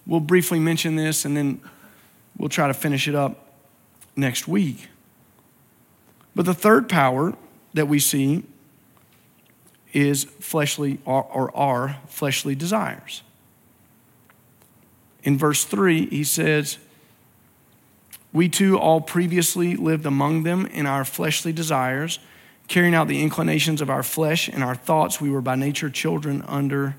we'll 0.06 0.20
briefly 0.20 0.60
mention 0.60 0.96
this 0.96 1.26
and 1.26 1.36
then 1.36 1.62
we'll 2.38 2.50
try 2.50 2.68
to 2.68 2.74
finish 2.74 3.08
it 3.08 3.16
up 3.16 3.48
next 4.16 4.48
week. 4.48 4.90
But 6.36 6.46
the 6.46 6.54
third 6.54 6.90
power 6.90 7.34
that 7.74 7.88
we 7.88 8.00
see 8.00 8.44
is 9.94 10.24
fleshly 10.24 11.00
or, 11.06 11.24
or 11.24 11.56
our 11.56 11.98
fleshly 12.08 12.56
desires. 12.56 13.22
In 15.24 15.38
verse 15.38 15.64
3, 15.64 16.08
he 16.08 16.24
says, 16.24 16.78
We 18.34 18.50
too 18.50 18.78
all 18.78 19.00
previously 19.00 19.76
lived 19.76 20.06
among 20.06 20.44
them 20.44 20.66
in 20.66 20.86
our 20.86 21.06
fleshly 21.06 21.54
desires, 21.54 22.20
carrying 22.68 22.96
out 22.96 23.08
the 23.08 23.22
inclinations 23.22 23.82
of 23.82 23.90
our 23.90 24.04
flesh 24.04 24.48
and 24.48 24.64
our 24.64 24.76
thoughts. 24.76 25.22
We 25.22 25.30
were 25.30 25.42
by 25.42 25.56
nature 25.56 25.90
children 25.90 26.44
under 26.48 26.96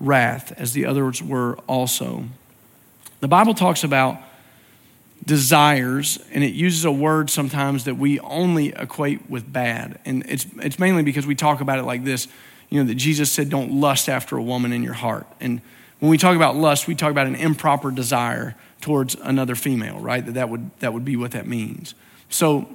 wrath, 0.00 0.52
as 0.56 0.72
the 0.72 0.86
others 0.86 1.22
were 1.22 1.56
also. 1.68 2.24
The 3.20 3.28
Bible 3.28 3.54
talks 3.54 3.84
about 3.84 4.20
desires, 5.24 6.18
and 6.32 6.42
it 6.42 6.52
uses 6.52 6.84
a 6.84 6.92
word 6.92 7.30
sometimes 7.30 7.84
that 7.84 7.96
we 7.96 8.18
only 8.20 8.68
equate 8.68 9.30
with 9.30 9.52
bad. 9.52 10.00
And 10.04 10.24
it's, 10.28 10.46
it's 10.60 10.78
mainly 10.78 11.02
because 11.02 11.26
we 11.26 11.34
talk 11.34 11.60
about 11.60 11.78
it 11.78 11.84
like 11.84 12.04
this 12.04 12.28
you 12.72 12.78
know, 12.78 12.86
that 12.86 12.94
Jesus 12.94 13.30
said, 13.30 13.50
don't 13.50 13.70
lust 13.70 14.08
after 14.08 14.38
a 14.38 14.42
woman 14.42 14.72
in 14.72 14.82
your 14.82 14.94
heart. 14.94 15.26
And 15.40 15.60
when 15.98 16.10
we 16.10 16.16
talk 16.16 16.34
about 16.36 16.56
lust, 16.56 16.88
we 16.88 16.94
talk 16.94 17.10
about 17.10 17.26
an 17.26 17.34
improper 17.34 17.90
desire 17.90 18.56
towards 18.80 19.14
another 19.14 19.54
female, 19.54 20.00
right? 20.00 20.24
That 20.24 20.32
that 20.32 20.48
would, 20.48 20.70
that 20.80 20.94
would 20.94 21.04
be 21.04 21.14
what 21.14 21.32
that 21.32 21.46
means. 21.46 21.94
So, 22.30 22.66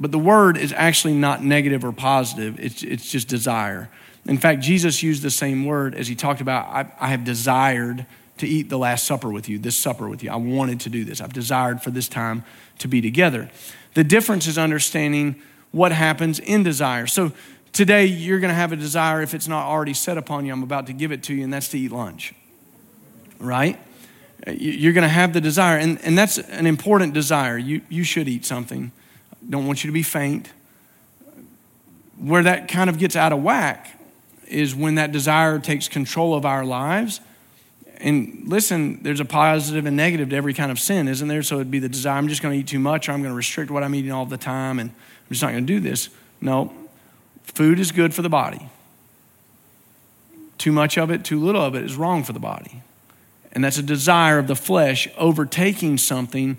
but 0.00 0.10
the 0.10 0.18
word 0.18 0.56
is 0.56 0.72
actually 0.72 1.14
not 1.14 1.44
negative 1.44 1.84
or 1.84 1.92
positive, 1.92 2.58
it's, 2.58 2.82
it's 2.82 3.08
just 3.08 3.28
desire. 3.28 3.88
In 4.24 4.36
fact, 4.36 4.62
Jesus 4.62 5.00
used 5.00 5.22
the 5.22 5.30
same 5.30 5.64
word 5.64 5.94
as 5.94 6.08
he 6.08 6.16
talked 6.16 6.40
about, 6.40 6.66
I, 6.66 6.92
I 6.98 7.08
have 7.10 7.22
desired 7.22 8.04
to 8.38 8.46
eat 8.46 8.68
the 8.68 8.78
Last 8.78 9.04
Supper 9.04 9.30
with 9.30 9.48
you, 9.48 9.58
this 9.58 9.76
supper 9.76 10.08
with 10.08 10.22
you. 10.22 10.30
I 10.30 10.36
wanted 10.36 10.80
to 10.80 10.90
do 10.90 11.04
this. 11.04 11.20
I've 11.20 11.32
desired 11.32 11.82
for 11.82 11.90
this 11.90 12.08
time 12.08 12.44
to 12.78 12.88
be 12.88 13.00
together. 13.00 13.50
The 13.94 14.04
difference 14.04 14.46
is 14.46 14.58
understanding 14.58 15.40
what 15.72 15.92
happens 15.92 16.38
in 16.38 16.62
desire. 16.62 17.06
So 17.06 17.32
today, 17.72 18.06
you're 18.06 18.40
going 18.40 18.50
to 18.50 18.54
have 18.54 18.72
a 18.72 18.76
desire 18.76 19.22
if 19.22 19.34
it's 19.34 19.48
not 19.48 19.66
already 19.66 19.94
set 19.94 20.18
upon 20.18 20.44
you. 20.44 20.52
I'm 20.52 20.62
about 20.62 20.86
to 20.88 20.92
give 20.92 21.12
it 21.12 21.22
to 21.24 21.34
you, 21.34 21.44
and 21.44 21.52
that's 21.52 21.68
to 21.68 21.78
eat 21.78 21.92
lunch, 21.92 22.34
right? 23.38 23.78
You're 24.46 24.92
going 24.92 25.02
to 25.02 25.08
have 25.08 25.32
the 25.32 25.40
desire, 25.40 25.78
and, 25.78 26.00
and 26.02 26.16
that's 26.16 26.38
an 26.38 26.66
important 26.66 27.14
desire. 27.14 27.56
You, 27.56 27.80
you 27.88 28.04
should 28.04 28.28
eat 28.28 28.44
something. 28.44 28.92
Don't 29.48 29.66
want 29.66 29.82
you 29.82 29.88
to 29.88 29.94
be 29.94 30.02
faint. 30.02 30.52
Where 32.18 32.42
that 32.42 32.68
kind 32.68 32.90
of 32.90 32.98
gets 32.98 33.16
out 33.16 33.32
of 33.32 33.42
whack 33.42 33.98
is 34.46 34.74
when 34.74 34.94
that 34.96 35.10
desire 35.10 35.58
takes 35.58 35.88
control 35.88 36.34
of 36.34 36.44
our 36.44 36.64
lives 36.64 37.20
and 38.00 38.42
listen, 38.46 39.02
there's 39.02 39.20
a 39.20 39.24
positive 39.24 39.86
and 39.86 39.96
negative 39.96 40.30
to 40.30 40.36
every 40.36 40.54
kind 40.54 40.70
of 40.70 40.78
sin, 40.78 41.08
isn't 41.08 41.28
there? 41.28 41.42
So 41.42 41.56
it'd 41.56 41.70
be 41.70 41.78
the 41.78 41.88
desire, 41.88 42.16
I'm 42.16 42.28
just 42.28 42.42
going 42.42 42.54
to 42.54 42.60
eat 42.60 42.68
too 42.68 42.78
much, 42.78 43.08
or 43.08 43.12
I'm 43.12 43.22
going 43.22 43.32
to 43.32 43.36
restrict 43.36 43.70
what 43.70 43.82
I'm 43.82 43.94
eating 43.94 44.12
all 44.12 44.26
the 44.26 44.36
time, 44.36 44.78
and 44.78 44.90
I'm 44.90 45.28
just 45.28 45.42
not 45.42 45.52
going 45.52 45.66
to 45.66 45.72
do 45.72 45.80
this. 45.80 46.08
No, 46.40 46.72
food 47.42 47.78
is 47.78 47.92
good 47.92 48.14
for 48.14 48.22
the 48.22 48.28
body. 48.28 48.68
Too 50.58 50.72
much 50.72 50.98
of 50.98 51.10
it, 51.10 51.24
too 51.24 51.40
little 51.40 51.62
of 51.62 51.74
it 51.74 51.84
is 51.84 51.96
wrong 51.96 52.24
for 52.24 52.32
the 52.32 52.40
body. 52.40 52.82
And 53.52 53.64
that's 53.64 53.78
a 53.78 53.82
desire 53.82 54.38
of 54.38 54.46
the 54.46 54.56
flesh 54.56 55.08
overtaking 55.16 55.98
something 55.98 56.56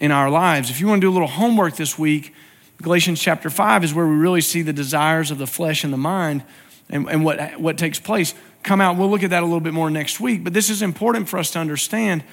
in 0.00 0.10
our 0.10 0.30
lives. 0.30 0.70
If 0.70 0.80
you 0.80 0.86
want 0.86 1.00
to 1.00 1.06
do 1.06 1.10
a 1.10 1.12
little 1.12 1.28
homework 1.28 1.76
this 1.76 1.98
week, 1.98 2.34
Galatians 2.82 3.20
chapter 3.20 3.50
5 3.50 3.84
is 3.84 3.94
where 3.94 4.06
we 4.06 4.16
really 4.16 4.40
see 4.40 4.62
the 4.62 4.72
desires 4.72 5.30
of 5.30 5.38
the 5.38 5.46
flesh 5.46 5.84
and 5.84 5.92
the 5.92 5.98
mind 5.98 6.42
and, 6.88 7.08
and 7.08 7.24
what, 7.24 7.60
what 7.60 7.76
takes 7.76 8.00
place 8.00 8.34
come 8.62 8.80
out. 8.80 8.96
We'll 8.96 9.10
look 9.10 9.22
at 9.22 9.30
that 9.30 9.42
a 9.42 9.46
little 9.46 9.60
bit 9.60 9.72
more 9.72 9.90
next 9.90 10.20
week. 10.20 10.44
But 10.44 10.52
this 10.52 10.70
is 10.70 10.82
important 10.82 11.28
for 11.28 11.38
us 11.38 11.50
to 11.52 11.58
understand 11.58 12.24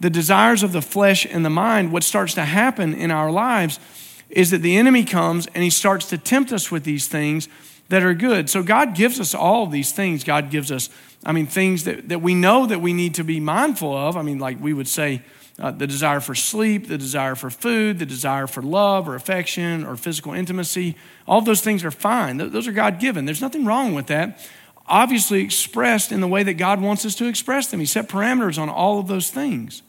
the 0.00 0.10
desires 0.10 0.62
of 0.62 0.72
the 0.72 0.82
flesh 0.82 1.26
and 1.26 1.44
the 1.44 1.50
mind. 1.50 1.92
What 1.92 2.02
starts 2.02 2.34
to 2.34 2.44
happen 2.44 2.94
in 2.94 3.10
our 3.10 3.30
lives 3.30 3.78
is 4.28 4.50
that 4.50 4.58
the 4.58 4.76
enemy 4.76 5.04
comes 5.04 5.46
and 5.48 5.62
he 5.62 5.70
starts 5.70 6.06
to 6.06 6.18
tempt 6.18 6.52
us 6.52 6.70
with 6.70 6.84
these 6.84 7.06
things 7.06 7.48
that 7.88 8.02
are 8.02 8.14
good. 8.14 8.48
So 8.48 8.62
God 8.62 8.94
gives 8.94 9.20
us 9.20 9.34
all 9.34 9.64
of 9.64 9.70
these 9.70 9.92
things. 9.92 10.24
God 10.24 10.50
gives 10.50 10.72
us, 10.72 10.88
I 11.24 11.32
mean, 11.32 11.46
things 11.46 11.84
that, 11.84 12.08
that 12.08 12.22
we 12.22 12.34
know 12.34 12.66
that 12.66 12.80
we 12.80 12.92
need 12.92 13.14
to 13.16 13.24
be 13.24 13.38
mindful 13.38 13.94
of. 13.94 14.16
I 14.16 14.22
mean, 14.22 14.38
like 14.38 14.60
we 14.60 14.72
would 14.72 14.88
say, 14.88 15.22
uh, 15.58 15.70
the 15.70 15.86
desire 15.86 16.20
for 16.20 16.34
sleep, 16.34 16.88
the 16.88 16.96
desire 16.96 17.34
for 17.34 17.50
food, 17.50 17.98
the 17.98 18.06
desire 18.06 18.46
for 18.46 18.62
love 18.62 19.06
or 19.06 19.14
affection 19.14 19.84
or 19.84 19.96
physical 19.96 20.32
intimacy. 20.32 20.96
All 21.28 21.42
those 21.42 21.60
things 21.60 21.84
are 21.84 21.90
fine. 21.90 22.38
Those 22.38 22.66
are 22.66 22.72
God 22.72 22.98
given. 22.98 23.26
There's 23.26 23.42
nothing 23.42 23.66
wrong 23.66 23.94
with 23.94 24.06
that 24.06 24.40
obviously 24.86 25.42
expressed 25.42 26.12
in 26.12 26.20
the 26.20 26.28
way 26.28 26.42
that 26.42 26.54
God 26.54 26.80
wants 26.80 27.04
us 27.04 27.14
to 27.16 27.26
express 27.26 27.68
them. 27.68 27.80
He 27.80 27.86
set 27.86 28.08
parameters 28.08 28.58
on 28.58 28.68
all 28.68 28.98
of 28.98 29.06
those 29.06 29.30
things. 29.30 29.82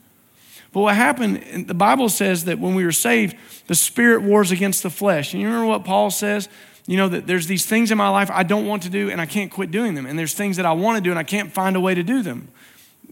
But 0.72 0.82
what 0.82 0.96
happened, 0.96 1.68
the 1.68 1.74
Bible 1.74 2.10
says 2.10 2.46
that 2.46 2.60
when 2.60 2.74
we 2.74 2.84
were 2.84 2.92
saved, 2.92 3.36
the 3.68 3.76
spirit 3.76 4.24
wars 4.24 4.52
against 4.52 4.82
the 4.82 4.90
flesh. 4.90 5.34
And 5.34 5.42
you 5.42 5.48
remember 5.48 5.68
what 5.68 5.86
Paul 5.86 6.10
says? 6.10 6.50
You 6.88 6.98
know, 6.98 7.08
that 7.10 7.28
there's 7.28 7.48
these 7.48 7.66
things 7.66 7.92
in 7.92 7.98
my 7.98 8.10
life 8.10 8.30
I 8.32 8.44
don't 8.44 8.66
want 8.66 8.84
to 8.84 8.90
do 8.90 9.10
and 9.10 9.22
I 9.22 9.26
can't 9.26 9.52
quit 9.52 9.72
doing 9.72 9.94
them. 9.94 10.06
And 10.06 10.18
there's 10.18 10.34
things 10.34 10.58
that 10.58 10.66
I 10.66 10.74
want 10.74 10.98
to 10.98 11.02
do 11.02 11.12
and 11.12 11.20
I 11.20 11.24
can't 11.24 11.52
find 11.52 11.76
a 11.76 11.80
way 11.80 11.94
to 11.94 12.04
do 12.04 12.24
them. 12.24 12.50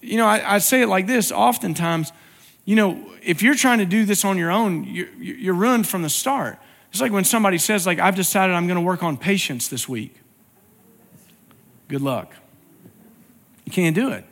You 0.02 0.18
know, 0.18 0.26
I, 0.26 0.56
I 0.56 0.58
say 0.58 0.82
it 0.82 0.88
like 0.88 1.06
this 1.06 1.32
oftentimes, 1.32 2.12
you 2.66 2.76
know, 2.76 3.00
if 3.22 3.44
you're 3.44 3.56
trying 3.56 3.78
to 3.78 3.86
do 3.86 4.06
this 4.06 4.26
on 4.26 4.38
your 4.38 4.52
own, 4.52 4.84
you're, 4.86 5.14
you're 5.20 5.54
ruined 5.54 5.88
from 5.88 6.02
the 6.02 6.10
start. 6.10 6.58
It's 6.92 7.00
like 7.00 7.12
when 7.12 7.24
somebody 7.24 7.58
says, 7.58 7.86
like, 7.86 8.00
I've 8.00 8.16
decided 8.16 8.54
I'm 8.56 8.68
going 8.68 8.76
to 8.76 8.82
work 8.86 9.04
on 9.04 9.18
patience 9.18 9.68
this 9.68 9.88
week. 9.88 10.21
Good 11.92 12.02
luck. 12.02 12.34
You 13.66 13.72
can't 13.74 13.94
do 13.94 14.12
it. 14.12 14.24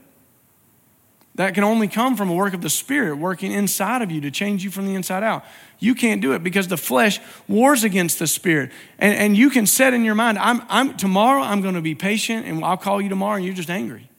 That 1.35 1.53
can 1.53 1.65
only 1.65 1.89
come 1.89 2.15
from 2.15 2.29
a 2.29 2.33
work 2.33 2.53
of 2.53 2.61
the 2.61 2.69
Spirit 2.69 3.17
working 3.17 3.51
inside 3.51 4.01
of 4.01 4.09
you 4.09 4.21
to 4.21 4.31
change 4.31 4.63
you 4.63 4.71
from 4.71 4.85
the 4.85 4.95
inside 4.95 5.23
out. 5.23 5.43
You 5.77 5.93
can't 5.93 6.21
do 6.21 6.31
it 6.31 6.41
because 6.41 6.69
the 6.69 6.77
flesh 6.77 7.19
wars 7.49 7.83
against 7.83 8.17
the 8.17 8.27
Spirit. 8.27 8.71
And, 8.97 9.13
and 9.13 9.37
you 9.37 9.49
can 9.49 9.65
set 9.65 9.93
in 9.93 10.05
your 10.05 10.15
mind, 10.15 10.39
I'm, 10.39 10.61
I'm, 10.69 10.95
tomorrow 10.95 11.41
I'm 11.41 11.61
going 11.61 11.75
to 11.75 11.81
be 11.81 11.95
patient 11.95 12.45
and 12.45 12.63
I'll 12.63 12.77
call 12.77 13.01
you 13.01 13.09
tomorrow 13.09 13.35
and 13.35 13.43
you're 13.43 13.53
just 13.53 13.69
angry. 13.69 14.09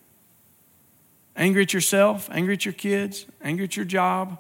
Angry 1.35 1.63
at 1.63 1.73
yourself, 1.73 2.29
angry 2.31 2.53
at 2.53 2.67
your 2.67 2.75
kids, 2.75 3.25
angry 3.41 3.65
at 3.65 3.75
your 3.75 3.87
job, 3.87 4.39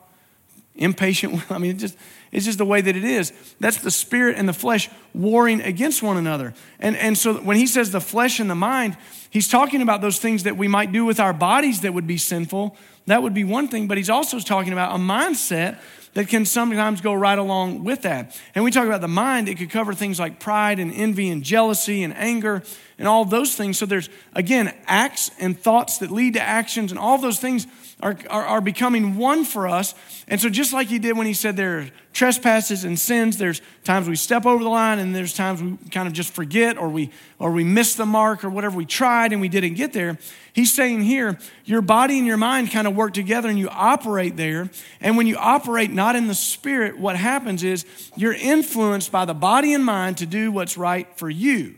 impatient. 0.74 1.42
I 1.50 1.56
mean, 1.56 1.78
just, 1.78 1.96
it's 2.32 2.44
just 2.44 2.58
the 2.58 2.64
way 2.64 2.80
that 2.80 2.96
it 2.96 3.04
is. 3.04 3.32
That's 3.58 3.78
the 3.78 3.90
spirit 3.90 4.36
and 4.36 4.48
the 4.48 4.52
flesh 4.52 4.88
warring 5.14 5.60
against 5.62 6.02
one 6.02 6.16
another. 6.16 6.54
And, 6.78 6.96
and 6.96 7.18
so 7.18 7.34
when 7.34 7.56
he 7.56 7.66
says 7.66 7.90
the 7.90 8.00
flesh 8.00 8.38
and 8.38 8.48
the 8.48 8.54
mind, 8.54 8.96
he's 9.30 9.48
talking 9.48 9.82
about 9.82 10.00
those 10.00 10.18
things 10.18 10.44
that 10.44 10.56
we 10.56 10.68
might 10.68 10.92
do 10.92 11.04
with 11.04 11.18
our 11.18 11.32
bodies 11.32 11.80
that 11.80 11.92
would 11.92 12.06
be 12.06 12.18
sinful. 12.18 12.76
That 13.06 13.22
would 13.22 13.34
be 13.34 13.44
one 13.44 13.66
thing, 13.66 13.88
but 13.88 13.96
he's 13.96 14.10
also 14.10 14.38
talking 14.38 14.72
about 14.72 14.94
a 14.94 14.98
mindset 14.98 15.80
that 16.14 16.28
can 16.28 16.44
sometimes 16.44 17.00
go 17.00 17.14
right 17.14 17.38
along 17.38 17.84
with 17.84 18.02
that. 18.02 18.40
And 18.54 18.64
we 18.64 18.70
talk 18.70 18.86
about 18.86 19.00
the 19.00 19.08
mind, 19.08 19.48
it 19.48 19.58
could 19.58 19.70
cover 19.70 19.94
things 19.94 20.18
like 20.18 20.40
pride 20.40 20.78
and 20.78 20.92
envy 20.92 21.28
and 21.28 21.42
jealousy 21.42 22.02
and 22.02 22.16
anger 22.16 22.62
and 22.98 23.06
all 23.08 23.24
those 23.24 23.54
things. 23.54 23.78
So 23.78 23.86
there's, 23.86 24.08
again, 24.34 24.74
acts 24.86 25.30
and 25.38 25.58
thoughts 25.58 25.98
that 25.98 26.10
lead 26.10 26.34
to 26.34 26.42
actions, 26.42 26.90
and 26.90 26.98
all 26.98 27.18
those 27.18 27.38
things 27.38 27.66
are, 28.02 28.16
are, 28.28 28.44
are 28.44 28.60
becoming 28.60 29.16
one 29.16 29.44
for 29.44 29.68
us. 29.68 29.94
And 30.28 30.40
so 30.40 30.48
just 30.48 30.72
like 30.72 30.88
he 30.88 30.98
did 30.98 31.16
when 31.16 31.26
he 31.26 31.34
said 31.34 31.56
there 31.56 31.78
are 31.78 31.90
trespasses 32.12 32.84
and 32.84 32.98
sins. 32.98 33.36
There's 33.36 33.62
times 33.84 34.08
we 34.08 34.16
step 34.16 34.46
over 34.46 34.62
the 34.62 34.70
line, 34.70 34.98
and 34.98 35.14
there's 35.14 35.34
times 35.34 35.62
we 35.62 35.76
kind 35.90 36.08
of 36.08 36.12
just 36.12 36.32
forget 36.32 36.76
or 36.76 36.88
we 36.88 37.10
or 37.38 37.50
we 37.52 37.64
miss 37.64 37.94
the 37.94 38.06
mark 38.06 38.44
or 38.44 38.50
whatever 38.50 38.76
we 38.76 38.84
tried 38.84 39.32
and 39.32 39.40
we 39.40 39.48
didn't 39.48 39.74
get 39.74 39.92
there. 39.92 40.18
He's 40.52 40.72
saying 40.72 41.02
here, 41.02 41.38
your 41.64 41.82
body 41.82 42.18
and 42.18 42.26
your 42.26 42.36
mind 42.36 42.70
kind 42.70 42.86
of 42.86 42.96
work 42.96 43.14
together 43.14 43.48
and 43.48 43.58
you 43.58 43.68
operate 43.68 44.36
there. 44.36 44.70
And 45.00 45.16
when 45.16 45.26
you 45.26 45.36
operate 45.36 45.90
not 45.90 46.16
in 46.16 46.26
the 46.26 46.34
spirit, 46.34 46.98
what 46.98 47.16
happens 47.16 47.62
is 47.62 47.84
you're 48.16 48.34
influenced 48.34 49.12
by 49.12 49.24
the 49.24 49.34
body 49.34 49.74
and 49.74 49.84
mind 49.84 50.18
to 50.18 50.26
do 50.26 50.50
what's 50.50 50.76
right 50.76 51.06
for 51.16 51.30
you. 51.30 51.76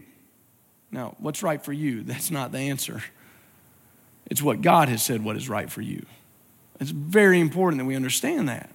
Now, 0.91 1.17
what's 1.19 1.43
right 1.43 1.63
for 1.63 1.73
you? 1.73 2.03
That's 2.05 2.31
not 2.31 2.53
the 2.53 2.59
answer. 2.59 3.03
It's 4.33 4.41
what 4.41 4.63
God 4.63 4.89
has 4.89 5.03
said 5.03 5.23
what 5.23 5.37
is 5.37 5.51
right 5.51 5.71
for 5.71 5.83
you. 5.83 6.07
It's 6.81 6.91
very 6.91 7.39
important 7.39 7.79
that 7.83 7.85
we 7.85 7.95
understand 7.95 8.49
that 8.49 8.71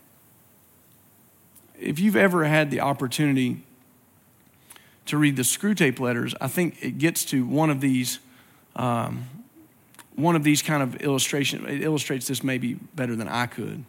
if 1.80 1.98
you've 1.98 2.16
ever 2.16 2.44
had 2.44 2.70
the 2.70 2.82
opportunity 2.82 3.64
to 5.08 5.18
read 5.18 5.36
the 5.36 5.42
Screwtape 5.42 6.00
letters, 6.00 6.36
I 6.40 6.48
think 6.48 6.78
it 6.84 7.00
gets 7.00 7.26
to 7.26 7.44
one 7.44 7.72
of 7.72 7.82
these, 7.82 8.20
um, 8.76 9.26
one 10.14 10.36
of 10.36 10.44
these 10.44 10.62
kind 10.62 10.84
of 10.84 10.98
illustration. 10.98 11.66
It 11.66 11.82
illustrates 11.82 12.28
this 12.28 12.44
maybe 12.44 12.76
better 12.94 13.16
than 13.16 13.28
I 13.28 13.48
could. 13.48 13.84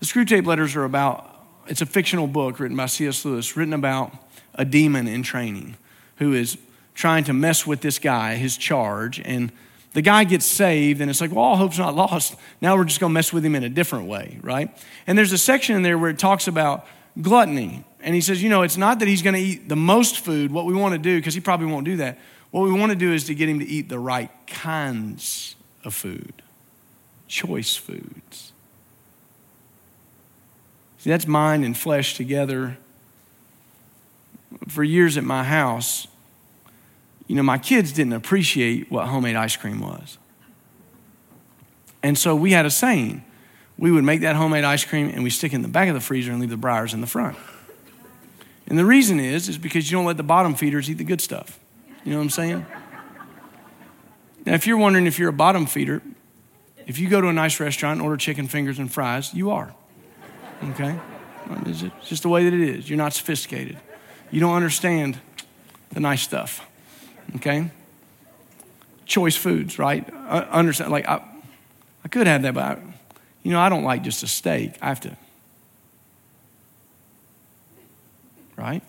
The 0.00 0.06
Screwtape 0.06 0.46
letters 0.46 0.74
are 0.76 0.84
about. 0.84 1.30
It's 1.66 1.82
a 1.82 1.86
fictional 1.86 2.26
book 2.26 2.58
written 2.58 2.78
by 2.78 2.86
C.S. 2.86 3.22
Lewis, 3.26 3.54
written 3.54 3.74
about 3.74 4.16
a 4.54 4.64
demon 4.64 5.08
in 5.08 5.22
training 5.22 5.76
who 6.16 6.32
is 6.32 6.56
trying 6.94 7.24
to 7.24 7.34
mess 7.34 7.66
with 7.66 7.82
this 7.82 7.98
guy, 7.98 8.36
his 8.36 8.56
charge, 8.56 9.20
and 9.20 9.52
the 9.94 10.02
guy 10.02 10.24
gets 10.24 10.44
saved, 10.44 11.00
and 11.00 11.08
it's 11.08 11.20
like, 11.20 11.30
well, 11.30 11.44
all 11.44 11.56
hope's 11.56 11.78
not 11.78 11.94
lost. 11.94 12.34
Now 12.60 12.76
we're 12.76 12.84
just 12.84 13.00
going 13.00 13.10
to 13.10 13.14
mess 13.14 13.32
with 13.32 13.44
him 13.44 13.54
in 13.54 13.64
a 13.64 13.68
different 13.68 14.06
way, 14.06 14.38
right? 14.42 14.76
And 15.06 15.16
there's 15.16 15.32
a 15.32 15.38
section 15.38 15.76
in 15.76 15.82
there 15.82 15.96
where 15.96 16.10
it 16.10 16.18
talks 16.18 16.48
about 16.48 16.86
gluttony. 17.22 17.84
And 18.00 18.14
he 18.14 18.20
says, 18.20 18.42
you 18.42 18.50
know, 18.50 18.62
it's 18.62 18.76
not 18.76 18.98
that 18.98 19.08
he's 19.08 19.22
going 19.22 19.34
to 19.34 19.40
eat 19.40 19.68
the 19.68 19.76
most 19.76 20.18
food. 20.18 20.52
What 20.52 20.66
we 20.66 20.74
want 20.74 20.92
to 20.92 20.98
do, 20.98 21.16
because 21.18 21.32
he 21.32 21.40
probably 21.40 21.66
won't 21.66 21.84
do 21.86 21.96
that, 21.98 22.18
what 22.50 22.62
we 22.62 22.72
want 22.72 22.90
to 22.90 22.96
do 22.96 23.12
is 23.12 23.24
to 23.24 23.34
get 23.34 23.48
him 23.48 23.60
to 23.60 23.64
eat 23.64 23.88
the 23.88 23.98
right 23.98 24.30
kinds 24.46 25.56
of 25.84 25.94
food, 25.94 26.42
choice 27.28 27.76
foods. 27.76 28.52
See, 30.98 31.10
that's 31.10 31.26
mind 31.26 31.64
and 31.64 31.76
flesh 31.76 32.16
together. 32.16 32.78
For 34.68 34.82
years 34.82 35.16
at 35.16 35.24
my 35.24 35.44
house, 35.44 36.08
you 37.26 37.34
know, 37.34 37.42
my 37.42 37.58
kids 37.58 37.92
didn't 37.92 38.12
appreciate 38.12 38.90
what 38.90 39.06
homemade 39.08 39.36
ice 39.36 39.56
cream 39.56 39.80
was. 39.80 40.18
And 42.02 42.18
so 42.18 42.36
we 42.36 42.52
had 42.52 42.66
a 42.66 42.70
saying. 42.70 43.24
We 43.78 43.90
would 43.90 44.04
make 44.04 44.20
that 44.20 44.36
homemade 44.36 44.64
ice 44.64 44.84
cream 44.84 45.08
and 45.08 45.24
we 45.24 45.30
stick 45.30 45.52
it 45.52 45.56
in 45.56 45.62
the 45.62 45.68
back 45.68 45.88
of 45.88 45.94
the 45.94 46.00
freezer 46.00 46.30
and 46.30 46.40
leave 46.40 46.50
the 46.50 46.56
Breyers 46.56 46.92
in 46.92 47.00
the 47.00 47.06
front. 47.06 47.36
And 48.66 48.78
the 48.78 48.84
reason 48.84 49.20
is, 49.20 49.48
is 49.48 49.58
because 49.58 49.90
you 49.90 49.96
don't 49.96 50.06
let 50.06 50.16
the 50.16 50.22
bottom 50.22 50.54
feeders 50.54 50.88
eat 50.90 50.98
the 50.98 51.04
good 51.04 51.20
stuff. 51.20 51.58
You 52.04 52.12
know 52.12 52.18
what 52.18 52.24
I'm 52.24 52.30
saying? 52.30 52.66
Now, 54.44 54.54
if 54.54 54.66
you're 54.66 54.76
wondering 54.76 55.06
if 55.06 55.18
you're 55.18 55.30
a 55.30 55.32
bottom 55.32 55.66
feeder, 55.66 56.02
if 56.86 56.98
you 56.98 57.08
go 57.08 57.20
to 57.20 57.28
a 57.28 57.32
nice 57.32 57.58
restaurant 57.58 57.98
and 57.98 58.02
order 58.02 58.18
chicken 58.18 58.46
fingers 58.46 58.78
and 58.78 58.92
fries, 58.92 59.32
you 59.32 59.50
are. 59.50 59.74
Okay? 60.64 60.98
It's 61.66 62.08
just 62.08 62.22
the 62.22 62.28
way 62.28 62.44
that 62.44 62.52
it 62.52 62.60
is. 62.60 62.88
You're 62.88 62.98
not 62.98 63.14
sophisticated. 63.14 63.78
You 64.30 64.40
don't 64.40 64.54
understand 64.54 65.18
the 65.90 66.00
nice 66.00 66.22
stuff 66.22 66.66
okay? 67.36 67.70
Choice 69.06 69.36
foods, 69.36 69.78
right? 69.78 70.08
I 70.14 70.40
understand, 70.40 70.90
like, 70.90 71.08
I, 71.08 71.22
I 72.04 72.08
could 72.08 72.26
have 72.26 72.42
that, 72.42 72.54
but, 72.54 72.64
I, 72.64 72.78
you 73.42 73.52
know, 73.52 73.60
I 73.60 73.68
don't 73.68 73.84
like 73.84 74.02
just 74.02 74.22
a 74.22 74.26
steak. 74.26 74.74
I 74.80 74.88
have 74.88 75.00
to, 75.00 75.16
right? 78.56 78.82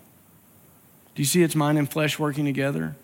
Do 1.14 1.22
you 1.22 1.26
see 1.26 1.43
it's 1.43 1.56
mind 1.56 1.78
and 1.78 1.89
flesh 1.89 2.20
working 2.20 2.46
together? 2.46 2.96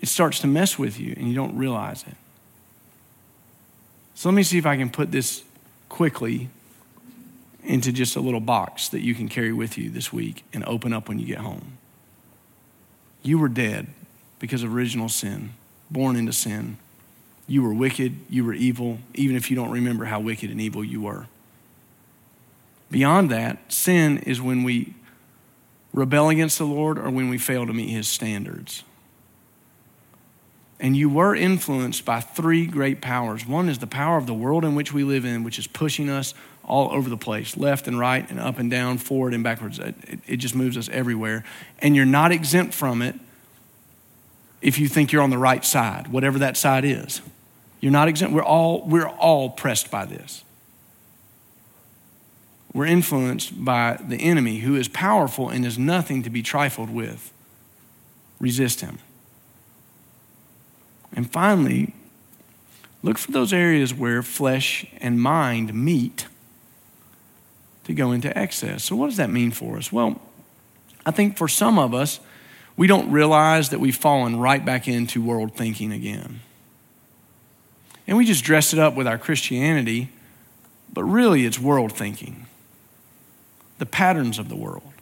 It 0.00 0.08
starts 0.08 0.40
to 0.40 0.46
mess 0.46 0.78
with 0.78 0.98
you 0.98 1.14
and 1.16 1.28
you 1.28 1.34
don't 1.34 1.56
realize 1.56 2.04
it. 2.06 2.14
So 4.14 4.28
let 4.28 4.34
me 4.34 4.42
see 4.42 4.58
if 4.58 4.66
I 4.66 4.76
can 4.76 4.90
put 4.90 5.12
this 5.12 5.44
quickly 5.88 6.48
into 7.62 7.92
just 7.92 8.16
a 8.16 8.20
little 8.20 8.40
box 8.40 8.88
that 8.88 9.00
you 9.00 9.14
can 9.14 9.28
carry 9.28 9.52
with 9.52 9.78
you 9.78 9.90
this 9.90 10.12
week 10.12 10.44
and 10.52 10.64
open 10.64 10.92
up 10.92 11.08
when 11.08 11.18
you 11.18 11.26
get 11.26 11.38
home. 11.38 11.77
You 13.22 13.38
were 13.38 13.48
dead 13.48 13.88
because 14.38 14.62
of 14.62 14.74
original 14.74 15.08
sin, 15.08 15.54
born 15.90 16.16
into 16.16 16.32
sin. 16.32 16.78
You 17.46 17.62
were 17.62 17.72
wicked, 17.72 18.16
you 18.28 18.44
were 18.44 18.52
evil, 18.52 18.98
even 19.14 19.36
if 19.36 19.50
you 19.50 19.56
don't 19.56 19.70
remember 19.70 20.04
how 20.04 20.20
wicked 20.20 20.50
and 20.50 20.60
evil 20.60 20.84
you 20.84 21.00
were. 21.00 21.26
Beyond 22.90 23.30
that, 23.30 23.72
sin 23.72 24.18
is 24.18 24.40
when 24.40 24.62
we 24.62 24.94
rebel 25.92 26.28
against 26.28 26.58
the 26.58 26.64
Lord 26.64 26.98
or 26.98 27.10
when 27.10 27.28
we 27.28 27.38
fail 27.38 27.66
to 27.66 27.72
meet 27.72 27.90
his 27.90 28.08
standards. 28.08 28.84
And 30.80 30.96
you 30.96 31.08
were 31.10 31.34
influenced 31.34 32.04
by 32.04 32.20
three 32.20 32.66
great 32.66 33.00
powers. 33.00 33.44
One 33.46 33.68
is 33.68 33.78
the 33.78 33.86
power 33.86 34.16
of 34.16 34.26
the 34.26 34.34
world 34.34 34.64
in 34.64 34.74
which 34.74 34.92
we 34.92 35.02
live 35.02 35.24
in, 35.24 35.42
which 35.42 35.58
is 35.58 35.66
pushing 35.66 36.08
us 36.08 36.34
all 36.68 36.92
over 36.92 37.08
the 37.08 37.16
place, 37.16 37.56
left 37.56 37.88
and 37.88 37.98
right 37.98 38.28
and 38.30 38.38
up 38.38 38.58
and 38.58 38.70
down, 38.70 38.98
forward 38.98 39.34
and 39.34 39.42
backwards. 39.42 39.78
It, 39.78 39.94
it, 40.26 40.36
just 40.36 40.54
moves 40.54 40.76
us 40.76 40.88
everywhere. 40.90 41.44
And 41.80 41.96
you're 41.96 42.04
not 42.04 42.30
exempt 42.30 42.74
from 42.74 43.02
it 43.02 43.16
if 44.60 44.78
you 44.78 44.86
think 44.86 45.10
you're 45.10 45.22
on 45.22 45.30
the 45.30 45.38
right 45.38 45.64
side, 45.64 46.08
whatever 46.08 46.38
that 46.40 46.56
side 46.56 46.84
is. 46.84 47.22
You're 47.80 47.92
not 47.92 48.08
exempt. 48.08 48.34
We're 48.34 48.42
all, 48.42 48.84
we're 48.86 49.08
all 49.08 49.50
pressed 49.50 49.90
by 49.90 50.04
this. 50.04 50.44
We're 52.74 52.86
influenced 52.86 53.64
by 53.64 53.98
the 54.06 54.16
enemy 54.16 54.58
who 54.58 54.76
is 54.76 54.88
powerful 54.88 55.48
and 55.48 55.64
is 55.64 55.78
nothing 55.78 56.22
to 56.24 56.30
be 56.30 56.42
trifled 56.42 56.90
with. 56.90 57.32
Resist 58.38 58.82
him. 58.82 58.98
And 61.14 61.30
finally, 61.30 61.94
look 63.02 63.16
for 63.16 63.32
those 63.32 63.52
areas 63.52 63.94
where 63.94 64.22
flesh 64.22 64.84
and 64.98 65.20
mind 65.20 65.72
meet 65.72 66.26
to 67.88 67.94
go 67.94 68.12
into 68.12 68.36
excess. 68.38 68.84
So, 68.84 68.94
what 68.94 69.08
does 69.08 69.16
that 69.16 69.30
mean 69.30 69.50
for 69.50 69.76
us? 69.78 69.90
Well, 69.90 70.20
I 71.04 71.10
think 71.10 71.36
for 71.36 71.48
some 71.48 71.78
of 71.78 71.94
us, 71.94 72.20
we 72.76 72.86
don't 72.86 73.10
realize 73.10 73.70
that 73.70 73.80
we've 73.80 73.96
fallen 73.96 74.38
right 74.38 74.64
back 74.64 74.86
into 74.86 75.22
world 75.22 75.54
thinking 75.54 75.90
again. 75.90 76.40
And 78.06 78.16
we 78.16 78.24
just 78.24 78.44
dress 78.44 78.72
it 78.72 78.78
up 78.78 78.94
with 78.94 79.06
our 79.06 79.18
Christianity, 79.18 80.10
but 80.92 81.02
really 81.02 81.44
it's 81.44 81.58
world 81.58 81.92
thinking, 81.92 82.46
the 83.78 83.86
patterns 83.86 84.38
of 84.38 84.48
the 84.48 84.56
world. 84.56 84.92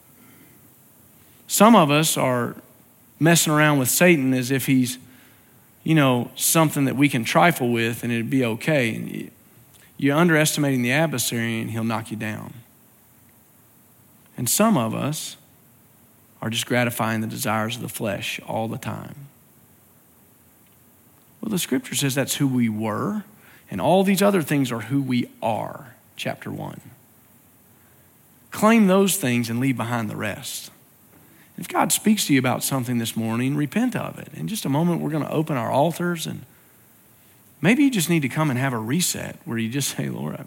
Some 1.48 1.76
of 1.76 1.90
us 1.90 2.16
are 2.16 2.54
messing 3.18 3.52
around 3.52 3.78
with 3.78 3.88
Satan 3.88 4.32
as 4.32 4.50
if 4.50 4.66
he's, 4.66 4.98
you 5.82 5.94
know, 5.94 6.30
something 6.36 6.84
that 6.84 6.96
we 6.96 7.08
can 7.08 7.24
trifle 7.24 7.70
with 7.70 8.04
and 8.04 8.12
it'd 8.12 8.30
be 8.30 8.44
okay. 8.44 9.30
You're 9.98 10.16
underestimating 10.16 10.82
the 10.82 10.92
adversary 10.92 11.60
and 11.60 11.70
he'll 11.70 11.84
knock 11.84 12.10
you 12.10 12.16
down. 12.16 12.54
And 14.36 14.48
some 14.48 14.76
of 14.76 14.94
us 14.94 15.36
are 16.42 16.50
just 16.50 16.66
gratifying 16.66 17.22
the 17.22 17.26
desires 17.26 17.76
of 17.76 17.82
the 17.82 17.88
flesh 17.88 18.38
all 18.46 18.68
the 18.68 18.78
time. 18.78 19.28
Well, 21.40 21.50
the 21.50 21.58
scripture 21.58 21.94
says 21.94 22.14
that's 22.14 22.36
who 22.36 22.46
we 22.46 22.68
were, 22.68 23.24
and 23.70 23.80
all 23.80 24.04
these 24.04 24.22
other 24.22 24.42
things 24.42 24.70
are 24.70 24.80
who 24.80 25.00
we 25.00 25.28
are, 25.42 25.94
chapter 26.16 26.50
1. 26.50 26.80
Claim 28.50 28.86
those 28.86 29.16
things 29.16 29.48
and 29.48 29.60
leave 29.60 29.76
behind 29.76 30.10
the 30.10 30.16
rest. 30.16 30.70
If 31.58 31.68
God 31.68 31.90
speaks 31.90 32.26
to 32.26 32.34
you 32.34 32.38
about 32.38 32.62
something 32.62 32.98
this 32.98 33.16
morning, 33.16 33.56
repent 33.56 33.96
of 33.96 34.18
it. 34.18 34.28
In 34.34 34.48
just 34.48 34.64
a 34.64 34.68
moment, 34.68 35.00
we're 35.00 35.10
going 35.10 35.24
to 35.24 35.32
open 35.32 35.56
our 35.56 35.70
altars, 35.70 36.26
and 36.26 36.44
maybe 37.60 37.84
you 37.84 37.90
just 37.90 38.10
need 38.10 38.22
to 38.22 38.28
come 38.28 38.50
and 38.50 38.58
have 38.58 38.74
a 38.74 38.78
reset 38.78 39.38
where 39.44 39.56
you 39.56 39.68
just 39.70 39.96
say, 39.96 40.08
Lord, 40.08 40.44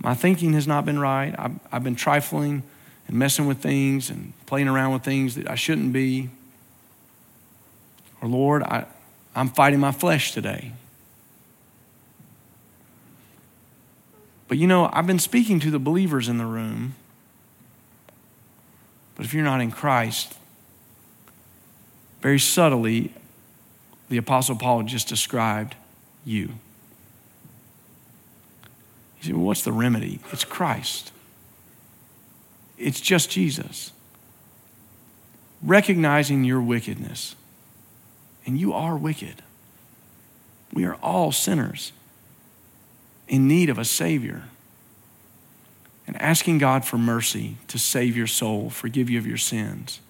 my 0.00 0.14
thinking 0.14 0.52
has 0.52 0.66
not 0.66 0.84
been 0.84 0.98
right. 0.98 1.34
I've, 1.38 1.58
I've 1.72 1.84
been 1.84 1.96
trifling 1.96 2.62
and 3.06 3.16
messing 3.16 3.46
with 3.46 3.58
things 3.58 4.10
and 4.10 4.32
playing 4.46 4.68
around 4.68 4.92
with 4.92 5.02
things 5.02 5.34
that 5.34 5.50
I 5.50 5.54
shouldn't 5.54 5.92
be. 5.92 6.30
Or, 8.22 8.28
Lord, 8.28 8.62
I, 8.62 8.86
I'm 9.34 9.48
fighting 9.48 9.80
my 9.80 9.92
flesh 9.92 10.32
today. 10.32 10.72
But 14.46 14.56
you 14.58 14.66
know, 14.66 14.88
I've 14.92 15.06
been 15.06 15.18
speaking 15.18 15.60
to 15.60 15.70
the 15.70 15.78
believers 15.78 16.28
in 16.28 16.38
the 16.38 16.46
room. 16.46 16.94
But 19.14 19.26
if 19.26 19.34
you're 19.34 19.44
not 19.44 19.60
in 19.60 19.70
Christ, 19.70 20.34
very 22.20 22.38
subtly, 22.38 23.12
the 24.08 24.16
Apostle 24.16 24.56
Paul 24.56 24.84
just 24.84 25.08
described 25.08 25.74
you. 26.24 26.54
You 29.20 29.26
say, 29.26 29.32
well, 29.32 29.44
what's 29.44 29.62
the 29.62 29.72
remedy? 29.72 30.20
It's 30.32 30.44
Christ. 30.44 31.12
It's 32.76 33.00
just 33.00 33.30
Jesus. 33.30 33.92
Recognizing 35.62 36.44
your 36.44 36.60
wickedness. 36.62 37.34
And 38.46 38.58
you 38.58 38.72
are 38.72 38.96
wicked. 38.96 39.42
We 40.72 40.84
are 40.84 40.94
all 40.96 41.32
sinners. 41.32 41.92
in 43.28 43.46
need 43.46 43.68
of 43.68 43.78
a 43.78 43.84
Savior 43.84 44.44
and 46.06 46.20
asking 46.20 46.58
God 46.58 46.84
for 46.84 46.96
mercy 46.96 47.56
to 47.68 47.78
save 47.78 48.16
your 48.16 48.26
soul, 48.26 48.70
forgive 48.70 49.10
you 49.10 49.18
of 49.18 49.26
your 49.26 49.36
sins, 49.36 50.00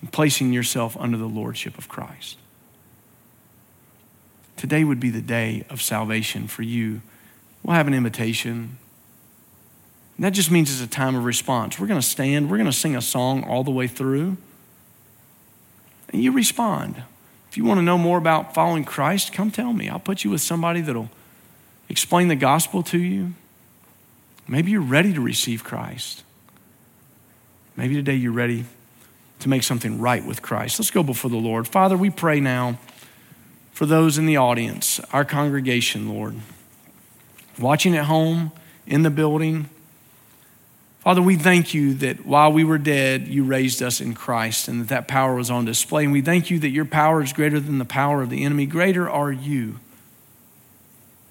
and 0.00 0.12
placing 0.12 0.52
yourself 0.52 0.96
under 0.98 1.16
the 1.16 1.26
Lordship 1.26 1.78
of 1.78 1.88
Christ. 1.88 2.36
Today 4.56 4.82
would 4.82 4.98
be 4.98 5.10
the 5.10 5.22
day 5.22 5.64
of 5.70 5.80
salvation 5.80 6.48
for 6.48 6.62
you. 6.62 7.02
We'll 7.66 7.74
have 7.74 7.88
an 7.88 7.94
invitation. 7.94 8.78
And 10.16 10.24
that 10.24 10.30
just 10.30 10.52
means 10.52 10.70
it's 10.70 10.80
a 10.80 10.86
time 10.86 11.16
of 11.16 11.24
response. 11.24 11.80
We're 11.80 11.88
going 11.88 12.00
to 12.00 12.06
stand, 12.06 12.48
we're 12.48 12.58
going 12.58 12.70
to 12.70 12.72
sing 12.72 12.94
a 12.94 13.02
song 13.02 13.42
all 13.42 13.64
the 13.64 13.72
way 13.72 13.88
through, 13.88 14.36
and 16.10 16.22
you 16.22 16.30
respond. 16.30 17.02
If 17.50 17.56
you 17.56 17.64
want 17.64 17.78
to 17.78 17.82
know 17.82 17.98
more 17.98 18.18
about 18.18 18.54
following 18.54 18.84
Christ, 18.84 19.32
come 19.32 19.50
tell 19.50 19.72
me. 19.72 19.88
I'll 19.88 19.98
put 19.98 20.22
you 20.22 20.30
with 20.30 20.42
somebody 20.42 20.80
that'll 20.80 21.10
explain 21.88 22.28
the 22.28 22.36
gospel 22.36 22.84
to 22.84 22.98
you. 22.98 23.34
Maybe 24.46 24.70
you're 24.70 24.80
ready 24.80 25.12
to 25.12 25.20
receive 25.20 25.64
Christ. 25.64 26.22
Maybe 27.74 27.96
today 27.96 28.14
you're 28.14 28.30
ready 28.30 28.64
to 29.40 29.48
make 29.48 29.64
something 29.64 30.00
right 30.00 30.24
with 30.24 30.40
Christ. 30.40 30.78
Let's 30.78 30.92
go 30.92 31.02
before 31.02 31.30
the 31.30 31.36
Lord. 31.36 31.66
Father, 31.66 31.96
we 31.96 32.10
pray 32.10 32.38
now 32.38 32.78
for 33.72 33.86
those 33.86 34.18
in 34.18 34.26
the 34.26 34.36
audience, 34.36 35.00
our 35.12 35.24
congregation, 35.24 36.08
Lord, 36.08 36.36
watching 37.58 37.96
at 37.96 38.04
home, 38.04 38.52
in 38.86 39.02
the 39.02 39.10
building. 39.10 39.68
Father, 41.00 41.22
we 41.22 41.36
thank 41.36 41.74
you 41.74 41.94
that 41.94 42.26
while 42.26 42.52
we 42.52 42.64
were 42.64 42.78
dead, 42.78 43.28
you 43.28 43.44
raised 43.44 43.82
us 43.82 44.00
in 44.00 44.14
Christ 44.14 44.68
and 44.68 44.80
that 44.80 44.88
that 44.88 45.08
power 45.08 45.34
was 45.34 45.50
on 45.50 45.64
display. 45.64 46.04
And 46.04 46.12
we 46.12 46.20
thank 46.20 46.50
you 46.50 46.58
that 46.60 46.70
your 46.70 46.84
power 46.84 47.22
is 47.22 47.32
greater 47.32 47.60
than 47.60 47.78
the 47.78 47.84
power 47.84 48.22
of 48.22 48.30
the 48.30 48.44
enemy. 48.44 48.66
Greater 48.66 49.08
are 49.08 49.30
you 49.30 49.78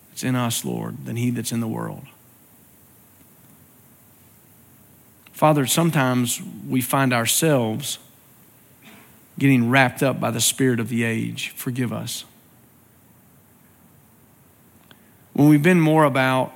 that's 0.09 0.23
in 0.23 0.35
us, 0.35 0.63
Lord, 0.63 1.05
than 1.05 1.17
he 1.17 1.29
that's 1.29 1.51
in 1.51 1.59
the 1.59 1.67
world. 1.67 2.05
Father, 5.33 5.65
sometimes 5.65 6.41
we 6.65 6.79
find 6.79 7.11
ourselves 7.11 7.99
getting 9.37 9.69
wrapped 9.69 10.01
up 10.01 10.21
by 10.21 10.31
the 10.31 10.39
spirit 10.39 10.79
of 10.79 10.87
the 10.87 11.03
age. 11.03 11.49
Forgive 11.49 11.91
us. 11.91 12.23
When 15.35 15.49
we've 15.49 15.61
been 15.61 15.81
more 15.81 16.05
about 16.05 16.53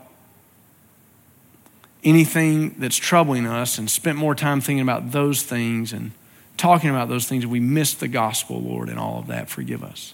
anything 2.01 2.75
that's 2.77 2.95
troubling 2.95 3.45
us 3.45 3.77
and 3.77 3.91
spent 3.91 4.17
more 4.17 4.33
time 4.33 4.61
thinking 4.61 4.79
about 4.79 5.11
those 5.11 5.43
things 5.43 5.91
and 5.91 6.11
talking 6.55 6.89
about 6.89 7.09
those 7.09 7.27
things, 7.27 7.45
we 7.45 7.59
miss 7.59 7.93
the 7.93 8.07
gospel, 8.07 8.61
Lord, 8.61 8.87
and 8.87 8.97
all 8.97 9.19
of 9.19 9.27
that. 9.27 9.49
Forgive 9.49 9.83
us. 9.83 10.13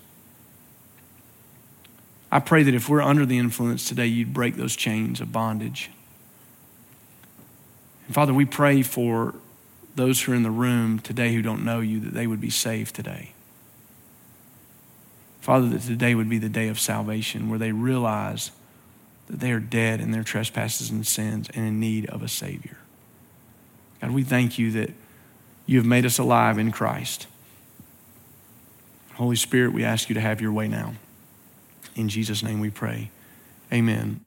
I 2.32 2.39
pray 2.39 2.63
that 2.63 2.74
if 2.74 2.89
we're 2.89 3.03
under 3.03 3.24
the 3.24 3.38
influence 3.38 3.88
today, 3.88 4.07
you'd 4.07 4.34
break 4.34 4.55
those 4.55 4.76
chains 4.76 5.22
of 5.22 5.32
bondage. 5.32 5.91
And 8.07 8.16
Father, 8.16 8.34
we 8.34 8.45
pray 8.45 8.82
for 8.82 9.36
those 9.95 10.24
who 10.24 10.32
are 10.32 10.36
in 10.36 10.41
the 10.41 10.49
room 10.49 10.97
today 10.97 11.36
who 11.36 11.43
don't 11.43 11.63
know 11.63 11.82
you 11.82 11.99
that 11.99 12.16
they 12.16 12.26
would 12.26 12.41
be 12.41 12.49
saved 12.49 12.95
today. 12.95 13.35
Father, 15.46 15.70
that 15.70 15.84
today 15.84 16.16
would 16.16 16.28
be 16.28 16.39
the 16.39 16.50
day 16.50 16.70
of 16.70 16.80
salvation 16.80 17.52
where 17.52 17.60
they 17.60 17.72
realize 17.72 18.50
that 19.28 19.39
they 19.39 19.52
are 19.52 19.60
dead 19.60 20.02
in 20.02 20.10
their 20.10 20.24
trespasses 20.24 20.89
and 20.89 21.06
sins 21.06 21.52
and 21.54 21.68
in 21.68 21.80
need 21.80 22.08
of 22.08 22.24
a 22.24 22.28
Savior. 22.28 22.78
God, 24.02 24.10
we 24.10 24.24
thank 24.24 24.58
you 24.58 24.72
that 24.72 24.89
you 25.68 25.78
have 25.78 25.86
made 25.86 26.04
us 26.04 26.18
alive 26.18 26.58
in 26.58 26.72
Christ. 26.72 27.28
Holy 29.14 29.36
Spirit, 29.36 29.72
we 29.72 29.84
ask 29.84 30.10
you 30.10 30.16
to 30.16 30.20
have 30.20 30.41
your 30.41 30.52
way 30.52 30.68
now. 30.68 30.96
In 31.96 32.10
Jesus' 32.10 32.41
name 32.41 32.60
we 32.60 32.72
pray. 32.72 33.12
Amen. 33.72 34.22